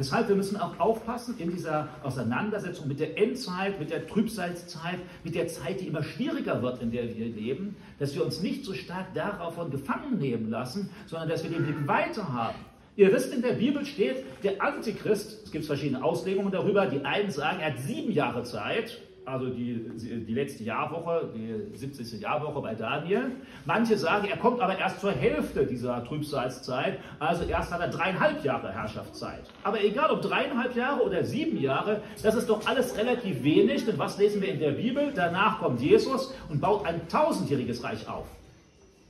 Deshalb, 0.00 0.26
wir 0.26 0.34
müssen 0.34 0.56
auch 0.56 0.80
aufpassen 0.80 1.36
in 1.38 1.52
dieser 1.52 1.90
Auseinandersetzung 2.02 2.88
mit 2.88 2.98
der 2.98 3.16
Endzeit, 3.16 3.78
mit 3.78 3.90
der 3.90 4.08
Trübsalzeit, 4.08 4.98
mit 5.22 5.36
der 5.36 5.46
Zeit, 5.46 5.80
die 5.80 5.86
immer 5.86 6.02
schwieriger 6.02 6.60
wird, 6.60 6.82
in 6.82 6.90
der 6.90 7.04
wir 7.04 7.26
leben, 7.26 7.76
dass 8.00 8.16
wir 8.16 8.24
uns 8.24 8.42
nicht 8.42 8.64
so 8.64 8.74
stark 8.74 9.14
davon 9.14 9.70
gefangen 9.70 10.18
nehmen 10.18 10.50
lassen, 10.50 10.90
sondern 11.06 11.28
dass 11.28 11.44
wir 11.44 11.50
den 11.50 11.62
Blick 11.62 11.86
weiter 11.86 12.32
haben. 12.32 12.58
Ihr 12.96 13.12
wisst, 13.12 13.32
in 13.32 13.42
der 13.42 13.52
Bibel 13.52 13.86
steht, 13.86 14.24
der 14.42 14.60
Antichrist, 14.60 15.44
es 15.44 15.52
gibt 15.52 15.66
verschiedene 15.66 16.02
Auslegungen 16.02 16.50
darüber, 16.50 16.86
die 16.86 17.04
einen 17.04 17.30
sagen, 17.30 17.60
er 17.60 17.74
hat 17.74 17.78
sieben 17.78 18.10
Jahre 18.10 18.42
Zeit, 18.42 19.00
also 19.28 19.50
die, 19.50 19.88
die 20.26 20.34
letzte 20.34 20.64
Jahrwoche, 20.64 21.30
die 21.34 21.76
70. 21.76 22.20
Jahrwoche 22.20 22.60
bei 22.60 22.74
Daniel. 22.74 23.32
Manche 23.66 23.96
sagen, 23.96 24.26
er 24.28 24.36
kommt 24.38 24.60
aber 24.60 24.78
erst 24.78 25.00
zur 25.00 25.12
Hälfte 25.12 25.66
dieser 25.66 26.04
Trübsalzeit, 26.04 26.98
also 27.18 27.44
erst 27.44 27.72
hat 27.72 27.80
er 27.80 27.88
dreieinhalb 27.88 28.44
Jahre 28.44 28.72
Herrschaftszeit. 28.72 29.42
Aber 29.62 29.82
egal 29.82 30.10
ob 30.10 30.22
dreieinhalb 30.22 30.74
Jahre 30.74 31.02
oder 31.02 31.24
sieben 31.24 31.60
Jahre, 31.60 32.00
das 32.22 32.34
ist 32.34 32.48
doch 32.48 32.66
alles 32.66 32.96
relativ 32.96 33.42
wenig, 33.42 33.84
denn 33.84 33.98
was 33.98 34.18
lesen 34.18 34.40
wir 34.40 34.48
in 34.48 34.60
der 34.60 34.72
Bibel? 34.72 35.12
Danach 35.14 35.60
kommt 35.60 35.80
Jesus 35.80 36.34
und 36.48 36.60
baut 36.60 36.86
ein 36.86 37.06
tausendjähriges 37.08 37.84
Reich 37.84 38.08
auf. 38.08 38.26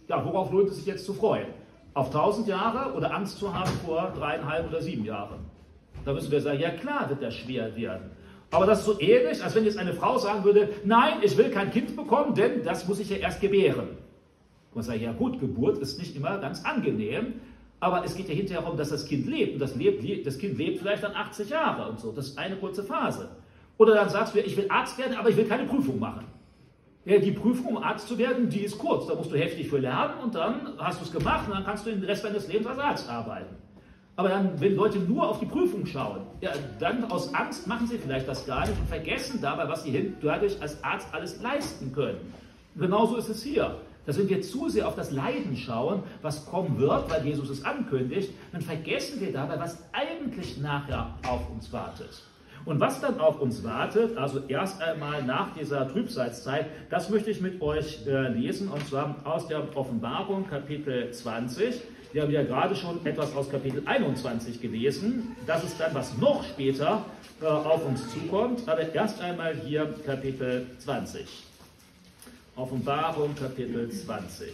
Ja, 0.09 0.24
worauf 0.24 0.50
lohnt 0.50 0.70
es 0.70 0.76
sich 0.76 0.87
jetzt 0.87 1.04
zu 1.04 1.14
freuen? 1.14 1.46
Auf 1.94 2.11
tausend 2.11 2.48
Jahre 2.48 2.94
oder 2.94 3.14
Angst 3.14 3.38
zu 3.38 3.52
haben 3.52 3.70
vor 3.85 4.12
dreieinhalb 4.16 4.68
oder 4.68 4.81
sieben 4.81 5.04
Jahren? 5.04 5.38
Da 6.04 6.12
müssen 6.12 6.31
wir 6.31 6.40
sagen, 6.40 6.61
ja 6.61 6.70
klar 6.70 7.09
wird 7.09 7.22
das 7.22 7.35
schwer 7.35 7.76
werden. 7.76 8.11
Aber 8.50 8.66
das 8.66 8.80
ist 8.80 8.87
so 8.87 9.00
ähnlich, 9.00 9.42
als 9.42 9.54
wenn 9.54 9.64
jetzt 9.64 9.78
eine 9.78 9.92
Frau 9.92 10.18
sagen 10.18 10.44
würde, 10.44 10.70
nein, 10.84 11.18
ich 11.22 11.37
will 11.37 11.50
kein 11.50 11.70
Kind 11.70 11.96
bekommen, 11.96 12.34
denn 12.34 12.64
das 12.64 12.88
muss 12.88 12.98
ich 12.98 13.11
ja 13.11 13.18
erst 13.18 13.40
gebären. 13.40 13.88
Man 14.74 14.84
sagt, 14.84 15.00
ja 15.00 15.12
gut, 15.12 15.38
Geburt 15.38 15.78
ist 15.78 15.98
nicht 15.98 16.16
immer 16.16 16.38
ganz 16.38 16.64
angenehm, 16.64 17.34
aber 17.80 18.04
es 18.04 18.16
geht 18.16 18.28
ja 18.28 18.34
hinterher 18.34 18.62
darum, 18.62 18.76
dass 18.76 18.88
das 18.88 19.06
Kind 19.06 19.26
lebt. 19.26 19.54
Und 19.54 19.58
das, 19.61 19.74
lebt, 19.76 20.26
das 20.26 20.38
Kind 20.38 20.58
lebt 20.58 20.78
vielleicht 20.78 21.02
dann 21.02 21.14
80 21.14 21.50
Jahre 21.50 21.90
und 21.90 22.00
so. 22.00 22.12
Das 22.12 22.28
ist 22.28 22.38
eine 22.38 22.56
kurze 22.56 22.82
Phase. 22.82 23.28
Oder 23.76 23.94
dann 23.94 24.08
sagst 24.08 24.34
du, 24.34 24.40
ich 24.40 24.56
will 24.56 24.66
Arzt 24.68 24.98
werden, 24.98 25.16
aber 25.16 25.28
ich 25.28 25.37
will 25.37 25.44
keine 25.44 25.64
Prüfung 25.64 25.98
machen. 25.98 26.24
Ja, 27.04 27.18
die 27.18 27.30
Prüfung, 27.30 27.76
um 27.76 27.82
Arzt 27.82 28.08
zu 28.08 28.18
werden, 28.18 28.50
die 28.50 28.61
ist 28.61 28.78
kurz. 28.78 29.06
Da 29.06 29.14
musst 29.14 29.30
du 29.30 29.37
heftig 29.37 29.68
für 29.68 29.78
lernen 29.78 30.20
und 30.22 30.34
dann 30.34 30.74
hast 30.78 31.00
du 31.00 31.04
es 31.04 31.12
gemacht 31.12 31.46
und 31.46 31.54
dann 31.54 31.64
kannst 31.64 31.87
du 31.87 31.90
den 31.90 32.02
Rest 32.02 32.24
deines 32.24 32.48
Lebens 32.48 32.66
als 32.66 32.78
Arzt 32.78 33.08
arbeiten. 33.08 33.54
Aber 34.18 34.31
dann, 34.31 34.61
wenn 34.61 34.74
Leute 34.74 34.98
nur 34.98 35.28
auf 35.28 35.38
die 35.38 35.46
Prüfung 35.46 35.87
schauen, 35.87 36.22
ja, 36.40 36.50
dann 36.81 37.04
aus 37.04 37.33
Angst 37.35 37.68
machen 37.68 37.87
sie 37.87 37.98
vielleicht 37.98 38.26
das 38.26 38.44
gar 38.46 38.66
nicht 38.66 38.76
und 38.76 38.88
vergessen 38.88 39.38
dabei, 39.40 39.68
was 39.68 39.85
sie 39.85 40.12
dadurch 40.20 40.61
als 40.61 40.83
Arzt 40.83 41.07
alles 41.12 41.40
leisten 41.40 41.92
können. 41.92 42.35
Genauso 42.74 43.14
ist 43.16 43.28
es 43.28 43.44
hier. 43.44 43.76
Dass 44.07 44.18
wenn 44.18 44.28
wir 44.28 44.42
zu 44.42 44.70
sehr 44.70 44.88
auf 44.88 44.96
das 44.96 45.12
Leiden 45.12 45.57
schauen, 45.57 46.02
was 46.20 46.46
kommen 46.46 46.81
wird, 46.81 47.09
weil 47.09 47.24
Jesus 47.24 47.48
es 47.48 47.64
ankündigt, 47.64 48.33
dann 48.50 48.61
vergessen 48.61 49.20
wir 49.20 49.33
dabei, 49.33 49.61
was 49.61 49.78
eigentlich 49.92 50.59
nachher 50.59 51.14
auf 51.24 51.48
uns 51.50 51.72
wartet. 51.72 52.24
Und 52.64 52.81
was 52.81 53.00
dann 53.00 53.20
auf 53.20 53.40
uns 53.40 53.62
wartet, 53.62 54.16
also 54.16 54.40
erst 54.48 54.83
einmal 54.83 55.22
nach 55.22 55.54
dieser 55.54 55.88
Trübsalzeit, 55.88 56.66
das 56.90 57.09
möchte 57.09 57.31
ich 57.31 57.40
mit 57.40 57.62
euch 57.62 58.04
äh, 58.04 58.31
lesen, 58.31 58.66
und 58.66 58.85
zwar 58.85 59.14
aus 59.22 59.46
der 59.46 59.76
Offenbarung 59.76 60.48
Kapitel 60.48 61.12
20. 61.12 61.83
Wir 62.12 62.23
haben 62.23 62.31
ja 62.31 62.42
gerade 62.42 62.75
schon 62.75 63.05
etwas 63.05 63.35
aus 63.37 63.51
Kapitel 63.51 63.83
21 63.85 64.62
gelesen. 64.62 65.37
Das 65.47 65.62
ist 65.62 65.79
dann, 65.79 65.94
was 65.94 66.16
noch 66.16 66.42
später 66.42 67.05
äh, 67.42 67.44
auf 67.44 67.85
uns 67.85 68.11
zukommt. 68.11 68.66
Aber 68.66 68.94
erst 68.94 69.21
einmal 69.21 69.55
hier 69.55 69.94
Kapitel 70.07 70.66
20. 70.79 71.27
Offenbarung 72.57 73.35
Kapitel 73.35 73.90
20. 73.90 74.49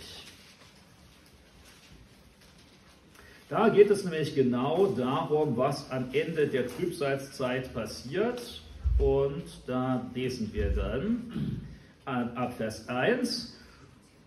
Da 3.48 3.68
geht 3.68 3.88
es 3.88 4.02
nämlich 4.02 4.34
genau 4.34 4.86
darum, 4.86 5.56
was 5.56 5.88
am 5.92 6.08
Ende 6.12 6.48
der 6.48 6.66
Trübsalzeit 6.66 7.72
passiert. 7.72 8.62
Und 8.98 9.44
da 9.68 10.04
lesen 10.12 10.50
wir 10.52 10.70
dann 10.70 11.60
ab 12.04 12.54
Vers 12.56 12.88
1. 12.88 13.56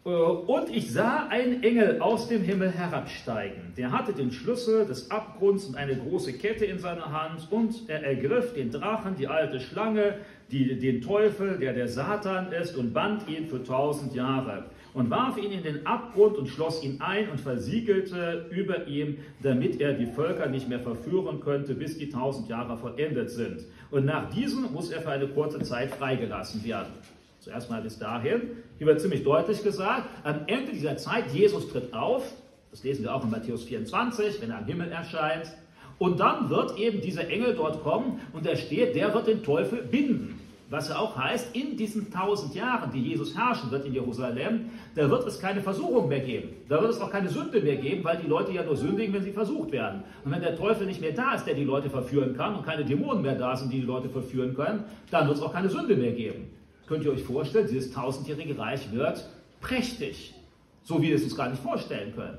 Äh, 0.07 0.09
und 0.09 0.69
ich 0.69 0.91
sah 0.91 1.27
einen 1.27 1.61
Engel 1.63 1.99
aus 1.99 2.29
dem 2.29 2.41
Himmel 2.41 2.71
herabsteigen. 2.71 3.73
Der 3.75 3.91
hatte 3.91 4.13
den 4.13 4.31
Schlüssel 4.31 4.85
des 4.85 5.11
Abgrunds 5.11 5.65
und 5.65 5.75
eine 5.75 5.97
große 5.97 6.33
Kette 6.33 6.65
in 6.65 6.79
seiner 6.79 7.11
Hand. 7.11 7.47
Und 7.51 7.89
er 7.89 8.03
ergriff 8.03 8.53
den 8.53 8.71
Drachen, 8.71 9.15
die 9.17 9.27
alte 9.27 9.59
Schlange, 9.59 10.15
die, 10.49 10.79
den 10.79 11.01
Teufel, 11.01 11.57
der 11.59 11.73
der 11.73 11.89
Satan 11.89 12.53
ist, 12.53 12.77
und 12.77 12.93
band 12.93 13.27
ihn 13.27 13.47
für 13.47 13.61
tausend 13.61 14.15
Jahre. 14.15 14.65
Und 14.93 15.09
warf 15.11 15.37
ihn 15.37 15.51
in 15.51 15.61
den 15.61 15.85
Abgrund 15.85 16.37
und 16.37 16.47
schloss 16.47 16.83
ihn 16.83 17.01
ein 17.01 17.29
und 17.29 17.39
versiegelte 17.39 18.47
über 18.49 18.87
ihm, 18.87 19.17
damit 19.43 19.79
er 19.79 19.93
die 19.93 20.07
Völker 20.07 20.47
nicht 20.47 20.69
mehr 20.69 20.79
verführen 20.79 21.41
könnte, 21.41 21.75
bis 21.75 21.97
die 21.99 22.09
tausend 22.09 22.47
Jahre 22.47 22.77
vollendet 22.77 23.29
sind. 23.29 23.65
Und 23.91 24.05
nach 24.05 24.29
diesem 24.31 24.71
muss 24.71 24.89
er 24.89 25.01
für 25.01 25.11
eine 25.11 25.27
kurze 25.27 25.59
Zeit 25.59 25.91
freigelassen 25.91 26.63
werden. 26.63 26.93
Zuerst 27.39 27.69
mal 27.69 27.81
bis 27.81 27.99
dahin. 27.99 28.41
Hier 28.77 28.87
wird 28.87 29.01
ziemlich 29.01 29.23
deutlich 29.23 29.63
gesagt, 29.63 30.07
am 30.23 30.41
Ende 30.47 30.71
dieser 30.71 30.97
Zeit, 30.97 31.31
Jesus 31.33 31.69
tritt 31.69 31.93
auf. 31.93 32.23
Das 32.69 32.83
lesen 32.83 33.03
wir 33.03 33.15
auch 33.15 33.23
in 33.23 33.31
Matthäus 33.31 33.63
24, 33.63 34.41
wenn 34.41 34.51
er 34.51 34.59
am 34.59 34.65
Himmel 34.65 34.91
erscheint. 34.91 35.51
Und 35.97 36.19
dann 36.19 36.49
wird 36.49 36.77
eben 36.77 37.01
dieser 37.01 37.27
Engel 37.27 37.55
dort 37.55 37.81
kommen 37.81 38.19
und 38.33 38.45
er 38.45 38.55
steht, 38.55 38.95
der 38.95 39.13
wird 39.15 39.27
den 39.27 39.41
Teufel 39.41 39.81
binden. 39.81 40.39
Was 40.69 40.89
ja 40.89 40.99
auch 40.99 41.15
heißt, 41.17 41.55
in 41.55 41.77
diesen 41.77 42.11
tausend 42.11 42.53
Jahren, 42.53 42.91
die 42.91 43.01
Jesus 43.01 43.37
herrschen 43.37 43.71
wird 43.71 43.85
in 43.85 43.93
Jerusalem, 43.93 44.69
da 44.95 45.09
wird 45.09 45.25
es 45.25 45.39
keine 45.39 45.61
Versuchung 45.61 46.09
mehr 46.09 46.19
geben. 46.19 46.49
Da 46.67 46.81
wird 46.81 46.91
es 46.91 46.99
auch 46.99 47.09
keine 47.09 47.29
Sünde 47.29 47.61
mehr 47.61 47.77
geben, 47.77 48.03
weil 48.03 48.17
die 48.17 48.27
Leute 48.27 48.51
ja 48.51 48.63
nur 48.63 48.75
sündigen, 48.75 49.13
wenn 49.13 49.23
sie 49.23 49.31
versucht 49.31 49.71
werden. 49.71 50.03
Und 50.25 50.31
wenn 50.31 50.41
der 50.41 50.57
Teufel 50.57 50.85
nicht 50.85 50.99
mehr 50.99 51.13
da 51.13 51.35
ist, 51.35 51.45
der 51.45 51.53
die 51.53 51.63
Leute 51.63 51.89
verführen 51.89 52.35
kann 52.35 52.53
und 52.53 52.65
keine 52.65 52.83
Dämonen 52.83 53.23
mehr 53.23 53.35
da 53.35 53.55
sind, 53.55 53.71
die 53.71 53.79
die 53.79 53.85
Leute 53.85 54.09
verführen 54.09 54.53
können, 54.55 54.83
dann 55.09 55.25
wird 55.27 55.37
es 55.37 55.43
auch 55.43 55.53
keine 55.53 55.69
Sünde 55.69 55.95
mehr 55.95 56.11
geben. 56.11 56.51
Könnt 56.87 57.03
ihr 57.03 57.11
euch 57.11 57.23
vorstellen, 57.23 57.67
dieses 57.67 57.91
tausendjährige 57.91 58.57
Reich 58.57 58.91
wird 58.93 59.27
prächtig, 59.59 60.33
so 60.83 61.01
wie 61.01 61.09
wir 61.09 61.15
es 61.15 61.23
uns 61.23 61.35
gar 61.35 61.49
nicht 61.49 61.61
vorstellen 61.61 62.13
können. 62.15 62.37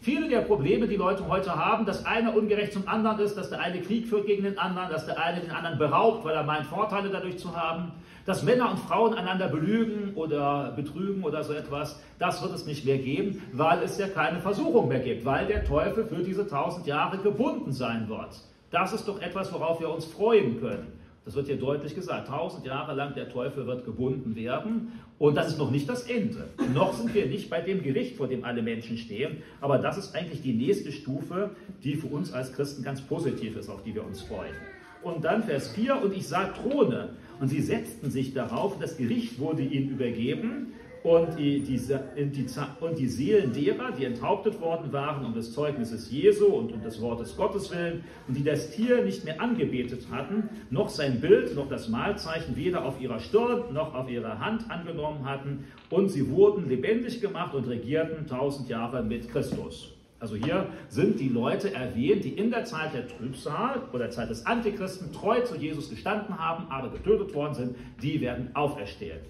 Viele 0.00 0.28
der 0.28 0.42
Probleme, 0.42 0.86
die 0.86 0.94
Leute 0.94 1.26
heute 1.26 1.56
haben, 1.56 1.84
dass 1.84 2.06
einer 2.06 2.36
ungerecht 2.36 2.72
zum 2.72 2.86
anderen 2.86 3.18
ist, 3.18 3.36
dass 3.36 3.50
der 3.50 3.58
eine 3.58 3.80
Krieg 3.80 4.06
führt 4.06 4.26
gegen 4.26 4.44
den 4.44 4.56
anderen, 4.56 4.90
dass 4.90 5.06
der 5.06 5.20
eine 5.20 5.40
den 5.40 5.50
anderen 5.50 5.76
beraubt, 5.76 6.24
weil 6.24 6.36
er 6.36 6.44
meint, 6.44 6.66
Vorteile 6.66 7.10
dadurch 7.10 7.38
zu 7.38 7.56
haben, 7.56 7.90
dass 8.24 8.44
Männer 8.44 8.70
und 8.70 8.78
Frauen 8.78 9.14
einander 9.14 9.48
belügen 9.48 10.14
oder 10.14 10.72
betrügen 10.76 11.24
oder 11.24 11.42
so 11.42 11.52
etwas, 11.52 12.00
das 12.20 12.40
wird 12.40 12.52
es 12.52 12.66
nicht 12.66 12.84
mehr 12.84 12.98
geben, 12.98 13.42
weil 13.52 13.82
es 13.82 13.98
ja 13.98 14.06
keine 14.06 14.38
Versuchung 14.38 14.86
mehr 14.86 15.00
gibt, 15.00 15.24
weil 15.24 15.46
der 15.46 15.64
Teufel 15.64 16.04
für 16.04 16.22
diese 16.22 16.46
tausend 16.46 16.86
Jahre 16.86 17.18
gebunden 17.18 17.72
sein 17.72 18.08
wird. 18.08 18.38
Das 18.70 18.92
ist 18.92 19.08
doch 19.08 19.20
etwas, 19.20 19.52
worauf 19.52 19.80
wir 19.80 19.88
uns 19.88 20.04
freuen 20.04 20.60
können. 20.60 20.97
Das 21.28 21.34
wird 21.34 21.48
hier 21.48 21.58
deutlich 21.58 21.94
gesagt. 21.94 22.28
Tausend 22.28 22.64
Jahre 22.64 22.94
lang 22.94 23.12
der 23.12 23.28
Teufel 23.28 23.66
wird 23.66 23.84
gebunden 23.84 24.34
werden. 24.34 24.92
Und 25.18 25.34
das 25.34 25.48
ist 25.48 25.58
noch 25.58 25.70
nicht 25.70 25.86
das 25.86 26.04
Ende. 26.04 26.48
Noch 26.72 26.94
sind 26.94 27.14
wir 27.14 27.26
nicht 27.26 27.50
bei 27.50 27.60
dem 27.60 27.82
Gericht, 27.82 28.16
vor 28.16 28.28
dem 28.28 28.44
alle 28.44 28.62
Menschen 28.62 28.96
stehen. 28.96 29.42
Aber 29.60 29.76
das 29.76 29.98
ist 29.98 30.14
eigentlich 30.14 30.40
die 30.40 30.54
nächste 30.54 30.90
Stufe, 30.90 31.50
die 31.84 31.96
für 31.96 32.06
uns 32.06 32.32
als 32.32 32.54
Christen 32.54 32.82
ganz 32.82 33.02
positiv 33.02 33.58
ist, 33.58 33.68
auf 33.68 33.82
die 33.82 33.94
wir 33.94 34.06
uns 34.06 34.22
freuen. 34.22 34.54
Und 35.02 35.22
dann 35.22 35.42
Vers 35.42 35.68
4, 35.72 36.00
und 36.02 36.16
ich 36.16 36.26
sah 36.26 36.46
Throne, 36.46 37.10
und 37.40 37.48
sie 37.48 37.60
setzten 37.60 38.10
sich 38.10 38.32
darauf, 38.32 38.78
das 38.78 38.96
Gericht 38.96 39.38
wurde 39.38 39.60
ihnen 39.60 39.90
übergeben, 39.90 40.72
und 41.02 41.38
die, 41.38 41.60
die, 41.60 41.76
die, 41.76 42.46
und 42.80 42.98
die 42.98 43.08
Seelen 43.08 43.52
derer, 43.52 43.92
die 43.92 44.04
enthauptet 44.04 44.60
worden 44.60 44.92
waren 44.92 45.24
um 45.24 45.34
des 45.34 45.52
Zeugnisses 45.52 46.10
Jesu 46.10 46.46
und 46.46 46.72
um 46.72 46.82
des 46.82 47.00
Wortes 47.00 47.36
Gottes 47.36 47.70
willen 47.70 48.04
und 48.26 48.36
die 48.36 48.44
das 48.44 48.70
Tier 48.70 49.04
nicht 49.04 49.24
mehr 49.24 49.40
angebetet 49.40 50.06
hatten, 50.10 50.48
noch 50.70 50.88
sein 50.88 51.20
Bild, 51.20 51.54
noch 51.54 51.68
das 51.68 51.88
Mahlzeichen 51.88 52.56
weder 52.56 52.84
auf 52.84 53.00
ihrer 53.00 53.20
Stirn 53.20 53.72
noch 53.72 53.94
auf 53.94 54.10
ihrer 54.10 54.38
Hand 54.40 54.70
angenommen 54.70 55.24
hatten 55.24 55.64
und 55.90 56.08
sie 56.08 56.30
wurden 56.30 56.68
lebendig 56.68 57.20
gemacht 57.20 57.54
und 57.54 57.68
regierten 57.68 58.26
tausend 58.26 58.68
Jahre 58.68 59.02
mit 59.02 59.28
Christus. 59.30 59.94
Also 60.20 60.34
hier 60.34 60.66
sind 60.88 61.20
die 61.20 61.28
Leute 61.28 61.72
erwähnt, 61.72 62.24
die 62.24 62.32
in 62.32 62.50
der 62.50 62.64
Zeit 62.64 62.92
der 62.92 63.06
Trübsal 63.06 63.82
oder 63.92 64.10
Zeit 64.10 64.30
des 64.30 64.44
Antichristen 64.46 65.12
treu 65.12 65.40
zu 65.42 65.56
Jesus 65.56 65.90
gestanden 65.90 66.36
haben, 66.36 66.66
aber 66.70 66.90
getötet 66.90 67.32
worden 67.34 67.54
sind, 67.54 67.76
die 68.02 68.20
werden 68.20 68.50
auferstehen. 68.54 69.20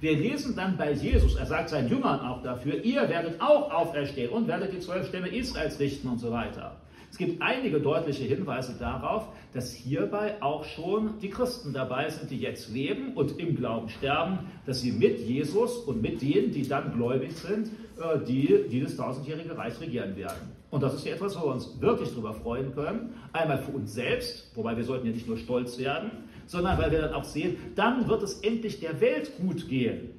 Wir 0.00 0.16
lesen 0.16 0.54
dann 0.56 0.76
bei 0.76 0.92
Jesus, 0.92 1.36
er 1.36 1.46
sagt 1.46 1.70
seinen 1.70 1.88
Jüngern 1.88 2.20
auch 2.20 2.42
dafür, 2.42 2.82
ihr 2.84 3.08
werdet 3.08 3.40
auch 3.40 3.72
auferstehen 3.72 4.30
und 4.30 4.48
werdet 4.48 4.72
die 4.72 4.80
zwölf 4.80 5.08
Stämme 5.08 5.28
Israels 5.28 5.78
richten 5.78 6.08
und 6.08 6.18
so 6.18 6.30
weiter. 6.30 6.76
Es 7.14 7.18
gibt 7.18 7.40
einige 7.40 7.80
deutliche 7.80 8.24
Hinweise 8.24 8.74
darauf, 8.76 9.28
dass 9.52 9.72
hierbei 9.72 10.34
auch 10.42 10.64
schon 10.64 11.20
die 11.22 11.30
Christen 11.30 11.72
dabei 11.72 12.10
sind, 12.10 12.28
die 12.28 12.38
jetzt 12.38 12.74
leben 12.74 13.12
und 13.12 13.38
im 13.38 13.54
Glauben 13.54 13.88
sterben, 13.88 14.40
dass 14.66 14.80
sie 14.80 14.90
mit 14.90 15.20
Jesus 15.20 15.76
und 15.76 16.02
mit 16.02 16.20
denen, 16.20 16.50
die 16.50 16.66
dann 16.66 16.92
gläubig 16.92 17.36
sind, 17.36 17.68
äh, 17.68 18.18
die 18.26 18.64
dieses 18.68 18.96
tausendjährige 18.96 19.56
Reich 19.56 19.80
regieren 19.80 20.16
werden. 20.16 20.50
Und 20.72 20.82
das 20.82 20.92
ist 20.94 21.06
ja 21.06 21.14
etwas, 21.14 21.40
wo 21.40 21.42
wir 21.46 21.52
uns 21.52 21.80
wirklich 21.80 22.10
darüber 22.10 22.34
freuen 22.34 22.74
können. 22.74 23.14
Einmal 23.32 23.58
für 23.58 23.70
uns 23.70 23.94
selbst, 23.94 24.50
wobei 24.56 24.76
wir 24.76 24.82
sollten 24.82 25.06
ja 25.06 25.12
nicht 25.12 25.28
nur 25.28 25.36
stolz 25.36 25.78
werden, 25.78 26.10
sondern 26.46 26.78
weil 26.78 26.90
wir 26.90 27.02
dann 27.02 27.14
auch 27.14 27.24
sehen, 27.24 27.56
dann 27.74 28.08
wird 28.08 28.22
es 28.22 28.40
endlich 28.40 28.80
der 28.80 29.00
Welt 29.00 29.32
gut 29.38 29.68
gehen. 29.68 30.10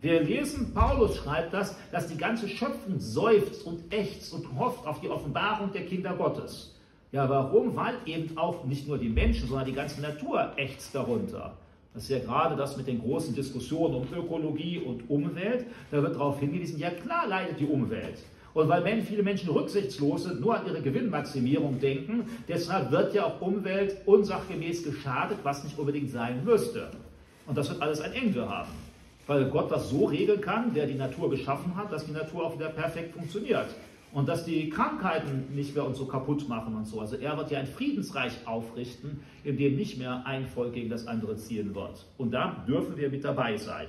Wir 0.00 0.22
lesen, 0.22 0.72
Paulus 0.72 1.16
schreibt 1.16 1.52
das, 1.52 1.76
dass 1.92 2.06
die 2.06 2.16
ganze 2.16 2.48
Schöpfung 2.48 2.98
seufzt 2.98 3.66
und 3.66 3.92
ächzt 3.92 4.32
und 4.32 4.58
hofft 4.58 4.86
auf 4.86 5.00
die 5.00 5.10
Offenbarung 5.10 5.72
der 5.72 5.84
Kinder 5.84 6.14
Gottes. 6.14 6.74
Ja, 7.12 7.28
warum? 7.28 7.76
Weil 7.76 7.94
eben 8.06 8.38
auch 8.38 8.64
nicht 8.64 8.88
nur 8.88 8.96
die 8.96 9.08
Menschen, 9.08 9.48
sondern 9.48 9.66
die 9.66 9.74
ganze 9.74 10.00
Natur 10.00 10.52
ächzt 10.56 10.94
darunter. 10.94 11.56
Das 11.92 12.04
ist 12.04 12.10
ja 12.10 12.20
gerade 12.20 12.56
das 12.56 12.76
mit 12.76 12.86
den 12.86 13.00
großen 13.00 13.34
Diskussionen 13.34 13.96
um 13.96 14.06
Ökologie 14.14 14.78
und 14.78 15.10
Umwelt. 15.10 15.66
Da 15.90 16.02
wird 16.02 16.14
darauf 16.14 16.38
hingewiesen, 16.38 16.78
ja 16.78 16.90
klar 16.90 17.26
leidet 17.26 17.58
die 17.58 17.66
Umwelt. 17.66 18.18
Und 18.52 18.68
weil 18.68 19.02
viele 19.02 19.22
Menschen 19.22 19.50
rücksichtslos 19.50 20.24
sind, 20.24 20.40
nur 20.40 20.58
an 20.58 20.66
ihre 20.66 20.82
Gewinnmaximierung 20.82 21.78
denken, 21.78 22.24
deshalb 22.48 22.90
wird 22.90 23.14
ja 23.14 23.26
auch 23.26 23.40
Umwelt 23.40 23.96
unsachgemäß 24.06 24.82
geschadet, 24.82 25.38
was 25.42 25.62
nicht 25.62 25.78
unbedingt 25.78 26.10
sein 26.10 26.44
müsste. 26.44 26.90
Und 27.46 27.56
das 27.56 27.68
wird 27.68 27.80
alles 27.80 28.00
ein 28.00 28.12
Ende 28.12 28.48
haben. 28.48 28.70
Weil 29.26 29.48
Gott 29.48 29.70
das 29.70 29.90
so 29.90 30.06
regeln 30.06 30.40
kann, 30.40 30.74
der 30.74 30.86
die 30.86 30.94
Natur 30.94 31.30
geschaffen 31.30 31.76
hat, 31.76 31.92
dass 31.92 32.04
die 32.06 32.12
Natur 32.12 32.46
auch 32.46 32.54
wieder 32.54 32.68
perfekt 32.68 33.14
funktioniert. 33.14 33.66
Und 34.12 34.28
dass 34.28 34.44
die 34.44 34.68
Krankheiten 34.70 35.54
nicht 35.54 35.76
mehr 35.76 35.86
uns 35.86 35.98
so 35.98 36.04
kaputt 36.04 36.48
machen 36.48 36.74
und 36.74 36.84
so. 36.84 37.00
Also 37.00 37.14
er 37.14 37.36
wird 37.36 37.52
ja 37.52 37.60
ein 37.60 37.68
Friedensreich 37.68 38.32
aufrichten, 38.44 39.20
in 39.44 39.56
dem 39.56 39.76
nicht 39.76 39.98
mehr 39.98 40.26
ein 40.26 40.46
Volk 40.48 40.72
gegen 40.72 40.90
das 40.90 41.06
andere 41.06 41.36
ziehen 41.36 41.76
wird. 41.76 42.06
Und 42.18 42.32
da 42.32 42.64
dürfen 42.66 42.96
wir 42.96 43.08
mit 43.08 43.24
dabei 43.24 43.56
sein. 43.56 43.86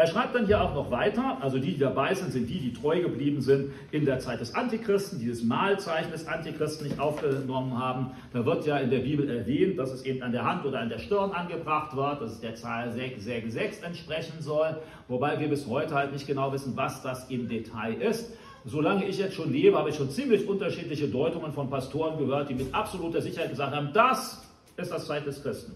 Er 0.00 0.06
schreibt 0.06 0.34
dann 0.34 0.46
hier 0.46 0.62
auch 0.62 0.74
noch 0.74 0.90
weiter, 0.90 1.36
also 1.42 1.58
die, 1.58 1.72
die 1.72 1.78
dabei 1.78 2.14
sind, 2.14 2.32
sind 2.32 2.48
die, 2.48 2.58
die 2.58 2.72
treu 2.72 3.02
geblieben 3.02 3.42
sind 3.42 3.70
in 3.90 4.06
der 4.06 4.18
Zeit 4.18 4.40
des 4.40 4.54
Antichristen, 4.54 5.18
die 5.18 5.26
dieses 5.26 5.44
Mahlzeichen 5.44 6.10
des 6.10 6.26
Antichristen 6.26 6.86
nicht 6.86 6.98
aufgenommen 6.98 7.78
haben. 7.78 8.12
Da 8.32 8.46
wird 8.46 8.64
ja 8.64 8.78
in 8.78 8.88
der 8.88 9.00
Bibel 9.00 9.28
erwähnt, 9.28 9.78
dass 9.78 9.92
es 9.92 10.06
eben 10.06 10.22
an 10.22 10.32
der 10.32 10.46
Hand 10.46 10.64
oder 10.64 10.80
an 10.80 10.88
der 10.88 11.00
Stirn 11.00 11.32
angebracht 11.32 11.94
wird, 11.94 12.22
dass 12.22 12.32
es 12.32 12.40
der 12.40 12.54
Zahl 12.54 12.90
666 12.92 13.84
entsprechen 13.84 14.40
soll, 14.40 14.78
wobei 15.06 15.38
wir 15.38 15.50
bis 15.50 15.66
heute 15.66 15.94
halt 15.94 16.14
nicht 16.14 16.26
genau 16.26 16.50
wissen, 16.50 16.74
was 16.78 17.02
das 17.02 17.28
im 17.28 17.46
Detail 17.46 17.92
ist. 18.00 18.32
Solange 18.64 19.04
ich 19.04 19.18
jetzt 19.18 19.34
schon 19.34 19.52
lebe, 19.52 19.76
habe 19.76 19.90
ich 19.90 19.96
schon 19.96 20.08
ziemlich 20.08 20.48
unterschiedliche 20.48 21.08
Deutungen 21.08 21.52
von 21.52 21.68
Pastoren 21.68 22.16
gehört, 22.16 22.48
die 22.48 22.54
mit 22.54 22.74
absoluter 22.74 23.20
Sicherheit 23.20 23.50
gesagt 23.50 23.76
haben, 23.76 23.90
das 23.92 24.48
ist 24.78 24.90
das 24.90 25.06
Zeit 25.06 25.26
des 25.26 25.42
Christen. 25.42 25.74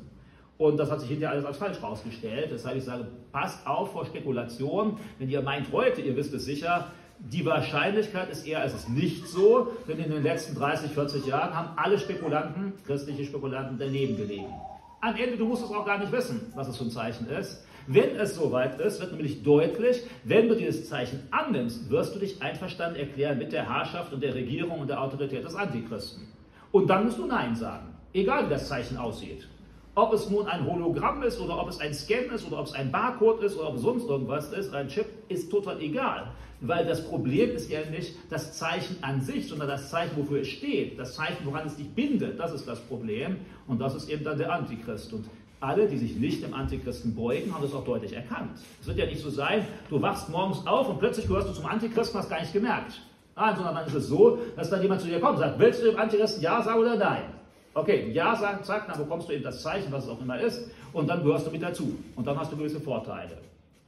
Und 0.56 0.76
das 0.76 0.90
hat 0.90 1.00
sich 1.00 1.08
hinterher 1.08 1.32
alles 1.32 1.44
als 1.44 1.56
falsch 1.56 1.82
rausgestellt. 1.82 2.50
Deshalb 2.52 2.76
ich 2.76 2.84
sage, 2.84 3.06
passt 3.32 3.66
auf 3.66 3.92
vor 3.92 4.06
Spekulation. 4.06 4.98
Wenn 5.18 5.28
ihr 5.28 5.42
meint 5.42 5.72
heute, 5.72 6.00
ihr 6.00 6.16
wisst 6.16 6.32
es 6.32 6.44
sicher, 6.44 6.92
die 7.18 7.44
Wahrscheinlichkeit 7.44 8.30
ist 8.30 8.46
eher, 8.46 8.64
es 8.64 8.74
ist 8.74 8.88
nicht 8.88 9.26
so, 9.26 9.68
denn 9.88 9.98
in 9.98 10.10
den 10.10 10.22
letzten 10.22 10.54
30, 10.54 10.90
40 10.90 11.26
Jahren 11.26 11.54
haben 11.54 11.70
alle 11.76 11.98
Spekulanten, 11.98 12.74
christliche 12.86 13.24
Spekulanten, 13.24 13.78
daneben 13.78 14.16
gelegen. 14.16 14.52
Am 15.00 15.16
Ende, 15.16 15.36
du 15.36 15.46
musst 15.46 15.64
es 15.64 15.70
auch 15.70 15.84
gar 15.84 15.98
nicht 15.98 16.12
wissen, 16.12 16.52
was 16.54 16.68
es 16.68 16.76
für 16.76 16.84
ein 16.84 16.90
Zeichen 16.90 17.28
ist. 17.28 17.64
Wenn 17.86 18.16
es 18.16 18.34
soweit 18.34 18.80
ist, 18.80 19.00
wird 19.00 19.12
nämlich 19.12 19.42
deutlich, 19.42 20.02
wenn 20.24 20.48
du 20.48 20.56
dieses 20.56 20.88
Zeichen 20.88 21.20
annimmst, 21.30 21.90
wirst 21.90 22.14
du 22.14 22.18
dich 22.18 22.42
einverstanden 22.42 22.98
erklären 22.98 23.38
mit 23.38 23.52
der 23.52 23.68
Herrschaft 23.68 24.12
und 24.12 24.22
der 24.22 24.34
Regierung 24.34 24.80
und 24.80 24.88
der 24.88 25.02
Autorität 25.02 25.44
des 25.44 25.54
Antichristen. 25.54 26.26
Und 26.72 26.88
dann 26.88 27.04
musst 27.04 27.18
du 27.18 27.26
Nein 27.26 27.54
sagen, 27.54 27.94
egal 28.14 28.46
wie 28.46 28.50
das 28.50 28.68
Zeichen 28.68 28.96
aussieht. 28.96 29.46
Ob 29.96 30.12
es 30.12 30.28
nun 30.28 30.46
ein 30.46 30.66
Hologramm 30.66 31.22
ist 31.22 31.40
oder 31.40 31.60
ob 31.60 31.68
es 31.68 31.78
ein 31.78 31.94
Scan 31.94 32.34
ist 32.34 32.46
oder 32.48 32.58
ob 32.58 32.66
es 32.66 32.72
ein 32.72 32.90
Barcode 32.90 33.44
ist 33.44 33.56
oder 33.56 33.68
ob 33.68 33.76
es 33.76 33.82
sonst 33.82 34.08
irgendwas 34.08 34.52
ist, 34.52 34.74
ein 34.74 34.88
Chip, 34.88 35.06
ist 35.28 35.50
total 35.50 35.80
egal. 35.80 36.32
Weil 36.60 36.84
das 36.84 37.06
Problem 37.06 37.50
ist 37.50 37.70
ja 37.70 37.78
nicht 37.90 38.16
das 38.28 38.58
Zeichen 38.58 38.96
an 39.02 39.20
sich, 39.20 39.46
sondern 39.46 39.68
das 39.68 39.90
Zeichen, 39.90 40.16
wofür 40.16 40.40
es 40.40 40.48
steht. 40.48 40.98
Das 40.98 41.14
Zeichen, 41.14 41.44
woran 41.44 41.66
es 41.66 41.76
dich 41.76 41.88
bindet, 41.90 42.40
das 42.40 42.52
ist 42.52 42.66
das 42.66 42.80
Problem. 42.80 43.36
Und 43.68 43.80
das 43.80 43.94
ist 43.94 44.08
eben 44.08 44.24
dann 44.24 44.36
der 44.36 44.52
Antichrist. 44.52 45.12
Und 45.12 45.26
alle, 45.60 45.86
die 45.86 45.96
sich 45.96 46.16
nicht 46.16 46.42
dem 46.42 46.54
Antichristen 46.54 47.14
beugen, 47.14 47.54
haben 47.54 47.62
das 47.62 47.72
auch 47.72 47.84
deutlich 47.84 48.12
erkannt. 48.14 48.58
Es 48.80 48.88
wird 48.88 48.98
ja 48.98 49.06
nicht 49.06 49.22
so 49.22 49.30
sein, 49.30 49.64
du 49.90 50.02
wachst 50.02 50.28
morgens 50.28 50.66
auf 50.66 50.88
und 50.88 50.98
plötzlich 50.98 51.28
gehörst 51.28 51.48
du 51.48 51.52
zum 51.52 51.66
Antichristen, 51.66 52.18
hast 52.18 52.28
gar 52.28 52.40
nicht 52.40 52.52
gemerkt. 52.52 53.00
Nein, 53.36 53.54
sondern 53.56 53.74
dann 53.76 53.86
ist 53.86 53.94
es 53.94 54.08
so, 54.08 54.38
dass 54.56 54.70
dann 54.70 54.82
jemand 54.82 55.00
zu 55.00 55.06
dir 55.06 55.20
kommt 55.20 55.34
und 55.34 55.40
sagt, 55.40 55.58
willst 55.58 55.82
du 55.82 55.90
dem 55.90 55.98
Antichristen 55.98 56.42
Ja 56.42 56.62
sagen 56.62 56.80
oder 56.80 56.96
Nein? 56.96 57.24
Okay, 57.74 58.10
Ja 58.12 58.36
sagen, 58.36 58.62
zack, 58.62 58.86
dann 58.86 58.98
bekommst 58.98 59.28
du 59.28 59.32
eben 59.32 59.42
das 59.42 59.60
Zeichen, 59.60 59.90
was 59.90 60.04
es 60.04 60.10
auch 60.10 60.20
immer 60.20 60.40
ist, 60.40 60.70
und 60.92 61.08
dann 61.08 61.24
gehörst 61.24 61.46
du 61.46 61.50
mit 61.50 61.62
dazu. 61.62 61.98
Und 62.14 62.26
dann 62.26 62.38
hast 62.38 62.52
du 62.52 62.56
gewisse 62.56 62.80
Vorteile. 62.80 63.36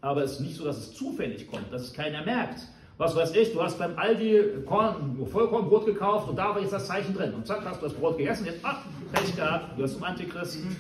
Aber 0.01 0.25
es 0.25 0.33
ist 0.33 0.41
nicht 0.41 0.57
so, 0.57 0.65
dass 0.65 0.77
es 0.77 0.93
zufällig 0.95 1.49
kommt, 1.51 1.73
dass 1.73 1.83
es 1.83 1.93
keiner 1.93 2.25
merkt. 2.25 2.61
Was 2.99 3.15
weiß 3.15 3.35
ich, 3.37 3.53
du 3.53 3.63
hast 3.63 3.79
beim 3.79 3.97
Aldi 3.97 4.65
Korn, 4.65 5.19
Vollkornbrot 5.31 5.85
gekauft 5.85 6.31
und 6.31 6.37
da 6.37 6.55
war 6.55 6.61
jetzt 6.61 6.73
das 6.73 6.87
Zeichen 6.87 7.15
drin. 7.15 7.35
Und 7.35 7.47
zack, 7.47 7.63
hast 7.65 7.83
du 7.83 7.87
das 7.87 7.95
Brot 7.95 8.17
gegessen, 8.17 8.47
jetzt, 8.47 8.61
ach, 8.63 8.79
Pech 9.13 9.37
gehabt, 9.37 9.79
du 9.79 9.83
hast 9.83 9.95
zum 9.95 10.05
Antichristen. 10.05 10.77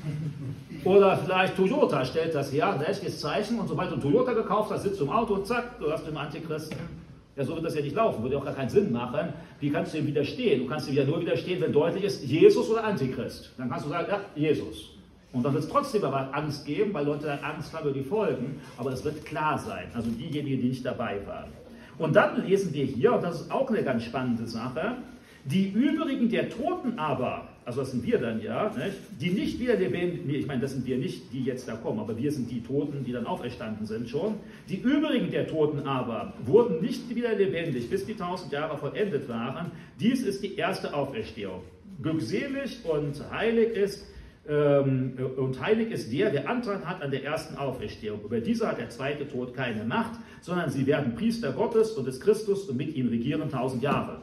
Oder 0.82 1.16
vielleicht 1.18 1.57
Toyota 1.57 2.04
stellt 2.04 2.34
das 2.34 2.50
her, 2.52 2.72
ein 2.72 2.80
richtiges 2.80 3.20
Zeichen 3.20 3.61
und 3.61 3.68
sobald 3.68 3.92
du 3.92 3.96
Toyota 3.96 4.32
gekauft 4.32 4.70
hast, 4.70 4.82
sitzt 4.84 5.00
du 5.00 5.04
im 5.04 5.11
Auto 5.11 5.34
und 5.34 5.46
zack, 5.46 5.78
du 5.78 5.92
hast 5.92 6.07
den 6.07 6.16
Antichristen. 6.16 7.05
Ja, 7.37 7.45
so 7.45 7.55
wird 7.55 7.66
das 7.66 7.74
ja 7.74 7.82
nicht 7.82 7.95
laufen, 7.95 8.22
würde 8.22 8.39
auch 8.39 8.45
gar 8.45 8.55
keinen 8.55 8.70
Sinn 8.70 8.91
machen. 8.91 9.32
Wie 9.61 9.70
kannst 9.70 9.93
du 9.93 9.99
ihm 9.99 10.07
widerstehen? 10.07 10.62
Du 10.62 10.66
kannst 10.66 10.89
ihm 10.89 10.95
ja 10.95 11.05
nur 11.05 11.20
widerstehen, 11.20 11.61
wenn 11.61 11.72
deutlich 11.72 12.05
ist, 12.05 12.24
Jesus 12.24 12.70
oder 12.70 12.84
Antichrist. 12.84 13.53
Dann 13.59 13.68
kannst 13.68 13.84
du 13.84 13.91
sagen, 13.91 14.07
ja, 14.09 14.20
Jesus. 14.34 14.91
Und 15.34 15.43
dann 15.43 15.53
wird 15.53 15.64
es 15.64 15.70
trotzdem 15.70 16.03
aber 16.05 16.34
Angst 16.34 16.64
geben, 16.64 16.95
weil 16.95 17.05
Leute 17.05 17.26
dann 17.26 17.41
Angst 17.41 17.74
haben 17.74 17.91
über 17.91 17.99
die 17.99 18.05
Folgen, 18.05 18.59
aber 18.78 18.93
es 18.93 19.05
wird 19.05 19.22
klar 19.26 19.59
sein, 19.59 19.84
also 19.93 20.09
diejenigen, 20.09 20.62
die 20.62 20.68
nicht 20.68 20.87
dabei 20.87 21.18
waren. 21.26 21.51
Und 21.99 22.16
dann 22.16 22.47
lesen 22.47 22.72
wir 22.72 22.87
hier, 22.87 23.12
und 23.12 23.22
das 23.22 23.43
ist 23.43 23.51
auch 23.51 23.68
eine 23.68 23.82
ganz 23.82 24.05
spannende 24.05 24.47
Sache, 24.47 24.97
die 25.45 25.68
übrigen 25.68 26.30
der 26.30 26.49
Toten 26.49 26.99
aber, 26.99 27.49
also 27.66 27.80
das 27.80 27.90
sind 27.90 28.06
wir 28.06 28.18
dann 28.18 28.40
ja, 28.40 28.72
nicht, 28.76 28.96
die 29.20 29.30
nicht 29.30 29.58
wieder 29.58 29.74
lebendig, 29.74 30.24
nee, 30.24 30.36
ich 30.36 30.46
meine, 30.46 30.60
das 30.60 30.72
sind 30.72 30.86
wir 30.86 30.98
nicht, 30.98 31.32
die 31.32 31.42
jetzt 31.42 31.66
da 31.66 31.74
kommen, 31.74 31.98
aber 31.98 32.16
wir 32.16 32.30
sind 32.30 32.48
die 32.48 32.62
Toten, 32.62 33.02
die 33.04 33.10
dann 33.10 33.26
auferstanden 33.26 33.84
sind 33.86 34.08
schon. 34.08 34.36
Die 34.68 34.76
übrigen 34.76 35.32
der 35.32 35.48
Toten 35.48 35.80
aber 35.80 36.34
wurden 36.44 36.80
nicht 36.80 37.12
wieder 37.12 37.34
lebendig, 37.34 37.90
bis 37.90 38.06
die 38.06 38.14
tausend 38.14 38.52
Jahre 38.52 38.78
vollendet 38.78 39.28
waren. 39.28 39.72
Dies 39.98 40.22
ist 40.22 40.44
die 40.44 40.54
erste 40.54 40.94
Auferstehung. 40.94 41.62
Glückselig 42.00 42.84
und 42.84 43.20
heilig 43.32 43.70
ist, 43.70 44.06
ähm, 44.48 45.14
und 45.36 45.60
heilig 45.60 45.90
ist 45.90 46.12
der, 46.12 46.30
der 46.30 46.48
Antrag 46.48 46.84
hat 46.86 47.02
an 47.02 47.10
der 47.10 47.24
ersten 47.24 47.56
Auferstehung. 47.56 48.22
Über 48.22 48.38
diese 48.38 48.68
hat 48.68 48.78
der 48.78 48.90
zweite 48.90 49.26
Tod 49.26 49.54
keine 49.54 49.82
Macht, 49.82 50.20
sondern 50.40 50.70
sie 50.70 50.86
werden 50.86 51.16
Priester 51.16 51.50
Gottes 51.50 51.90
und 51.90 52.06
des 52.06 52.20
Christus 52.20 52.68
und 52.68 52.76
mit 52.76 52.94
ihm 52.94 53.08
regieren 53.08 53.50
tausend 53.50 53.82
Jahre. 53.82 54.22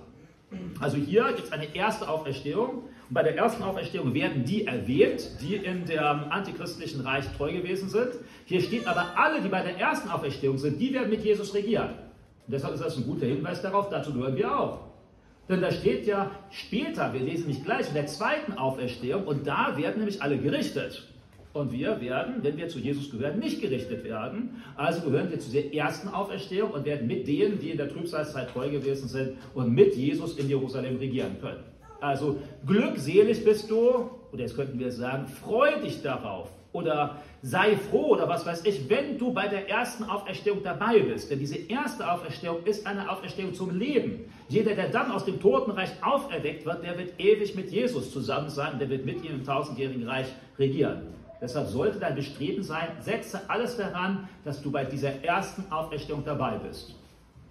Also 0.80 0.96
hier 0.96 1.26
gibt 1.36 1.48
es 1.48 1.52
eine 1.52 1.76
erste 1.76 2.08
Auferstehung. 2.08 2.84
Und 3.10 3.14
bei 3.14 3.24
der 3.24 3.36
ersten 3.36 3.64
Auferstehung 3.64 4.14
werden 4.14 4.46
die 4.46 4.66
erwähnt, 4.66 5.30
die 5.42 5.56
in 5.56 5.86
dem 5.86 6.00
antichristlichen 6.00 7.02
Reich 7.02 7.26
treu 7.38 7.52
gewesen 7.52 7.90
sind. 7.90 8.10
Hier 8.46 8.62
steht 8.62 8.88
aber 8.88 9.18
alle, 9.18 9.42
die 9.42 9.50
bei 9.50 9.62
der 9.62 9.78
ersten 9.78 10.10
Auferstehung 10.10 10.58
sind, 10.58 10.80
die 10.80 10.94
werden 10.94 11.10
mit 11.10 11.24
Jesus 11.24 11.54
regieren. 11.54 11.90
Und 12.46 12.54
deshalb 12.54 12.74
ist 12.74 12.84
das 12.84 12.98
ein 12.98 13.06
guter 13.06 13.26
Hinweis 13.26 13.62
darauf, 13.62 13.90
dazu 13.90 14.14
gehören 14.14 14.36
wir 14.36 14.60
auch. 14.60 14.80
Denn 15.50 15.62
da 15.62 15.72
steht 15.72 16.06
ja 16.06 16.32
später, 16.52 17.14
wir 17.14 17.20
lesen 17.20 17.48
nicht 17.48 17.66
gleich, 17.66 17.88
in 17.90 17.94
der 17.94 18.08
zweiten 18.08 18.54
Auferstehung, 18.54 19.26
und 19.26 19.46
da 19.46 19.76
werden 19.78 19.98
nämlich 19.98 20.22
alle 20.22 20.38
gerichtet. 20.38 21.08
Und 21.52 21.72
wir 21.72 22.02
werden, 22.02 22.36
wenn 22.42 22.58
wir 22.58 22.68
zu 22.68 22.80
Jesus 22.80 23.12
gehören, 23.12 23.38
nicht 23.38 23.62
gerichtet 23.62 24.04
werden. 24.04 24.64
Also 24.76 25.02
gehören 25.02 25.30
wir 25.30 25.40
zu 25.40 25.52
der 25.52 25.72
ersten 25.74 26.08
Auferstehung 26.08 26.72
und 26.72 26.86
werden 26.86 27.06
mit 27.06 27.28
denen, 27.28 27.60
die 27.60 27.70
in 27.70 27.78
der 27.78 27.90
Trübsalzeit 27.90 28.50
treu 28.50 28.70
gewesen 28.70 29.08
sind 29.08 29.38
und 29.54 29.72
mit 29.72 29.96
Jesus 29.96 30.38
in 30.38 30.50
Jerusalem 30.50 30.98
regieren 30.98 31.38
können. 31.40 31.64
Also 32.04 32.36
glückselig 32.68 33.46
bist 33.46 33.72
du, 33.72 34.10
oder 34.34 34.42
jetzt 34.42 34.58
könnten 34.58 34.78
wir 34.78 34.92
sagen, 34.92 35.26
freu 35.26 35.80
dich 35.82 36.02
darauf 36.02 36.50
oder 36.74 37.18
sei 37.42 37.78
froh 37.78 38.08
oder 38.10 38.28
was 38.28 38.46
weiß 38.46 38.66
ich, 38.66 38.90
wenn 38.90 39.18
du 39.18 39.32
bei 39.32 39.48
der 39.48 39.70
ersten 39.70 40.04
Auferstehung 40.04 40.62
dabei 40.64 41.00
bist. 41.00 41.32
Denn 41.32 41.40
diese 41.40 41.56
erste 41.56 42.12
Auferstehung 42.12 42.64
ist 42.66 42.86
eine 42.86 43.10
Auferstehung 43.10 43.54
zum 43.54 43.80
Leben. 43.80 44.26
Jeder, 44.50 44.76
der 44.76 44.90
dann 44.90 45.12
aus 45.12 45.24
dem 45.24 45.40
Totenreich 45.40 45.92
auferweckt 46.02 46.66
wird, 46.66 46.84
der 46.84 46.98
wird 46.98 47.18
ewig 47.20 47.56
mit 47.56 47.72
Jesus 47.72 48.12
zusammen 48.12 48.50
sein, 48.50 48.80
der 48.80 48.90
wird 48.90 49.06
mit 49.06 49.24
ihm 49.24 49.36
im 49.36 49.46
tausendjährigen 49.46 50.06
Reich 50.06 50.28
regieren. 50.60 51.04
Deshalb 51.40 51.70
sollte 51.70 52.00
dein 52.00 52.16
Bestreben 52.16 52.64
sein, 52.64 52.90
setze 53.00 53.50
alles 53.50 53.78
daran, 53.78 54.28
dass 54.44 54.62
du 54.62 54.72
bei 54.72 54.84
dieser 54.84 55.24
ersten 55.24 55.72
Auferstehung 55.72 56.24
dabei 56.26 56.58
bist. 56.58 56.96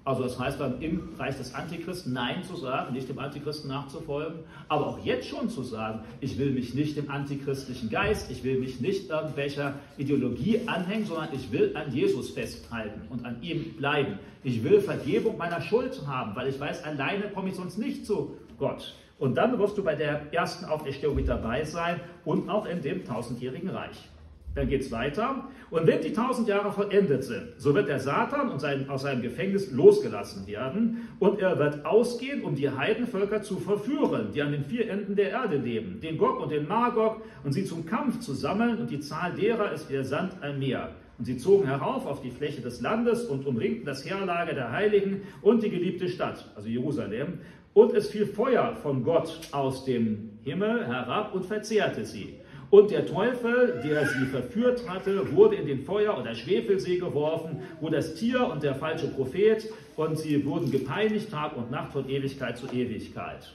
Also 0.04 0.24
das 0.24 0.36
heißt 0.38 0.58
dann 0.58 0.82
im 0.82 1.10
Reich 1.16 1.36
des 1.36 1.54
Antichristen 1.54 2.12
Nein 2.12 2.42
zu 2.42 2.56
sagen, 2.56 2.92
nicht 2.92 3.08
dem 3.08 3.20
Antichristen 3.20 3.70
nachzufolgen, 3.70 4.40
aber 4.68 4.88
auch 4.88 5.04
jetzt 5.04 5.28
schon 5.28 5.48
zu 5.48 5.62
sagen, 5.62 6.00
ich 6.20 6.38
will 6.38 6.50
mich 6.50 6.74
nicht 6.74 6.96
dem 6.96 7.08
antichristlichen 7.08 7.88
Geist, 7.88 8.28
ich 8.28 8.42
will 8.42 8.58
mich 8.58 8.80
nicht 8.80 9.10
irgendwelcher 9.10 9.74
Ideologie 9.98 10.62
anhängen, 10.66 11.06
sondern 11.06 11.28
ich 11.32 11.52
will 11.52 11.76
an 11.76 11.92
Jesus 11.92 12.30
festhalten 12.30 13.02
und 13.10 13.24
an 13.24 13.40
ihm 13.42 13.74
bleiben. 13.76 14.18
Ich 14.42 14.64
will 14.64 14.80
Vergebung 14.80 15.36
meiner 15.36 15.60
Schuld 15.60 16.04
haben, 16.04 16.34
weil 16.34 16.48
ich 16.48 16.58
weiß, 16.58 16.82
alleine 16.82 17.28
komme 17.28 17.50
ich 17.50 17.54
sonst 17.54 17.78
nicht 17.78 18.04
zu 18.04 18.36
Gott. 18.58 18.94
Und 19.20 19.36
dann 19.36 19.56
wirst 19.60 19.78
du 19.78 19.84
bei 19.84 19.94
der 19.94 20.32
ersten 20.32 20.64
Auferstehung 20.64 21.14
mit 21.14 21.28
dabei 21.28 21.64
sein 21.64 22.00
und 22.24 22.50
auch 22.50 22.66
in 22.66 22.82
dem 22.82 23.04
tausendjährigen 23.04 23.70
Reich. 23.70 24.08
Dann 24.54 24.68
geht 24.68 24.82
es 24.82 24.92
weiter. 24.92 25.48
Und 25.70 25.86
wenn 25.86 26.02
die 26.02 26.12
tausend 26.12 26.46
Jahre 26.48 26.70
vollendet 26.70 27.24
sind, 27.24 27.54
so 27.56 27.74
wird 27.74 27.88
der 27.88 27.98
Satan 27.98 28.50
und 28.50 28.60
sein, 28.60 28.88
aus 28.90 29.02
seinem 29.02 29.22
Gefängnis 29.22 29.72
losgelassen 29.72 30.46
werden 30.46 31.08
und 31.18 31.40
er 31.40 31.58
wird 31.58 31.86
ausgehen, 31.86 32.42
um 32.42 32.54
die 32.54 32.68
Heidenvölker 32.68 33.42
zu 33.42 33.58
verführen, 33.58 34.28
die 34.34 34.42
an 34.42 34.52
den 34.52 34.64
vier 34.64 34.90
Enden 34.90 35.16
der 35.16 35.30
Erde 35.30 35.56
leben, 35.56 36.00
den 36.00 36.18
Gog 36.18 36.40
und 36.40 36.52
den 36.52 36.68
Magog, 36.68 37.22
und 37.44 37.52
sie 37.52 37.64
zum 37.64 37.86
Kampf 37.86 38.20
zu 38.20 38.34
sammeln. 38.34 38.78
Und 38.78 38.90
die 38.90 39.00
Zahl 39.00 39.32
derer 39.32 39.72
ist 39.72 39.88
wie 39.88 39.94
der 39.94 40.04
Sand 40.04 40.42
ein 40.42 40.58
Meer. 40.58 40.90
Und 41.18 41.24
sie 41.24 41.38
zogen 41.38 41.66
herauf 41.66 42.04
auf 42.04 42.20
die 42.20 42.30
Fläche 42.30 42.60
des 42.60 42.80
Landes 42.80 43.24
und 43.24 43.46
umringten 43.46 43.86
das 43.86 44.04
Heerlager 44.04 44.54
der 44.54 44.72
Heiligen 44.72 45.22
und 45.40 45.62
die 45.62 45.70
geliebte 45.70 46.08
Stadt, 46.08 46.50
also 46.56 46.68
Jerusalem. 46.68 47.38
Und 47.74 47.94
es 47.94 48.10
fiel 48.10 48.26
Feuer 48.26 48.76
von 48.82 49.02
Gott 49.02 49.40
aus 49.52 49.86
dem 49.86 50.30
Himmel 50.42 50.86
herab 50.86 51.34
und 51.34 51.46
verzehrte 51.46 52.04
sie. 52.04 52.34
Und 52.72 52.90
der 52.90 53.04
Teufel, 53.04 53.82
der 53.84 54.06
sie 54.06 54.24
verführt 54.24 54.88
hatte, 54.88 55.30
wurde 55.36 55.56
in 55.56 55.66
den 55.66 55.84
Feuer- 55.84 56.18
oder 56.18 56.34
Schwefelsee 56.34 56.96
geworfen, 56.96 57.60
wo 57.82 57.90
das 57.90 58.14
Tier 58.14 58.46
und 58.46 58.62
der 58.62 58.74
falsche 58.74 59.08
Prophet, 59.08 59.68
und 59.96 60.18
sie 60.18 60.42
wurden 60.46 60.70
gepeinigt 60.70 61.30
Tag 61.30 61.54
und 61.54 61.70
Nacht 61.70 61.92
von 61.92 62.08
Ewigkeit 62.08 62.56
zu 62.56 62.66
Ewigkeit. 62.68 63.52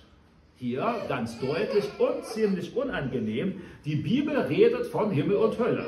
Hier 0.57 0.93
ganz 1.09 1.39
deutlich 1.39 1.85
und 1.97 2.25
ziemlich 2.25 2.75
unangenehm, 2.77 3.59
die 3.85 3.95
Bibel 3.95 4.37
redet 4.37 4.85
von 4.85 5.09
Himmel 5.09 5.37
und 5.37 5.57
Hölle. 5.57 5.87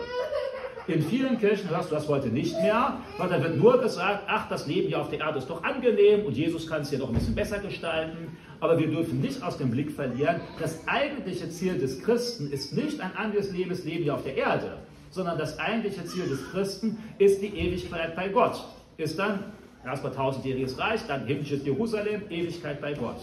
In 0.89 1.03
vielen 1.03 1.37
Kirchen 1.37 1.69
hörst 1.69 1.91
du 1.91 1.95
das 1.95 2.07
heute 2.07 2.29
nicht 2.29 2.59
mehr, 2.63 2.97
weil 3.19 3.29
da 3.29 3.43
wird 3.43 3.57
nur 3.57 3.79
gesagt, 3.79 4.23
ach, 4.25 4.49
das 4.49 4.65
Leben 4.65 4.87
hier 4.87 4.99
auf 4.99 5.11
der 5.11 5.19
Erde 5.19 5.37
ist 5.37 5.47
doch 5.47 5.63
angenehm 5.63 6.25
und 6.25 6.35
Jesus 6.35 6.65
kann 6.65 6.81
es 6.81 6.89
hier 6.89 6.97
noch 6.97 7.09
ein 7.09 7.13
bisschen 7.13 7.35
besser 7.35 7.59
gestalten. 7.59 8.35
Aber 8.59 8.79
wir 8.79 8.87
dürfen 8.87 9.21
nicht 9.21 9.43
aus 9.43 9.59
dem 9.59 9.69
Blick 9.69 9.91
verlieren, 9.91 10.41
das 10.59 10.87
eigentliche 10.87 11.47
Ziel 11.49 11.77
des 11.77 12.01
Christen 12.01 12.51
ist 12.51 12.75
nicht 12.75 13.01
ein 13.01 13.15
angenehmes 13.15 13.85
Leben 13.85 14.03
hier 14.03 14.15
auf 14.15 14.23
der 14.23 14.35
Erde, 14.35 14.79
sondern 15.11 15.37
das 15.37 15.59
eigentliche 15.59 16.03
Ziel 16.05 16.27
des 16.27 16.49
Christen 16.49 16.97
ist 17.19 17.39
die 17.43 17.55
Ewigkeit 17.55 18.15
bei 18.15 18.29
Gott. 18.29 18.65
Ist 18.97 19.19
dann 19.19 19.43
erstmal 19.85 20.11
tausendjähriges 20.11 20.79
Reich, 20.79 21.01
dann 21.07 21.27
himmlisches 21.27 21.63
Jerusalem, 21.63 22.23
Ewigkeit 22.31 22.81
bei 22.81 22.93
Gott. 22.93 23.17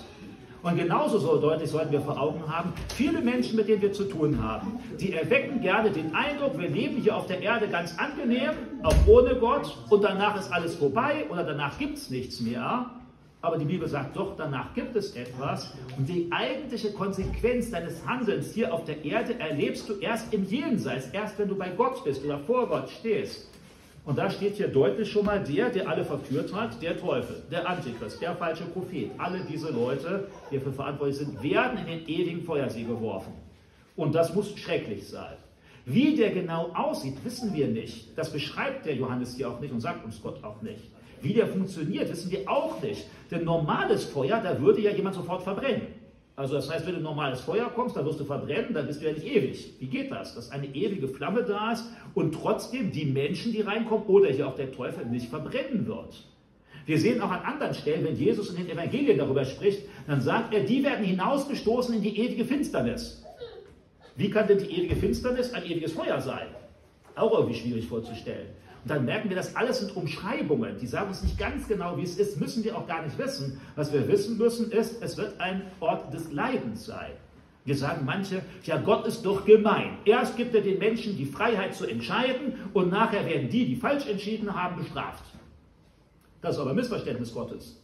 Und 0.66 0.76
genauso 0.76 1.20
so 1.20 1.36
deutlich 1.36 1.70
sollten 1.70 1.92
wir 1.92 2.00
vor 2.00 2.20
Augen 2.20 2.42
haben, 2.48 2.72
viele 2.96 3.20
Menschen, 3.20 3.54
mit 3.54 3.68
denen 3.68 3.80
wir 3.82 3.92
zu 3.92 4.02
tun 4.02 4.42
haben, 4.42 4.80
die 4.98 5.12
erwecken 5.12 5.60
gerne 5.60 5.92
den 5.92 6.12
Eindruck, 6.12 6.58
wir 6.58 6.68
leben 6.68 6.96
hier 6.96 7.16
auf 7.16 7.28
der 7.28 7.40
Erde 7.40 7.68
ganz 7.68 7.96
angenehm, 7.96 8.50
auch 8.82 8.96
ohne 9.06 9.36
Gott, 9.36 9.78
und 9.90 10.02
danach 10.02 10.36
ist 10.36 10.52
alles 10.52 10.74
vorbei 10.74 11.24
oder 11.30 11.44
danach 11.44 11.78
gibt 11.78 11.98
es 11.98 12.10
nichts 12.10 12.40
mehr. 12.40 12.90
Aber 13.42 13.58
die 13.58 13.64
Bibel 13.64 13.86
sagt 13.86 14.16
doch, 14.16 14.34
danach 14.36 14.74
gibt 14.74 14.96
es 14.96 15.14
etwas. 15.14 15.72
Und 15.96 16.08
die 16.08 16.26
eigentliche 16.32 16.90
Konsequenz 16.90 17.70
deines 17.70 18.04
Handelns 18.04 18.52
hier 18.52 18.74
auf 18.74 18.82
der 18.82 19.04
Erde 19.04 19.38
erlebst 19.38 19.88
du 19.88 19.92
erst 20.00 20.34
im 20.34 20.48
Jenseits, 20.48 21.10
erst 21.12 21.38
wenn 21.38 21.46
du 21.46 21.54
bei 21.54 21.68
Gott 21.68 22.02
bist 22.02 22.24
oder 22.24 22.40
vor 22.40 22.66
Gott 22.66 22.90
stehst. 22.90 23.46
Und 24.06 24.16
da 24.16 24.30
steht 24.30 24.54
hier 24.54 24.68
deutlich 24.68 25.10
schon 25.10 25.26
mal 25.26 25.42
der, 25.42 25.68
der 25.68 25.88
alle 25.88 26.04
verführt 26.04 26.54
hat, 26.54 26.80
der 26.80 26.96
Teufel, 26.96 27.42
der 27.50 27.68
Antichrist, 27.68 28.22
der 28.22 28.36
falsche 28.36 28.64
Prophet. 28.66 29.10
Alle 29.18 29.40
diese 29.40 29.70
Leute, 29.72 30.28
die 30.48 30.56
dafür 30.56 30.72
verantwortlich 30.72 31.16
sind, 31.18 31.42
werden 31.42 31.78
in 31.78 31.86
den 31.86 32.08
ewigen 32.08 32.42
Feuersee 32.42 32.84
geworfen. 32.84 33.32
Und 33.96 34.14
das 34.14 34.32
muss 34.32 34.56
schrecklich 34.56 35.08
sein. 35.08 35.34
Wie 35.86 36.14
der 36.14 36.30
genau 36.30 36.70
aussieht, 36.72 37.16
wissen 37.24 37.52
wir 37.52 37.66
nicht. 37.66 38.16
Das 38.16 38.32
beschreibt 38.32 38.86
der 38.86 38.94
Johannes 38.94 39.36
hier 39.36 39.50
auch 39.50 39.58
nicht 39.58 39.72
und 39.72 39.80
sagt 39.80 40.04
uns 40.04 40.22
Gott 40.22 40.42
auch 40.44 40.62
nicht. 40.62 40.84
Wie 41.20 41.32
der 41.32 41.48
funktioniert, 41.48 42.08
wissen 42.08 42.30
wir 42.30 42.48
auch 42.48 42.80
nicht. 42.80 43.06
Denn 43.32 43.44
normales 43.44 44.04
Feuer, 44.04 44.40
da 44.40 44.60
würde 44.60 44.82
ja 44.82 44.92
jemand 44.92 45.16
sofort 45.16 45.42
verbrennen. 45.42 45.82
Also 46.36 46.54
das 46.54 46.70
heißt, 46.70 46.86
wenn 46.86 46.96
du 46.96 47.00
normales 47.00 47.40
Feuer 47.40 47.70
kommst, 47.74 47.96
dann 47.96 48.04
wirst 48.04 48.20
du 48.20 48.24
verbrennen, 48.24 48.74
dann 48.74 48.86
bist 48.86 49.00
du 49.00 49.06
ja 49.06 49.12
nicht 49.12 49.26
ewig. 49.26 49.72
Wie 49.80 49.86
geht 49.86 50.12
das? 50.12 50.34
Dass 50.34 50.50
eine 50.50 50.66
ewige 50.66 51.08
Flamme 51.08 51.42
da 51.42 51.72
ist 51.72 51.86
und 52.14 52.34
trotzdem 52.34 52.92
die 52.92 53.06
Menschen, 53.06 53.52
die 53.52 53.62
reinkommen 53.62 54.06
oder 54.06 54.28
hier 54.28 54.46
auch 54.46 54.54
der 54.54 54.70
Teufel 54.70 55.06
nicht 55.06 55.30
verbrennen 55.30 55.86
wird. 55.86 56.24
Wir 56.84 57.00
sehen 57.00 57.22
auch 57.22 57.30
an 57.30 57.40
anderen 57.40 57.74
Stellen, 57.74 58.04
wenn 58.04 58.16
Jesus 58.16 58.50
in 58.50 58.56
den 58.56 58.70
Evangelien 58.70 59.18
darüber 59.18 59.46
spricht, 59.46 59.82
dann 60.06 60.20
sagt 60.20 60.52
er, 60.52 60.62
die 60.62 60.84
werden 60.84 61.04
hinausgestoßen 61.04 61.94
in 61.94 62.02
die 62.02 62.16
ewige 62.18 62.44
Finsternis. 62.44 63.24
Wie 64.14 64.30
kann 64.30 64.46
denn 64.46 64.58
die 64.58 64.70
ewige 64.70 64.94
Finsternis 64.94 65.52
ein 65.54 65.64
ewiges 65.64 65.92
Feuer 65.92 66.20
sein? 66.20 66.48
Auch 67.16 67.32
irgendwie 67.32 67.58
schwierig 67.58 67.86
vorzustellen. 67.86 68.48
Und 68.86 68.90
dann 68.90 69.04
merken 69.04 69.28
wir, 69.28 69.34
das 69.34 69.56
alles 69.56 69.80
sind 69.80 69.96
Umschreibungen. 69.96 70.78
Die 70.80 70.86
sagen 70.86 71.08
uns 71.08 71.20
nicht 71.20 71.36
ganz 71.36 71.66
genau, 71.66 71.96
wie 71.96 72.04
es 72.04 72.18
ist, 72.18 72.40
müssen 72.40 72.62
wir 72.62 72.78
auch 72.78 72.86
gar 72.86 73.02
nicht 73.02 73.18
wissen. 73.18 73.60
Was 73.74 73.92
wir 73.92 74.06
wissen 74.06 74.38
müssen, 74.38 74.70
ist, 74.70 75.02
es 75.02 75.16
wird 75.16 75.40
ein 75.40 75.62
Ort 75.80 76.14
des 76.14 76.30
Leidens 76.30 76.86
sein. 76.86 77.10
Wir 77.64 77.74
sagen 77.74 78.04
manche, 78.04 78.42
ja, 78.62 78.76
Gott 78.76 79.04
ist 79.08 79.26
doch 79.26 79.44
gemein. 79.44 79.98
Erst 80.04 80.36
gibt 80.36 80.54
er 80.54 80.60
den 80.60 80.78
Menschen 80.78 81.16
die 81.16 81.26
Freiheit 81.26 81.74
zu 81.74 81.84
entscheiden 81.84 82.54
und 82.74 82.92
nachher 82.92 83.26
werden 83.26 83.48
die, 83.48 83.66
die 83.66 83.74
falsch 83.74 84.06
entschieden 84.06 84.54
haben, 84.54 84.76
bestraft. 84.76 85.24
Das 86.40 86.54
ist 86.54 86.60
aber 86.60 86.70
ein 86.70 86.76
Missverständnis 86.76 87.34
Gottes. 87.34 87.82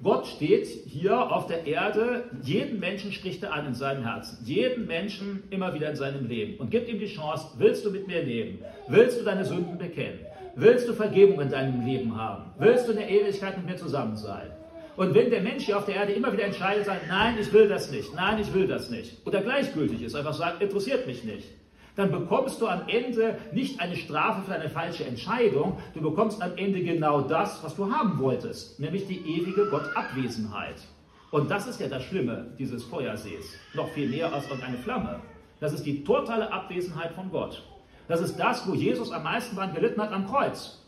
Gott 0.00 0.28
steht 0.28 0.68
hier 0.68 1.32
auf 1.32 1.48
der 1.48 1.66
Erde, 1.66 2.24
jeden 2.40 2.78
Menschen 2.78 3.10
spricht 3.10 3.42
er 3.42 3.52
an 3.52 3.66
in 3.66 3.74
seinem 3.74 4.04
Herzen, 4.04 4.44
jeden 4.44 4.86
Menschen 4.86 5.42
immer 5.50 5.74
wieder 5.74 5.90
in 5.90 5.96
seinem 5.96 6.28
Leben 6.28 6.56
und 6.58 6.70
gibt 6.70 6.88
ihm 6.88 7.00
die 7.00 7.06
Chance, 7.06 7.48
willst 7.56 7.84
du 7.84 7.90
mit 7.90 8.06
mir 8.06 8.22
leben? 8.22 8.58
Willst 8.86 9.18
du 9.18 9.24
deine 9.24 9.44
Sünden 9.44 9.76
bekennen? 9.76 10.20
Willst 10.58 10.88
du 10.88 10.94
Vergebung 10.94 11.38
in 11.42 11.50
deinem 11.50 11.84
Leben 11.84 12.16
haben? 12.16 12.44
Willst 12.58 12.88
du 12.88 12.92
in 12.92 12.96
der 12.96 13.10
Ewigkeit 13.10 13.58
mit 13.58 13.66
mir 13.66 13.76
zusammen 13.76 14.16
sein? 14.16 14.50
Und 14.96 15.14
wenn 15.14 15.28
der 15.28 15.42
Mensch 15.42 15.66
hier 15.66 15.76
auf 15.76 15.84
der 15.84 15.96
Erde 15.96 16.12
immer 16.12 16.32
wieder 16.32 16.44
entscheidet, 16.44 16.86
sagt, 16.86 17.08
nein, 17.10 17.36
ich 17.38 17.52
will 17.52 17.68
das 17.68 17.90
nicht, 17.90 18.14
nein, 18.14 18.38
ich 18.40 18.54
will 18.54 18.66
das 18.66 18.88
nicht, 18.88 19.26
oder 19.26 19.42
gleichgültig 19.42 20.00
ist, 20.00 20.14
einfach 20.14 20.32
sagt, 20.32 20.62
interessiert 20.62 21.06
mich 21.06 21.24
nicht, 21.24 21.46
dann 21.94 22.10
bekommst 22.10 22.58
du 22.62 22.68
am 22.68 22.88
Ende 22.88 23.36
nicht 23.52 23.82
eine 23.82 23.96
Strafe 23.96 24.46
für 24.46 24.54
eine 24.54 24.70
falsche 24.70 25.04
Entscheidung, 25.04 25.76
du 25.92 26.00
bekommst 26.00 26.40
am 26.40 26.56
Ende 26.56 26.82
genau 26.82 27.20
das, 27.20 27.62
was 27.62 27.76
du 27.76 27.92
haben 27.92 28.18
wolltest, 28.18 28.80
nämlich 28.80 29.06
die 29.06 29.18
ewige 29.18 29.68
Gottabwesenheit. 29.68 30.76
Und 31.32 31.50
das 31.50 31.66
ist 31.66 31.82
ja 31.82 31.88
das 31.88 32.02
Schlimme 32.04 32.46
dieses 32.58 32.82
Feuersees, 32.82 33.44
noch 33.74 33.90
viel 33.90 34.08
mehr 34.08 34.32
als 34.32 34.50
eine 34.50 34.78
Flamme. 34.78 35.20
Das 35.60 35.74
ist 35.74 35.84
die 35.84 36.02
totale 36.02 36.50
Abwesenheit 36.50 37.12
von 37.12 37.30
Gott. 37.30 37.62
Das 38.08 38.20
ist 38.20 38.36
das, 38.36 38.68
wo 38.68 38.74
Jesus 38.74 39.10
am 39.10 39.24
meisten 39.24 39.56
dran 39.56 39.74
gelitten 39.74 40.00
hat 40.00 40.12
am 40.12 40.26
Kreuz. 40.26 40.82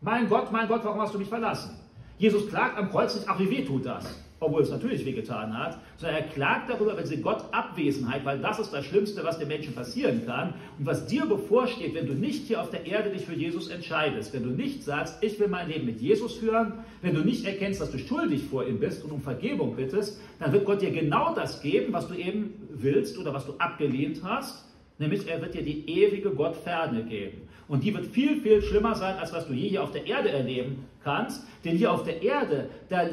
Mein 0.00 0.28
Gott, 0.28 0.52
mein 0.52 0.68
Gott, 0.68 0.84
warum 0.84 1.00
hast 1.00 1.14
du 1.14 1.18
mich 1.18 1.28
verlassen? 1.28 1.76
Jesus 2.16 2.48
klagt 2.48 2.78
am 2.78 2.90
Kreuz 2.90 3.14
nicht, 3.14 3.28
ach 3.28 3.38
wie 3.38 3.50
weh 3.50 3.64
tut 3.64 3.86
das, 3.86 4.04
obwohl 4.40 4.62
es 4.62 4.70
natürlich 4.70 5.04
wehgetan 5.06 5.56
hat, 5.56 5.78
sondern 5.96 6.18
er 6.18 6.28
klagt 6.28 6.68
darüber 6.68 6.92
über 6.92 7.00
diese 7.00 7.18
Gottabwesenheit, 7.18 8.24
weil 8.24 8.38
das 8.38 8.58
ist 8.58 8.72
das 8.72 8.84
Schlimmste, 8.84 9.24
was 9.24 9.38
dem 9.38 9.48
Menschen 9.48 9.74
passieren 9.74 10.26
kann 10.26 10.54
und 10.78 10.86
was 10.86 11.06
dir 11.06 11.24
bevorsteht, 11.26 11.94
wenn 11.94 12.06
du 12.06 12.12
nicht 12.12 12.46
hier 12.46 12.60
auf 12.60 12.70
der 12.70 12.86
Erde 12.86 13.10
dich 13.10 13.24
für 13.24 13.34
Jesus 13.34 13.68
entscheidest, 13.68 14.34
wenn 14.34 14.44
du 14.44 14.50
nicht 14.50 14.84
sagst, 14.84 15.22
ich 15.22 15.40
will 15.40 15.48
mein 15.48 15.68
Leben 15.68 15.86
mit 15.86 16.00
Jesus 16.00 16.34
führen, 16.34 16.74
wenn 17.00 17.14
du 17.14 17.22
nicht 17.22 17.46
erkennst, 17.46 17.80
dass 17.80 17.90
du 17.90 17.98
schuldig 17.98 18.44
vor 18.44 18.66
ihm 18.66 18.78
bist 18.78 19.02
und 19.02 19.12
um 19.12 19.22
Vergebung 19.22 19.76
bittest, 19.76 20.20
dann 20.38 20.52
wird 20.52 20.66
Gott 20.66 20.82
dir 20.82 20.90
genau 20.90 21.34
das 21.34 21.62
geben, 21.62 21.92
was 21.92 22.06
du 22.06 22.14
eben 22.14 22.52
willst 22.70 23.18
oder 23.18 23.32
was 23.32 23.46
du 23.46 23.54
abgelehnt 23.58 24.20
hast, 24.22 24.69
nämlich 25.00 25.26
er 25.26 25.40
wird 25.40 25.54
dir 25.54 25.62
die 25.62 25.88
ewige 25.88 26.30
Gottferne 26.30 27.02
geben. 27.02 27.48
Und 27.66 27.84
die 27.84 27.94
wird 27.94 28.06
viel, 28.06 28.40
viel 28.40 28.62
schlimmer 28.62 28.94
sein, 28.94 29.16
als 29.16 29.32
was 29.32 29.46
du 29.46 29.52
je 29.52 29.68
hier 29.68 29.82
auf 29.82 29.92
der 29.92 30.06
Erde 30.06 30.30
erleben 30.30 30.86
kannst. 31.02 31.46
Denn 31.64 31.76
hier 31.76 31.92
auf 31.92 32.04
der 32.04 32.22
Erde, 32.22 32.68
da 32.88 33.04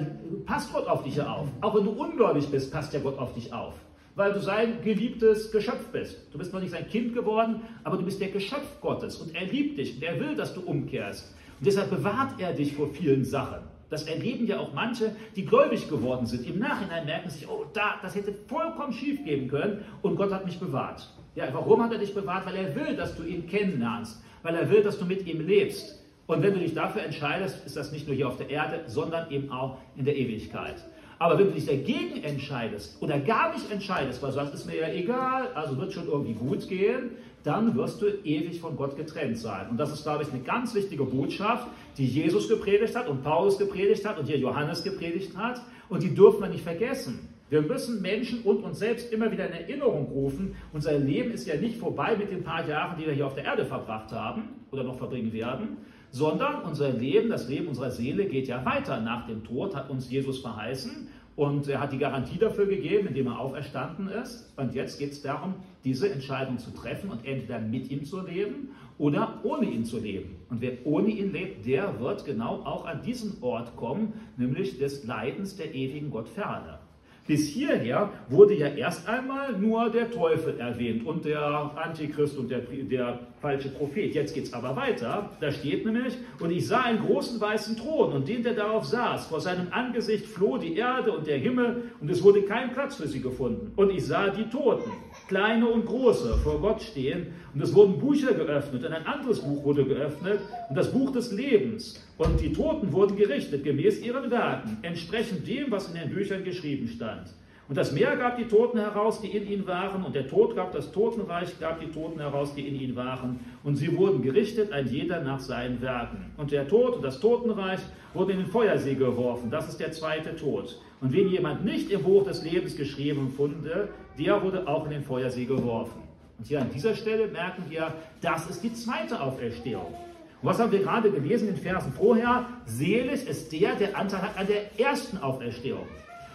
passt 0.45 0.73
Gott 0.73 0.88
auf 0.88 1.03
dich 1.03 1.21
auf. 1.21 1.47
Auch 1.61 1.75
wenn 1.75 1.85
du 1.85 1.91
ungläubig 1.91 2.47
bist, 2.47 2.71
passt 2.71 2.93
ja 2.93 2.99
Gott 2.99 3.17
auf 3.19 3.33
dich 3.33 3.53
auf. 3.53 3.75
Weil 4.15 4.33
du 4.33 4.41
sein 4.41 4.81
geliebtes 4.83 5.51
Geschöpf 5.51 5.91
bist. 5.91 6.17
Du 6.31 6.39
bist 6.39 6.53
noch 6.53 6.59
nicht 6.59 6.71
sein 6.71 6.88
Kind 6.88 7.13
geworden, 7.13 7.61
aber 7.83 7.97
du 7.97 8.03
bist 8.03 8.19
der 8.19 8.29
Geschöpf 8.29 8.81
Gottes. 8.81 9.17
Und 9.17 9.35
er 9.35 9.45
liebt 9.45 9.77
dich 9.77 9.95
und 9.95 10.03
er 10.03 10.19
will, 10.19 10.35
dass 10.35 10.55
du 10.55 10.61
umkehrst. 10.61 11.35
Und 11.59 11.67
deshalb 11.67 11.91
bewahrt 11.91 12.39
er 12.39 12.53
dich 12.53 12.73
vor 12.73 12.89
vielen 12.89 13.23
Sachen. 13.23 13.59
Das 13.89 14.03
erleben 14.03 14.47
ja 14.47 14.59
auch 14.59 14.73
manche, 14.73 15.15
die 15.35 15.45
gläubig 15.45 15.88
geworden 15.88 16.25
sind. 16.25 16.45
Im 16.47 16.59
Nachhinein 16.59 17.05
merken 17.05 17.29
sich, 17.29 17.47
oh, 17.47 17.65
da, 17.73 17.95
das 18.01 18.15
hätte 18.15 18.33
vollkommen 18.47 18.91
schief 18.91 19.23
gehen 19.23 19.47
können 19.47 19.85
und 20.01 20.15
Gott 20.17 20.31
hat 20.33 20.45
mich 20.45 20.59
bewahrt. 20.59 21.07
Ja, 21.38 21.45
warum 21.53 21.81
hat 21.81 21.93
er 21.93 21.99
dich 21.99 22.13
bewahrt? 22.13 22.45
Weil 22.45 22.55
er 22.57 22.75
will, 22.75 22.95
dass 22.97 23.15
du 23.15 23.23
ihn 23.23 23.47
kennenlernst 23.47 24.21
weil 24.47 24.55
er 24.55 24.69
will, 24.69 24.81
dass 24.81 24.97
du 24.97 25.05
mit 25.05 25.27
ihm 25.27 25.45
lebst. 25.45 26.01
Und 26.25 26.41
wenn 26.41 26.53
du 26.53 26.59
dich 26.59 26.73
dafür 26.73 27.03
entscheidest, 27.03 27.65
ist 27.65 27.75
das 27.75 27.91
nicht 27.91 28.07
nur 28.07 28.15
hier 28.15 28.27
auf 28.27 28.38
der 28.38 28.49
Erde, 28.49 28.83
sondern 28.88 29.29
eben 29.29 29.51
auch 29.51 29.77
in 29.95 30.05
der 30.05 30.15
Ewigkeit. 30.15 30.75
Aber 31.19 31.38
wenn 31.38 31.47
du 31.47 31.53
dich 31.53 31.65
dagegen 31.65 32.23
entscheidest 32.23 33.01
oder 33.01 33.19
gar 33.19 33.53
nicht 33.53 33.71
entscheidest, 33.71 34.21
weil 34.21 34.31
sonst 34.31 34.53
ist 34.53 34.65
mir 34.65 34.75
ja 34.75 34.89
egal, 34.89 35.47
also 35.53 35.77
wird 35.77 35.91
schon 35.91 36.07
irgendwie 36.07 36.33
gut 36.33 36.67
gehen, 36.69 37.11
dann 37.43 37.75
wirst 37.75 38.01
du 38.01 38.07
ewig 38.07 38.59
von 38.59 38.75
Gott 38.77 38.95
getrennt 38.95 39.38
sein. 39.38 39.69
Und 39.69 39.77
das 39.77 39.91
ist, 39.91 40.03
glaube 40.03 40.23
ich, 40.23 40.31
eine 40.31 40.43
ganz 40.43 40.75
wichtige 40.75 41.03
Botschaft, 41.03 41.67
die 41.97 42.05
Jesus 42.05 42.47
gepredigt 42.47 42.95
hat 42.95 43.07
und 43.07 43.23
Paulus 43.23 43.57
gepredigt 43.57 44.05
hat 44.05 44.19
und 44.19 44.25
hier 44.25 44.38
Johannes 44.38 44.83
gepredigt 44.83 45.35
hat. 45.35 45.61
Und 45.89 46.03
die 46.03 46.13
dürfen 46.13 46.41
wir 46.41 46.49
nicht 46.49 46.63
vergessen. 46.63 47.29
Wir 47.50 47.62
müssen 47.62 48.02
Menschen 48.02 48.41
und 48.41 48.62
uns 48.64 48.80
selbst 48.80 49.14
immer 49.14 49.32
wieder 49.32 49.48
in 49.48 49.54
Erinnerung 49.54 50.08
rufen. 50.08 50.56
Unser 50.74 51.00
Leben 51.00 51.32
ist 51.32 51.48
ja 51.48 51.56
nicht 51.56 51.78
vorbei 51.78 52.18
mit 52.18 52.30
den 52.30 52.43
paar 52.43 52.68
Jahren, 52.68 52.98
die 53.00 53.06
wir 53.06 53.14
hier 53.14 53.26
auf 53.26 53.36
der 53.36 53.45
Erde 53.45 53.66
verbracht 53.66 54.12
haben 54.12 54.50
oder 54.70 54.84
noch 54.84 54.98
verbringen 54.98 55.32
werden, 55.32 55.78
sondern 56.12 56.64
unser 56.64 56.91
Leben, 56.91 57.30
das 57.30 57.48
Leben 57.48 57.68
unserer 57.68 57.91
Seele 57.91 58.26
geht 58.26 58.50
ja 58.50 58.66
weiter. 58.66 59.00
Nach 59.00 59.28
dem 59.28 59.45
Tod 59.45 59.78
hat 59.78 59.89
uns 59.89 60.10
Jesus 60.10 60.39
verheißen 60.39 61.08
und 61.38 61.70
er 61.70 61.80
hat 61.80 61.93
die 61.93 62.00
Garantie 62.00 62.38
dafür 62.38 62.66
gegeben, 62.66 63.08
indem 63.08 63.28
er 63.28 63.39
auferstanden 63.39 64.10
ist. 64.10 64.52
Und 64.58 64.74
jetzt 64.74 65.00
geht 65.00 65.14
es 65.14 65.22
darum, 65.22 65.56
diese 65.86 66.10
Entscheidung 66.10 66.58
zu 66.58 66.72
treffen 66.72 67.10
und 67.10 67.26
entweder 67.26 67.60
mit 67.60 67.89
ihm 67.89 68.04
zu 68.04 68.26
leben 68.26 68.72
oder 68.98 69.39
ohne 69.43 69.68
ihn 69.68 69.86
zu 69.86 70.00
leben. 70.00 70.36
Und 70.50 70.60
wer 70.60 70.86
ohne 70.86 71.10
ihn 71.10 71.32
lebt, 71.32 71.66
der 71.66 71.98
wird 72.02 72.26
genau 72.26 72.64
auch 72.66 72.86
an 72.86 73.04
diesen 73.04 73.41
Ort 73.41 73.78
kommen, 73.78 74.14
nämlich 74.36 74.80
des 74.80 75.06
Leidens 75.06 75.56
der 75.56 75.74
ewigen 75.74 76.10
Gottferne. 76.10 76.80
Bis 77.28 77.49
hierher 77.49 78.09
wurde 78.30 78.55
ja 78.55 78.67
erst 78.67 79.07
einmal 79.07 79.57
nur 79.57 79.89
der 79.89 80.09
Teufel 80.09 80.57
erwähnt 80.59 81.05
und 81.05 81.25
der 81.25 81.41
Antichrist 81.75 82.38
und 82.38 82.49
der, 82.49 82.61
der 82.61 83.19
falsche 83.41 83.69
Prophet. 83.69 84.15
Jetzt 84.15 84.34
geht 84.34 84.45
es 84.45 84.53
aber 84.53 84.75
weiter. 84.75 85.30
Da 85.41 85.51
steht 85.51 85.86
nämlich, 85.86 86.17
und 86.39 86.51
ich 86.51 86.65
sah 86.65 86.84
einen 86.84 87.05
großen 87.05 87.39
weißen 87.39 87.75
Thron 87.75 88.13
und 88.13 88.28
den, 88.28 88.43
der 88.43 88.53
darauf 88.53 88.86
saß. 88.86 89.28
Vor 89.28 89.41
seinem 89.41 89.67
Angesicht 89.71 90.25
floh 90.25 90.57
die 90.57 90.78
Erde 90.78 91.11
und 91.11 91.28
der 91.28 91.38
Himmel 91.38 91.91
und 91.99 92.09
es 92.09 92.23
wurde 92.23 92.43
kein 92.43 92.71
Platz 92.71 92.95
für 92.95 93.07
sie 93.07 93.21
gefunden. 93.21 93.73
Und 93.75 93.91
ich 93.91 94.05
sah 94.05 94.30
die 94.30 94.49
Toten, 94.49 94.91
kleine 95.28 95.67
und 95.67 95.86
große, 95.86 96.38
vor 96.43 96.59
Gott 96.59 96.82
stehen 96.82 97.28
und 97.53 97.61
es 97.61 97.73
wurden 97.73 97.99
Bücher 97.99 98.34
geöffnet 98.34 98.86
und 98.86 98.93
ein 98.93 99.05
anderes 99.05 99.41
Buch 99.41 99.63
wurde 99.63 99.86
geöffnet 99.86 100.39
und 100.69 100.75
das 100.78 100.91
Buch 100.91 101.11
des 101.11 101.32
Lebens. 101.32 102.01
Und 102.17 102.39
die 102.39 102.53
Toten 102.53 102.91
wurden 102.91 103.15
gerichtet 103.15 103.63
gemäß 103.63 104.01
ihren 104.01 104.32
Werken, 104.32 104.78
entsprechend 104.82 105.47
dem, 105.47 105.69
was 105.69 105.89
in 105.89 105.95
den 105.95 106.09
Büchern 106.09 106.43
geschrieben 106.43 106.88
stand. 106.88 107.28
Und 107.69 107.78
das 107.78 107.91
Meer 107.91 108.15
gab 108.15 108.38
die 108.38 108.45
Toten 108.45 108.80
heraus, 108.80 109.19
die 109.19 109.28
in 109.28 109.45
ihnen 109.45 109.67
waren, 109.67 110.05
und 110.05 110.15
der 110.15 110.28
Tod 110.28 110.55
gab 110.55 110.71
das 110.71 110.91
Totenreich, 110.93 111.59
gab 111.59 111.82
die 111.82 111.88
Toten 111.88 112.19
heraus, 112.19 112.55
die 112.55 112.65
in 112.65 112.80
ihnen 112.80 112.95
waren. 112.95 113.41
Und 113.63 113.75
sie 113.75 113.95
wurden 113.97 114.21
gerichtet, 114.21 114.71
ein 114.71 114.88
jeder 114.88 115.21
nach 115.21 115.41
seinen 115.41 115.82
Werken. 115.82 116.32
Und 116.38 116.51
der 116.51 116.67
Tod 116.69 116.95
und 116.95 117.01
das 117.03 117.19
Totenreich 117.19 117.82
wurden 118.13 118.32
in 118.32 118.38
den 118.38 118.47
Feuersee 118.47 118.95
geworfen. 118.95 119.51
Das 119.51 119.67
ist 119.67 119.82
der 119.82 119.91
zweite 119.91 120.34
Tod. 120.38 120.80
Und 121.00 121.14
wen 121.14 121.30
jemand 121.30 121.64
nicht 121.64 121.91
im 121.91 122.04
Buch 122.04 122.26
des 122.26 122.43
Lebens 122.43 122.76
geschrieben 122.76 123.30
funde, 123.30 123.89
der 124.18 124.41
wurde 124.41 124.68
auch 124.68 124.86
in 124.86 124.91
den 124.91 125.04
Feuersee 125.04 125.45
geworfen. 125.45 126.02
Und 126.39 126.48
hier 126.48 126.62
an 126.62 126.72
dieser 126.72 126.95
Stelle 126.95 127.28
merken 127.28 127.66
wir, 127.70 127.93
das 128.22 128.50
ist 128.50 128.64
die 128.64 128.74
zweite 128.74 129.22
Auferstehung. 129.22 129.93
Und 130.41 130.50
was 130.50 130.60
haben 130.60 130.72
wir 130.72 130.80
gerade 130.80 131.12
gelesen 131.12 131.50
in 131.50 131.56
den 131.56 131.64
Versen 131.64 131.91
vorher? 131.93 132.45
Selig 132.66 133.28
ist 133.28 133.52
der, 133.52 133.76
der 133.76 133.98
Anteil 133.98 134.22
hat 134.22 134.38
an 134.38 134.48
der 134.48 134.80
ersten 134.80 135.18
Auferstehung. 135.18 135.88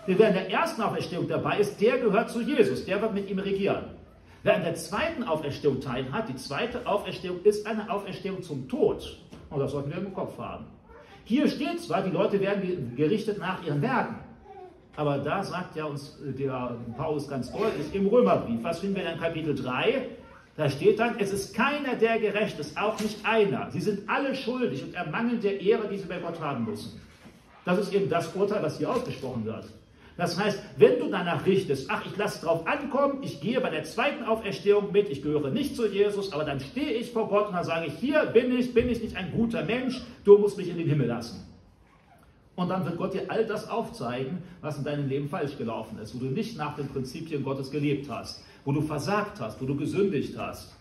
Denn 0.07 0.19
wer 0.19 0.29
in 0.29 0.35
der 0.35 0.51
ersten 0.51 0.83
Auferstehung 0.83 1.29
dabei 1.29 1.59
ist, 1.59 1.81
der 1.81 1.99
gehört 1.99 2.31
zu 2.31 2.41
Jesus, 2.41 2.85
der 2.85 3.01
wird 3.01 3.15
mit 3.15 3.31
ihm 3.31 3.39
regieren. 3.39 3.85
Wer 4.43 4.57
an 4.57 4.65
der 4.65 4.75
zweiten 4.75 5.23
Auferstehung 5.23 5.81
teilhat, 5.81 6.29
die 6.29 6.35
zweite 6.35 6.85
Auferstehung 6.85 7.43
ist 7.45 7.65
eine 7.65 7.89
Auferstehung 7.89 8.43
zum 8.43 8.69
Tod. 8.69 9.19
Und 9.51 9.61
das 9.61 9.71
sollten 9.71 9.91
wir 9.91 9.99
im 9.99 10.13
Kopf 10.13 10.37
haben. 10.39 10.67
Hier 11.25 11.47
steht 11.47 11.81
zwar, 11.81 12.03
die 12.03 12.11
Leute 12.11 12.41
werden 12.41 12.97
gerichtet 12.97 13.39
nach 13.39 13.65
ihren 13.65 13.81
Werken. 13.81 14.17
Aber 14.97 15.19
da 15.19 15.43
sagt 15.43 15.77
ja 15.77 15.87
uns 15.87 16.19
der 16.21 16.77
Paulus 16.97 17.29
ganz 17.29 17.51
deutlich 17.51 17.95
im 17.95 18.07
Römerbrief, 18.07 18.63
was 18.63 18.81
finden 18.81 18.97
wir 18.97 19.11
in 19.11 19.19
Kapitel 19.19 19.55
3? 19.55 20.07
Da 20.57 20.69
steht 20.69 20.99
dann, 20.99 21.19
es 21.19 21.33
ist 21.33 21.55
keiner, 21.55 21.95
der 21.95 22.19
gerecht 22.19 22.59
ist, 22.59 22.77
auch 22.77 23.01
nicht 23.01 23.25
einer. 23.25 23.71
Sie 23.71 23.81
sind 23.81 24.09
alle 24.09 24.35
schuldig 24.35 24.83
und 24.83 24.95
ermangeln 24.95 25.41
der 25.41 25.61
Ehre, 25.61 25.89
die 25.89 25.97
sie 25.97 26.07
bei 26.07 26.19
Gott 26.19 26.39
haben 26.41 26.67
müssen. 26.67 27.01
Das 27.65 27.79
ist 27.79 27.95
eben 27.95 28.11
das 28.11 28.35
Urteil, 28.35 28.63
was 28.63 28.77
hier 28.77 28.91
ausgesprochen 28.91 29.47
wird. 29.47 29.65
Das 30.19 30.39
heißt, 30.39 30.63
wenn 30.77 30.99
du 30.99 31.09
danach 31.09 31.47
richtest, 31.47 31.89
ach, 31.91 32.05
ich 32.05 32.15
lasse 32.19 32.45
drauf 32.45 32.67
ankommen, 32.67 33.23
ich 33.23 33.41
gehe 33.41 33.59
bei 33.63 33.71
der 33.71 33.85
zweiten 33.85 34.25
Auferstehung 34.25 34.93
mit, 34.93 35.09
ich 35.09 35.23
gehöre 35.23 35.51
nicht 35.51 35.75
zu 35.75 35.87
Jesus, 35.87 36.35
aber 36.35 36.45
dann 36.45 36.61
stehe 36.61 36.93
ich 36.93 37.13
vor 37.13 37.29
Gott 37.29 37.49
und 37.49 37.55
dann 37.55 37.65
sage 37.65 37.87
ich, 37.87 37.95
hier 37.95 38.27
bin 38.27 38.57
ich, 38.57 38.75
bin 38.75 38.91
ich 38.91 39.03
nicht 39.03 39.17
ein 39.17 39.33
guter 39.33 39.65
Mensch, 39.65 40.03
du 40.25 40.37
musst 40.37 40.59
mich 40.59 40.69
in 40.69 40.77
den 40.77 40.87
Himmel 40.87 41.07
lassen. 41.07 41.47
Und 42.55 42.69
dann 42.69 42.85
wird 42.85 42.99
Gott 42.99 43.15
dir 43.15 43.31
all 43.31 43.47
das 43.47 43.69
aufzeigen, 43.69 44.43
was 44.61 44.79
in 44.79 44.85
deinem 44.85 45.09
Leben 45.09 45.29
falsch 45.29 45.57
gelaufen 45.57 45.99
ist, 45.99 46.15
wo 46.15 46.19
du 46.19 46.27
nicht 46.27 46.59
nach 46.59 46.77
den 46.77 46.89
Prinzipien 46.89 47.43
Gottes 47.43 47.71
gelebt 47.71 48.11
hast, 48.11 48.45
wo 48.65 48.73
du 48.73 48.83
versagt 48.83 49.41
hast, 49.41 49.61
wo 49.61 49.65
du 49.65 49.77
gesündigt 49.77 50.37
hast. 50.37 50.77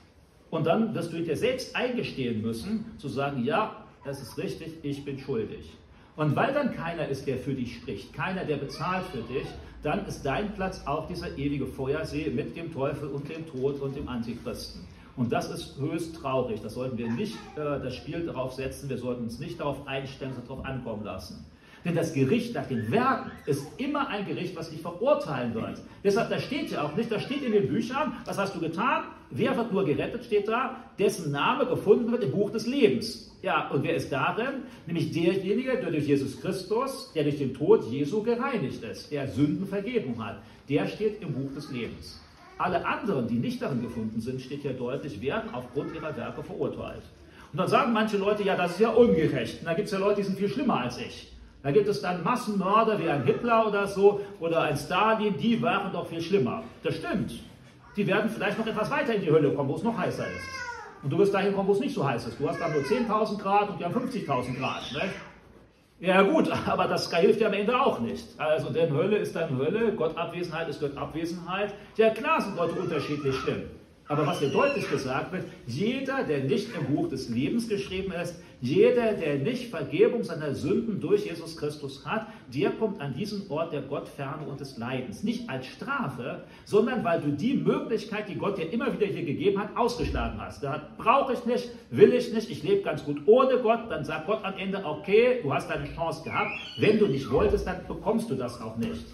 Und 0.50 0.68
dann 0.68 0.94
wirst 0.94 1.14
du 1.14 1.22
dir 1.22 1.38
selbst 1.38 1.76
eingestehen 1.76 2.42
müssen, 2.42 2.86
zu 2.98 3.08
sagen, 3.08 3.46
ja, 3.46 3.86
es 4.04 4.22
ist 4.22 4.38
richtig, 4.38 4.74
ich 4.84 5.06
bin 5.06 5.18
schuldig. 5.18 5.78
Und 6.18 6.36
weil 6.36 6.54
dann 6.54 6.76
keiner 6.76 7.08
ist, 7.08 7.26
der 7.26 7.38
für 7.38 7.54
dich 7.54 7.78
spricht, 7.78 8.14
keiner, 8.14 8.44
der 8.44 8.58
bezahlt 8.58 9.06
für 9.06 9.22
dich, 9.22 9.48
dann 9.82 10.06
ist 10.06 10.24
dein 10.24 10.54
Platz 10.54 10.84
auch 10.86 11.08
dieser 11.08 11.38
ewige 11.38 11.66
Feuersee 11.66 12.30
mit 12.30 12.56
dem 12.56 12.72
Teufel 12.74 13.08
und 13.08 13.30
dem 13.30 13.48
Tod 13.48 13.80
und 13.82 13.96
dem 13.96 14.08
Antichristen. 14.10 14.82
Und 15.16 15.32
das 15.32 15.50
ist 15.50 15.78
höchst 15.80 16.16
traurig. 16.16 16.62
Das 16.62 16.76
sollten 16.76 16.98
wir 16.98 17.10
nicht 17.10 17.36
äh, 17.56 17.80
das 17.80 17.96
Spiel 17.96 18.26
darauf 18.26 18.54
setzen. 18.54 18.90
Wir 18.90 18.98
sollten 18.98 19.24
uns 19.24 19.40
nicht 19.40 19.60
darauf 19.60 19.88
einstellen, 19.88 20.34
es 20.38 20.48
darauf 20.48 20.66
ankommen 20.66 21.04
lassen. 21.04 21.46
Denn 21.84 21.96
das 21.96 22.14
Gericht 22.14 22.54
nach 22.54 22.68
den 22.68 22.92
Werken 22.92 23.32
ist 23.46 23.66
immer 23.78 24.08
ein 24.08 24.26
Gericht, 24.26 24.56
was 24.56 24.70
dich 24.70 24.82
verurteilen 24.82 25.54
wird. 25.56 25.82
Deshalb, 26.04 26.30
da 26.30 26.40
steht 26.40 26.72
ja 26.72 26.84
auch 26.84 26.96
nicht, 26.96 27.12
da 27.12 27.20
steht 27.20 27.44
in 27.44 27.52
den 27.52 27.68
Büchern, 27.68 28.14
was 28.26 28.38
hast 28.38 28.56
du 28.56 28.60
getan? 28.60 29.04
Wer 29.32 29.58
wird 29.58 29.72
nur 29.72 29.86
gerettet, 29.86 30.26
steht 30.26 30.48
da, 30.48 30.78
dessen 31.00 31.32
Name 31.32 31.66
gefunden 31.66 32.12
wird 32.12 32.24
im 32.24 32.32
Buch 32.32 32.52
des 32.52 32.68
Lebens. 32.68 33.32
Ja, 33.42 33.70
und 33.70 33.84
wer 33.84 33.96
ist 33.96 34.12
darin? 34.12 34.64
Nämlich 34.86 35.12
derjenige, 35.12 35.72
der 35.72 35.90
durch 35.90 36.06
Jesus 36.06 36.40
Christus, 36.40 37.12
der 37.16 37.24
durch 37.24 37.40
den 37.40 37.54
Tod 37.54 37.90
Jesu 37.90 38.22
gereinigt 38.22 38.84
ist, 38.84 39.12
der 39.12 39.28
Sündenvergebung 39.28 40.24
hat. 40.24 40.42
Der 40.70 40.88
steht 40.88 41.22
im 41.22 41.34
Buch 41.34 41.52
des 41.56 41.72
Lebens. 41.72 42.22
Alle 42.60 42.86
anderen, 42.86 43.28
die 43.28 43.40
nicht 43.40 43.60
darin 43.60 43.82
gefunden 43.82 44.22
sind, 44.22 44.40
steht 44.40 44.62
hier 44.62 44.74
deutlich, 44.74 45.20
werden 45.20 45.52
aufgrund 45.52 45.96
ihrer 45.96 46.16
Werke 46.16 46.44
verurteilt. 46.44 47.02
Und 47.52 47.58
dann 47.58 47.68
sagen 47.68 47.92
manche 47.92 48.18
Leute, 48.18 48.44
ja, 48.44 48.56
das 48.56 48.74
ist 48.74 48.80
ja 48.80 48.90
ungerecht. 48.90 49.60
Und 49.60 49.66
da 49.66 49.74
gibt 49.74 49.88
es 49.88 49.92
ja 49.92 49.98
Leute, 49.98 50.18
die 50.18 50.28
sind 50.28 50.38
viel 50.38 50.50
schlimmer 50.50 50.82
als 50.82 51.00
ich. 51.00 51.32
Da 51.64 51.72
gibt 51.72 51.88
es 51.88 52.02
dann 52.02 52.24
Massenmörder 52.24 53.00
wie 53.00 53.10
ein 53.10 53.24
Hitler 53.24 53.68
oder 53.68 53.86
so 53.88 54.22
oder 54.40 54.62
ein 54.64 54.78
Stalin, 54.78 55.38
die 55.38 55.62
waren 55.62 55.92
doch 55.92 56.08
viel 56.08 56.22
schlimmer. 56.22 56.64
Das 56.84 56.96
stimmt. 56.96 57.34
Die 57.96 58.08
werden 58.08 58.30
vielleicht 58.30 58.58
noch 58.58 58.66
etwas 58.66 58.90
weiter 58.90 59.14
in 59.14 59.22
die 59.22 59.32
Hölle 59.32 59.54
kommen, 59.54 59.70
wo 59.70 59.76
es 59.76 59.84
noch 59.84 59.98
heißer 59.98 60.26
ist. 60.26 60.46
Und 61.04 61.12
du 61.12 61.18
wirst 61.18 61.34
dahin 61.34 61.54
kommen, 61.54 61.68
wo 61.68 61.74
es 61.74 61.80
nicht 61.80 61.94
so 61.94 62.08
heiß 62.08 62.28
ist. 62.28 62.40
Du 62.40 62.48
hast 62.48 62.60
dann 62.60 62.72
nur 62.72 62.82
10.000 62.82 63.38
Grad 63.38 63.70
und 63.70 63.80
die 63.80 63.86
haben 63.86 63.94
50.000 63.94 64.58
Grad. 64.58 64.92
Ne? 64.94 65.10
Ja 66.00 66.24
gut, 66.24 66.50
aber 66.66 66.88
das 66.88 67.14
hilft 67.14 67.42
ja 67.42 67.48
am 67.48 67.54
Ende 67.54 67.80
auch 67.80 68.00
nicht. 68.00 68.26
Also 68.40 68.72
denn 68.72 68.92
Hölle 68.94 69.18
ist 69.18 69.36
dann 69.36 69.56
Hölle, 69.58 69.94
Gottabwesenheit 69.94 70.70
ist 70.70 70.80
Gottabwesenheit. 70.80 71.74
Ja 71.98 72.10
klar 72.10 72.42
sind 72.42 72.56
Leute 72.56 72.80
unterschiedlich 72.80 73.36
schlimm. 73.36 73.64
Aber 74.12 74.28
was 74.28 74.40
hier 74.40 74.50
deutlich 74.50 74.92
gesagt 74.92 75.32
wird, 75.32 75.46
jeder, 75.66 76.26
der 76.26 76.44
nicht 76.44 76.68
im 76.76 76.94
Buch 76.94 77.08
des 77.08 77.30
Lebens 77.30 77.70
geschrieben 77.70 78.12
ist, 78.12 78.36
jeder, 78.60 79.14
der 79.14 79.36
nicht 79.36 79.70
Vergebung 79.70 80.26
seiner 80.26 80.54
Sünden 80.54 81.00
durch 81.00 81.28
Jesus 81.28 81.56
Christus 81.56 82.06
hat, 82.06 82.28
der 82.54 82.72
kommt 82.72 83.00
an 83.00 83.14
diesen 83.14 83.50
Ort 83.50 83.72
der 83.72 83.84
Gottferne 83.84 84.46
und 84.46 84.60
des 84.60 84.78
Leidens. 84.78 85.24
Nicht 85.24 85.50
als 85.50 85.66
Strafe, 85.66 86.44
sondern 86.66 87.06
weil 87.06 87.22
du 87.22 87.32
die 87.32 87.54
Möglichkeit, 87.54 88.28
die 88.28 88.36
Gott 88.36 88.58
dir 88.58 88.70
immer 88.74 88.92
wieder 88.92 89.08
hier 89.08 89.24
gegeben 89.24 89.62
hat, 89.62 89.78
ausgeschlagen 89.78 90.42
hast. 90.42 90.62
Da 90.62 90.90
brauche 90.98 91.32
ich 91.32 91.46
nicht, 91.46 91.70
will 91.90 92.12
ich 92.12 92.34
nicht, 92.34 92.50
ich 92.50 92.64
lebe 92.64 92.82
ganz 92.82 93.06
gut 93.06 93.22
ohne 93.28 93.60
Gott. 93.60 93.90
Dann 93.90 94.04
sagt 94.04 94.28
Gott 94.28 94.44
am 94.44 94.58
Ende, 94.58 94.84
okay, 94.84 95.40
du 95.42 95.54
hast 95.54 95.70
deine 95.70 95.86
Chance 95.86 96.26
gehabt. 96.26 96.52
Wenn 96.78 97.00
du 97.00 97.08
nicht 97.08 97.32
wolltest, 97.32 97.66
dann 97.66 97.88
bekommst 97.88 98.30
du 98.30 98.36
das 98.36 98.60
auch 98.60 98.76
nicht. 98.76 99.06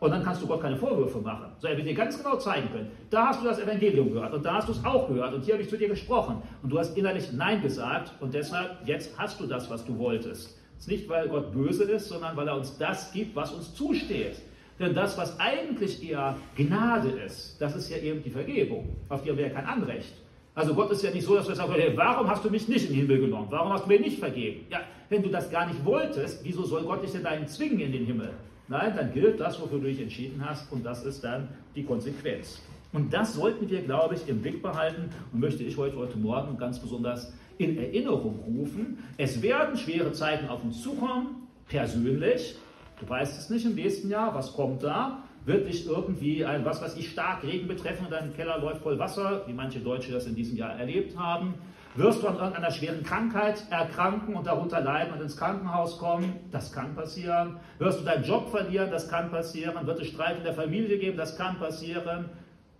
Und 0.00 0.10
dann 0.10 0.24
kannst 0.24 0.40
du 0.42 0.46
Gott 0.46 0.62
keine 0.62 0.76
Vorwürfe 0.76 1.18
machen. 1.18 1.52
So, 1.58 1.68
er 1.68 1.76
wird 1.76 1.86
dir 1.86 1.94
ganz 1.94 2.16
genau 2.16 2.36
zeigen 2.36 2.70
können. 2.72 2.90
Da 3.10 3.28
hast 3.28 3.42
du 3.42 3.44
das 3.44 3.58
Evangelium 3.58 4.12
gehört 4.12 4.32
und 4.32 4.42
da 4.44 4.54
hast 4.54 4.68
du 4.68 4.72
es 4.72 4.82
auch 4.82 5.06
gehört 5.08 5.34
und 5.34 5.44
hier 5.44 5.54
habe 5.54 5.62
ich 5.62 5.68
zu 5.68 5.76
dir 5.76 5.88
gesprochen. 5.88 6.42
Und 6.62 6.70
du 6.70 6.78
hast 6.78 6.96
innerlich 6.96 7.32
Nein 7.32 7.60
gesagt 7.60 8.14
und 8.18 8.32
deshalb, 8.32 8.78
jetzt 8.86 9.16
hast 9.18 9.38
du 9.38 9.46
das, 9.46 9.68
was 9.68 9.84
du 9.84 9.98
wolltest. 9.98 10.58
Es 10.78 10.84
ist 10.84 10.88
nicht, 10.88 11.08
weil 11.10 11.28
Gott 11.28 11.52
böse 11.52 11.84
ist, 11.84 12.08
sondern 12.08 12.34
weil 12.34 12.48
er 12.48 12.56
uns 12.56 12.78
das 12.78 13.12
gibt, 13.12 13.36
was 13.36 13.52
uns 13.52 13.74
zusteht. 13.74 14.36
Denn 14.78 14.94
das, 14.94 15.18
was 15.18 15.38
eigentlich 15.38 16.08
eher 16.08 16.38
Gnade 16.56 17.10
ist, 17.10 17.60
das 17.60 17.76
ist 17.76 17.90
ja 17.90 17.98
eben 17.98 18.22
die 18.22 18.30
Vergebung. 18.30 18.96
Auf 19.10 19.22
die 19.22 19.28
haben 19.28 19.36
wir 19.36 19.48
ja 19.48 19.52
kein 19.52 19.66
Anrecht. 19.66 20.14
Also 20.54 20.74
Gott 20.74 20.90
ist 20.90 21.02
ja 21.02 21.10
nicht 21.10 21.26
so, 21.26 21.36
dass 21.36 21.46
wir 21.46 21.54
sagen, 21.54 21.72
hey, 21.74 21.92
warum 21.94 22.26
hast 22.26 22.42
du 22.42 22.48
mich 22.50 22.66
nicht 22.66 22.88
in 22.88 22.96
den 22.96 23.00
Himmel 23.02 23.20
genommen? 23.20 23.48
Warum 23.50 23.70
hast 23.74 23.84
du 23.84 23.88
mir 23.88 24.00
nicht 24.00 24.18
vergeben? 24.18 24.64
Ja, 24.70 24.80
wenn 25.10 25.22
du 25.22 25.28
das 25.28 25.50
gar 25.50 25.66
nicht 25.66 25.84
wolltest, 25.84 26.42
wieso 26.42 26.64
soll 26.64 26.84
Gott 26.84 27.02
dich 27.02 27.12
denn 27.12 27.22
dahin 27.22 27.46
zwingen 27.46 27.80
in 27.80 27.92
den 27.92 28.06
Himmel? 28.06 28.30
Nein, 28.70 28.92
dann 28.96 29.12
gilt 29.12 29.40
das, 29.40 29.60
wofür 29.60 29.80
du 29.80 29.86
dich 29.86 30.00
entschieden 30.00 30.40
hast 30.48 30.70
und 30.70 30.86
das 30.86 31.04
ist 31.04 31.24
dann 31.24 31.48
die 31.74 31.82
Konsequenz. 31.82 32.62
Und 32.92 33.12
das 33.12 33.34
sollten 33.34 33.68
wir, 33.68 33.82
glaube 33.82 34.14
ich, 34.14 34.28
im 34.28 34.40
Blick 34.40 34.62
behalten 34.62 35.10
und 35.32 35.40
möchte 35.40 35.64
ich 35.64 35.76
heute, 35.76 35.96
heute 35.96 36.16
Morgen 36.16 36.56
ganz 36.56 36.78
besonders 36.78 37.32
in 37.58 37.76
Erinnerung 37.76 38.38
rufen. 38.46 38.98
Es 39.16 39.42
werden 39.42 39.76
schwere 39.76 40.12
Zeiten 40.12 40.48
auf 40.48 40.62
uns 40.62 40.82
zukommen, 40.82 41.48
persönlich. 41.66 42.54
Du 43.00 43.08
weißt 43.08 43.40
es 43.40 43.50
nicht 43.50 43.66
im 43.66 43.74
nächsten 43.74 44.08
Jahr, 44.08 44.36
was 44.36 44.52
kommt 44.52 44.84
da? 44.84 45.24
Wird 45.44 45.66
dich 45.66 45.88
irgendwie 45.88 46.44
ein, 46.44 46.64
was 46.64 46.80
weiß 46.80 46.96
ich, 46.96 47.10
Starkregen 47.10 47.66
betreffen 47.66 48.04
und 48.04 48.12
dein 48.12 48.32
Keller 48.34 48.60
läuft 48.60 48.82
voll 48.82 49.00
Wasser, 49.00 49.42
wie 49.48 49.52
manche 49.52 49.80
Deutsche 49.80 50.12
das 50.12 50.28
in 50.28 50.36
diesem 50.36 50.56
Jahr 50.56 50.78
erlebt 50.78 51.18
haben? 51.18 51.54
Wirst 51.96 52.22
du 52.22 52.28
an 52.28 52.36
irgendeiner 52.36 52.70
schweren 52.70 53.02
Krankheit 53.02 53.64
erkranken 53.68 54.34
und 54.34 54.46
darunter 54.46 54.80
leiden 54.80 55.12
und 55.12 55.20
ins 55.20 55.36
Krankenhaus 55.36 55.98
kommen? 55.98 56.34
Das 56.52 56.72
kann 56.72 56.94
passieren. 56.94 57.56
Wirst 57.78 58.00
du 58.00 58.04
deinen 58.04 58.22
Job 58.22 58.48
verlieren? 58.48 58.92
Das 58.92 59.08
kann 59.08 59.30
passieren. 59.30 59.84
Wird 59.86 60.00
es 60.00 60.06
Streit 60.06 60.38
in 60.38 60.44
der 60.44 60.54
Familie 60.54 60.98
geben? 60.98 61.16
Das 61.16 61.36
kann 61.36 61.58
passieren. 61.58 62.26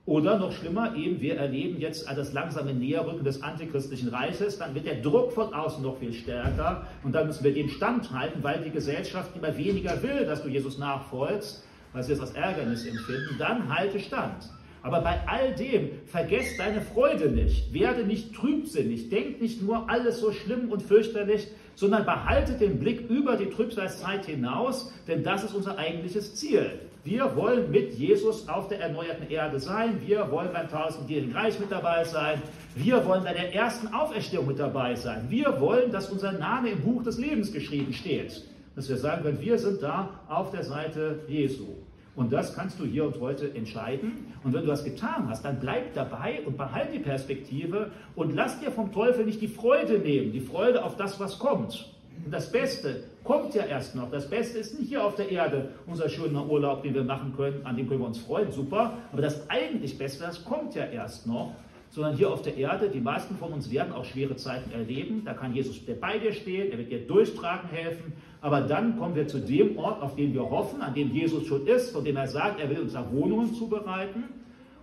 Oder 0.07 0.39
noch 0.39 0.53
schlimmer, 0.53 0.95
eben 0.95 1.21
wir 1.21 1.37
erleben 1.37 1.81
jetzt 1.81 2.09
das 2.09 2.33
langsame 2.33 2.73
Näherrücken 2.73 3.25
des 3.25 3.43
antichristlichen 3.43 4.09
Reiches, 4.09 4.59
dann 4.59 4.75
wird 4.75 4.87
der 4.87 5.03
Druck 5.03 5.33
von 5.33 5.53
außen 5.53 5.83
noch 5.83 5.99
viel 5.99 6.13
stärker 6.13 6.87
und 7.05 7.13
dann 7.13 7.27
müssen 7.27 7.45
wir 7.45 7.53
dem 7.53 7.69
standhalten, 7.69 8.43
weil 8.43 8.63
die 8.63 8.71
Gesellschaft 8.71 9.37
immer 9.37 9.57
weniger 9.57 10.03
will, 10.03 10.25
dass 10.25 10.43
du 10.43 10.49
Jesus 10.49 10.79
nachfolgst, 10.79 11.65
weil 11.93 12.03
sie 12.03 12.15
es 12.15 12.21
als 12.21 12.33
Ärgernis 12.33 12.87
empfinden, 12.87 13.37
dann 13.39 13.73
halte 13.73 14.01
stand. 14.01 14.49
Aber 14.83 15.01
bei 15.03 15.20
all 15.26 15.55
dem 15.55 15.91
vergesst 16.07 16.59
deine 16.59 16.81
Freude 16.81 17.31
nicht, 17.31 17.72
werde 17.72 18.05
nicht 18.05 18.35
trübsinnig, 18.35 19.11
denk 19.11 19.41
nicht 19.41 19.62
nur 19.62 19.91
alles 19.91 20.20
so 20.20 20.33
schlimm 20.33 20.70
und 20.70 20.83
fürchterlich, 20.83 21.49
sondern 21.74 22.05
behalte 22.05 22.55
den 22.55 22.78
Blick 22.78 23.09
über 23.11 23.37
die 23.37 23.51
Trübsalzeit 23.51 24.26
hinaus, 24.26 24.93
denn 25.07 25.22
das 25.22 25.45
ist 25.45 25.55
unser 25.55 25.78
eigentliches 25.78 26.35
Ziel. 26.35 26.81
Wir 27.03 27.35
wollen 27.35 27.70
mit 27.70 27.95
Jesus 27.95 28.47
auf 28.49 28.68
der 28.68 28.81
erneuerten 28.81 29.31
Erde 29.31 29.59
sein. 29.59 29.99
Wir 30.07 30.31
wollen 30.31 30.53
beim 30.53 30.68
tausendjährigen 30.68 31.33
Reich 31.33 31.59
mit 31.59 31.72
dabei 31.72 32.05
sein. 32.05 32.43
Wir 32.74 33.07
wollen 33.07 33.24
bei 33.24 33.33
der 33.33 33.55
ersten 33.55 33.89
Auferstehung 33.89 34.47
mit 34.47 34.59
dabei 34.59 34.95
sein. 34.95 35.24
Wir 35.31 35.59
wollen, 35.61 35.91
dass 35.91 36.11
unser 36.11 36.33
Name 36.33 36.70
im 36.70 36.83
Buch 36.83 37.03
des 37.03 37.16
Lebens 37.16 37.53
geschrieben 37.53 37.95
steht. 37.95 38.45
Dass 38.76 38.91
wir 38.91 38.99
sagen 38.99 39.22
können, 39.22 39.41
wir 39.41 39.59
sind 39.59 39.83
da 39.83 40.20
auf 40.28 40.51
der 40.51 40.62
Seite 40.62 41.20
Jesu. 41.26 41.68
Und 42.17 42.33
das 42.33 42.55
kannst 42.55 42.81
du 42.81 42.85
hier 42.85 43.05
und 43.05 43.21
heute 43.21 43.55
entscheiden. 43.55 44.33
Und 44.43 44.53
wenn 44.53 44.63
du 44.63 44.67
das 44.67 44.85
getan 44.85 45.29
hast, 45.29 45.45
dann 45.45 45.61
bleib 45.61 45.95
dabei 45.95 46.41
und 46.45 46.57
behalte 46.57 46.93
die 46.93 46.99
Perspektive 46.99 47.93
und 48.17 48.35
lass 48.35 48.61
dir 48.61 48.71
vom 48.71 48.93
Teufel 48.93 49.25
nicht 49.25 49.41
die 49.41 49.49
Freude 49.49 49.99
nehmen, 49.99 50.33
die 50.33 50.41
Freude 50.41 50.85
auf 50.85 50.97
das, 50.97 51.21
was 51.21 51.39
kommt. 51.39 51.89
Und 52.25 52.33
das 52.33 52.53
Beste 52.53 53.05
kommt 53.25 53.55
ja 53.55 53.65
erst 53.65 53.95
noch. 53.95 54.11
Das 54.11 54.29
Beste 54.29 54.59
ist 54.59 54.79
nicht 54.79 54.89
hier 54.89 55.05
auf 55.05 55.15
der 55.15 55.31
Erde, 55.31 55.71
unser 55.87 56.09
schöner 56.09 56.47
Urlaub, 56.49 56.83
den 56.83 56.95
wir 56.95 57.05
machen 57.05 57.35
können, 57.37 57.65
an 57.65 57.77
dem 57.77 57.89
können 57.89 58.01
wir 58.01 58.07
uns 58.07 58.19
freuen, 58.19 58.51
super. 58.53 58.95
Aber 59.13 59.23
das 59.23 59.49
eigentlich 59.49 59.97
Beste, 59.97 60.25
das 60.25 60.45
kommt 60.45 60.75
ja 60.75 60.85
erst 60.85 61.27
noch 61.27 61.55
sondern 61.91 62.17
hier 62.17 62.31
auf 62.31 62.43
der 62.43 62.57
Erde, 62.57 62.89
die 62.89 63.01
meisten 63.01 63.37
von 63.37 63.53
uns 63.53 63.71
werden 63.71 63.93
auch 63.93 64.05
schwere 64.05 64.37
Zeiten 64.37 64.71
erleben. 64.71 65.23
Da 65.25 65.35
kann 65.35 65.55
Jesus 65.55 65.81
bei 66.01 66.19
dir 66.19 66.33
stehen, 66.33 66.71
er 66.71 66.79
wird 66.79 66.91
dir 66.91 67.07
durchtragen 67.07 67.69
helfen. 67.69 68.13
Aber 68.41 68.62
dann 68.62 68.99
kommen 68.99 69.14
wir 69.14 69.28
zu 69.28 69.38
dem 69.38 69.76
Ort, 69.76 70.03
auf 70.03 70.16
den 70.16 70.32
wir 70.32 70.49
hoffen, 70.49 70.80
an 70.80 70.95
dem 70.95 71.12
Jesus 71.12 71.47
schon 71.47 71.66
ist, 71.66 71.91
von 71.91 72.05
dem 72.05 72.16
er 72.16 72.26
sagt, 72.26 72.61
er 72.61 72.70
will 72.70 72.80
uns 72.80 72.95
da 72.95 73.07
Wohnungen 73.12 73.55
zubereiten. 73.55 74.24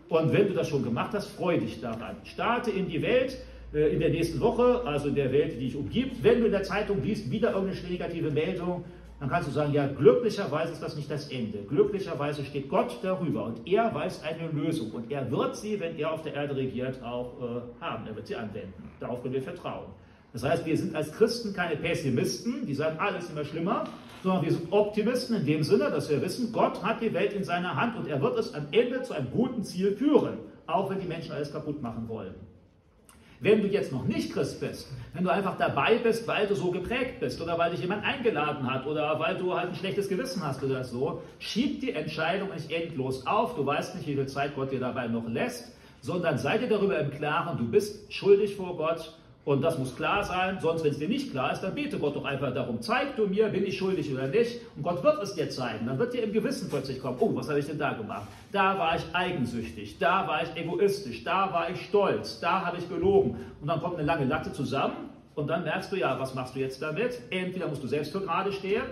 Und 0.09 0.31
wenn 0.31 0.47
du 0.47 0.53
das 0.53 0.69
schon 0.69 0.83
gemacht 0.83 1.13
hast, 1.13 1.27
freu 1.27 1.57
dich 1.57 1.81
daran. 1.81 2.15
Starte 2.23 2.71
in 2.71 2.87
die 2.87 3.01
Welt 3.01 3.37
äh, 3.73 3.93
in 3.93 3.99
der 3.99 4.09
nächsten 4.09 4.39
Woche, 4.39 4.83
also 4.85 5.09
in 5.09 5.15
der 5.15 5.31
Welt, 5.31 5.53
die 5.55 5.65
dich 5.65 5.75
umgibt. 5.75 6.23
Wenn 6.23 6.39
du 6.39 6.45
in 6.45 6.51
der 6.51 6.63
Zeitung 6.63 7.03
liest, 7.03 7.29
wieder 7.31 7.51
irgendeine 7.53 7.89
negative 7.89 8.31
Meldung, 8.31 8.85
dann 9.19 9.29
kannst 9.29 9.47
du 9.47 9.51
sagen, 9.51 9.73
ja, 9.73 9.87
glücklicherweise 9.87 10.73
ist 10.73 10.83
das 10.83 10.95
nicht 10.95 11.09
das 11.09 11.29
Ende. 11.31 11.59
Glücklicherweise 11.67 12.45
steht 12.45 12.69
Gott 12.69 12.99
darüber 13.01 13.45
und 13.45 13.67
er 13.67 13.93
weiß 13.93 14.23
eine 14.23 14.49
Lösung 14.51 14.91
und 14.91 15.11
er 15.11 15.29
wird 15.31 15.55
sie, 15.55 15.79
wenn 15.79 15.97
er 15.97 16.13
auf 16.13 16.21
der 16.21 16.35
Erde 16.35 16.55
regiert, 16.55 17.01
auch 17.03 17.33
äh, 17.41 17.83
haben. 17.83 18.05
Er 18.05 18.15
wird 18.15 18.27
sie 18.27 18.35
anwenden. 18.35 18.73
Darauf 18.99 19.23
können 19.23 19.33
wir 19.33 19.41
vertrauen. 19.41 19.87
Das 20.37 20.51
heißt, 20.51 20.65
wir 20.67 20.77
sind 20.77 20.95
als 20.95 21.11
Christen 21.13 21.51
keine 21.51 21.77
Pessimisten, 21.77 22.67
die 22.67 22.75
sagen, 22.75 22.99
alles 22.99 23.27
immer 23.31 23.43
schlimmer, 23.43 23.85
sondern 24.21 24.45
wir 24.45 24.51
sind 24.51 24.71
Optimisten 24.71 25.37
in 25.37 25.47
dem 25.47 25.63
Sinne, 25.63 25.89
dass 25.89 26.11
wir 26.11 26.21
wissen, 26.21 26.51
Gott 26.53 26.83
hat 26.83 27.01
die 27.01 27.11
Welt 27.11 27.33
in 27.33 27.43
seiner 27.43 27.75
Hand 27.75 27.95
und 27.95 28.07
er 28.07 28.21
wird 28.21 28.37
es 28.37 28.53
am 28.53 28.67
Ende 28.69 29.01
zu 29.01 29.15
einem 29.15 29.31
guten 29.31 29.63
Ziel 29.63 29.95
führen, 29.95 30.37
auch 30.67 30.91
wenn 30.91 30.99
die 30.99 31.07
Menschen 31.07 31.31
alles 31.31 31.51
kaputt 31.51 31.81
machen 31.81 32.07
wollen. 32.07 32.35
Wenn 33.39 33.63
du 33.63 33.67
jetzt 33.67 33.91
noch 33.91 34.05
nicht 34.05 34.31
Christ 34.31 34.59
bist, 34.59 34.87
wenn 35.15 35.23
du 35.23 35.31
einfach 35.31 35.57
dabei 35.57 35.97
bist, 35.97 36.27
weil 36.27 36.45
du 36.45 36.53
so 36.53 36.69
geprägt 36.69 37.19
bist 37.19 37.41
oder 37.41 37.57
weil 37.57 37.71
dich 37.71 37.79
jemand 37.79 38.05
eingeladen 38.05 38.71
hat 38.71 38.85
oder 38.85 39.19
weil 39.19 39.37
du 39.37 39.55
halt 39.55 39.69
ein 39.69 39.75
schlechtes 39.75 40.07
Gewissen 40.07 40.45
hast 40.45 40.63
oder 40.63 40.83
so, 40.83 41.23
schieb 41.39 41.81
die 41.81 41.93
Entscheidung 41.93 42.53
nicht 42.53 42.71
endlos 42.71 43.25
auf. 43.25 43.55
Du 43.55 43.65
weißt 43.65 43.95
nicht, 43.95 44.07
wie 44.07 44.13
viel 44.13 44.27
Zeit 44.27 44.53
Gott 44.53 44.71
dir 44.71 44.79
dabei 44.79 45.07
noch 45.07 45.27
lässt, 45.27 45.71
sondern 46.01 46.37
sei 46.37 46.59
dir 46.59 46.69
darüber 46.69 46.99
im 46.99 47.09
Klaren, 47.09 47.57
du 47.57 47.67
bist 47.67 48.13
schuldig 48.13 48.55
vor 48.55 48.77
Gott 48.77 49.17
und 49.47 49.61
das 49.61 49.77
muss 49.77 49.95
klar 49.95 50.25
sein, 50.25 50.57
sonst, 50.59 50.83
wenn 50.83 50.91
es 50.91 50.99
dir 50.99 51.07
nicht 51.07 51.31
klar 51.31 51.53
ist, 51.53 51.61
dann 51.61 51.73
bete 51.73 51.97
Gott 51.97 52.17
doch 52.17 52.25
einfach 52.25 52.53
darum. 52.53 52.81
Zeig 52.81 53.15
du 53.15 53.27
mir, 53.27 53.47
bin 53.47 53.65
ich 53.65 53.77
schuldig 53.77 54.11
oder 54.11 54.27
nicht? 54.27 54.59
Und 54.75 54.83
Gott 54.83 55.01
wird 55.05 55.23
es 55.23 55.35
dir 55.35 55.49
zeigen. 55.49 55.85
Dann 55.85 55.97
wird 55.97 56.13
dir 56.13 56.23
im 56.23 56.33
Gewissen 56.33 56.67
plötzlich 56.67 57.01
kommen, 57.01 57.15
oh, 57.21 57.33
was 57.33 57.47
habe 57.47 57.57
ich 57.57 57.65
denn 57.65 57.79
da 57.79 57.93
gemacht? 57.93 58.27
Da 58.51 58.77
war 58.77 58.97
ich 58.97 59.03
eigensüchtig, 59.13 59.99
da 59.99 60.27
war 60.27 60.43
ich 60.43 60.49
egoistisch, 60.61 61.23
da 61.23 61.53
war 61.53 61.69
ich 61.69 61.79
stolz, 61.85 62.41
da 62.41 62.65
habe 62.65 62.75
ich 62.75 62.89
gelogen. 62.89 63.37
Und 63.61 63.67
dann 63.69 63.79
kommt 63.79 63.95
eine 63.95 64.05
lange 64.05 64.25
Latte 64.25 64.51
zusammen 64.51 65.11
und 65.35 65.47
dann 65.47 65.63
merkst 65.63 65.93
du, 65.93 65.95
ja, 65.95 66.19
was 66.19 66.35
machst 66.35 66.53
du 66.53 66.59
jetzt 66.59 66.81
damit? 66.81 67.17
Entweder 67.29 67.69
musst 67.69 67.81
du 67.81 67.87
selbst 67.87 68.11
für 68.11 68.19
gerade 68.19 68.51
stehen, 68.51 68.83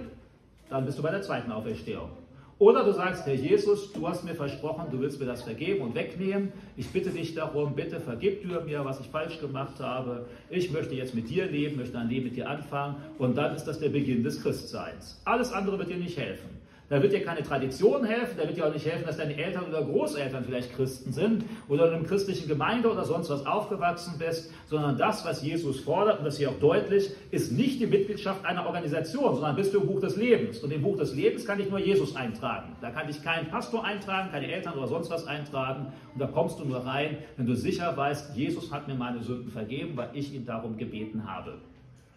dann 0.69 0.85
bist 0.85 0.97
du 0.97 1.03
bei 1.03 1.11
der 1.11 1.21
zweiten 1.21 1.51
Auferstehung. 1.51 2.11
Oder 2.57 2.85
du 2.85 2.93
sagst, 2.93 3.25
Herr 3.25 3.33
Jesus, 3.33 3.91
du 3.91 4.07
hast 4.07 4.23
mir 4.23 4.33
versprochen, 4.33 4.85
du 4.89 4.99
willst 4.99 5.19
mir 5.19 5.25
das 5.25 5.43
vergeben 5.43 5.81
und 5.81 5.93
wegnehmen. 5.93 6.53
Ich 6.77 6.87
bitte 6.87 7.09
dich 7.09 7.35
darum, 7.35 7.75
bitte 7.75 7.99
vergib 7.99 8.43
du 8.43 8.61
mir, 8.61 8.85
was 8.85 9.01
ich 9.01 9.07
falsch 9.07 9.41
gemacht 9.41 9.81
habe. 9.81 10.25
Ich 10.49 10.71
möchte 10.71 10.95
jetzt 10.95 11.13
mit 11.13 11.29
dir 11.29 11.47
leben, 11.47 11.75
möchte 11.75 11.97
ein 11.97 12.07
Leben 12.07 12.27
mit 12.27 12.37
dir 12.37 12.49
anfangen. 12.49 12.95
Und 13.17 13.35
dann 13.37 13.55
ist 13.55 13.65
das 13.65 13.79
der 13.79 13.89
Beginn 13.89 14.23
des 14.23 14.41
Christseins. 14.41 15.19
Alles 15.25 15.51
andere 15.51 15.79
wird 15.79 15.89
dir 15.89 15.97
nicht 15.97 16.17
helfen. 16.17 16.54
Da 16.87 17.01
wird 17.01 17.13
dir 17.13 17.23
keine 17.23 17.41
Tradition 17.41 18.05
helfen, 18.05 18.35
da 18.37 18.43
wird 18.43 18.57
dir 18.57 18.67
auch 18.67 18.73
nicht 18.73 18.85
helfen, 18.85 19.05
dass 19.07 19.17
deine 19.17 19.35
Eltern 19.35 19.65
oder 19.65 19.83
Großeltern 19.83 20.43
vielleicht 20.45 20.75
Christen 20.75 21.11
sind 21.11 21.43
oder 21.67 21.87
in 21.87 21.95
einer 21.95 22.03
christlichen 22.03 22.47
Gemeinde 22.47 22.91
oder 22.91 23.03
sonst 23.05 23.29
was 23.29 23.45
aufgewachsen 23.45 24.15
bist, 24.19 24.51
sondern 24.67 24.95
das, 24.95 25.25
was 25.25 25.41
Jesus 25.41 25.79
fordert, 25.79 26.19
und 26.19 26.25
das 26.25 26.37
hier 26.37 26.51
auch 26.51 26.59
deutlich, 26.59 27.09
ist 27.31 27.51
nicht 27.51 27.79
die 27.79 27.87
Mitgliedschaft 27.87 28.45
einer 28.45 28.67
Organisation, 28.67 29.33
sondern 29.33 29.55
bist 29.55 29.73
du 29.73 29.81
im 29.81 29.87
Buch 29.87 29.99
des 29.99 30.15
Lebens. 30.15 30.59
Und 30.59 30.71
im 30.71 30.83
Buch 30.83 30.97
des 30.97 31.15
Lebens 31.15 31.45
kann 31.45 31.59
ich 31.59 31.69
nur 31.69 31.79
Jesus 31.79 32.15
eintragen. 32.15 32.75
Da 32.81 32.91
kann 32.91 33.09
ich 33.09 33.23
keinen 33.23 33.49
Pastor 33.49 33.83
eintragen, 33.83 34.29
keine 34.31 34.51
Eltern 34.51 34.77
oder 34.77 34.87
sonst 34.87 35.09
was 35.09 35.25
eintragen. 35.25 35.87
Und 36.13 36.19
da 36.19 36.27
kommst 36.27 36.59
du 36.59 36.65
nur 36.65 36.85
rein, 36.85 37.17
wenn 37.37 37.47
du 37.47 37.55
sicher 37.55 37.97
weißt, 37.97 38.35
Jesus 38.35 38.71
hat 38.71 38.87
mir 38.87 38.95
meine 38.95 39.23
Sünden 39.23 39.51
vergeben, 39.51 39.97
weil 39.97 40.09
ich 40.13 40.33
ihn 40.33 40.45
darum 40.45 40.77
gebeten 40.77 41.27
habe. 41.27 41.55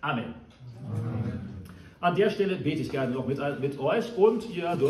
Amen. 0.03 0.35
Amen. 0.93 1.58
An 2.01 2.15
der 2.15 2.31
Stelle 2.31 2.55
bete 2.55 2.83
ich 2.83 2.91
gerne 2.91 3.13
noch 3.13 3.27
mit, 3.27 3.39
mit 3.61 3.79
euch 3.81 4.17
und 4.17 4.49
ihr 4.55 4.77
dürft 4.77 4.83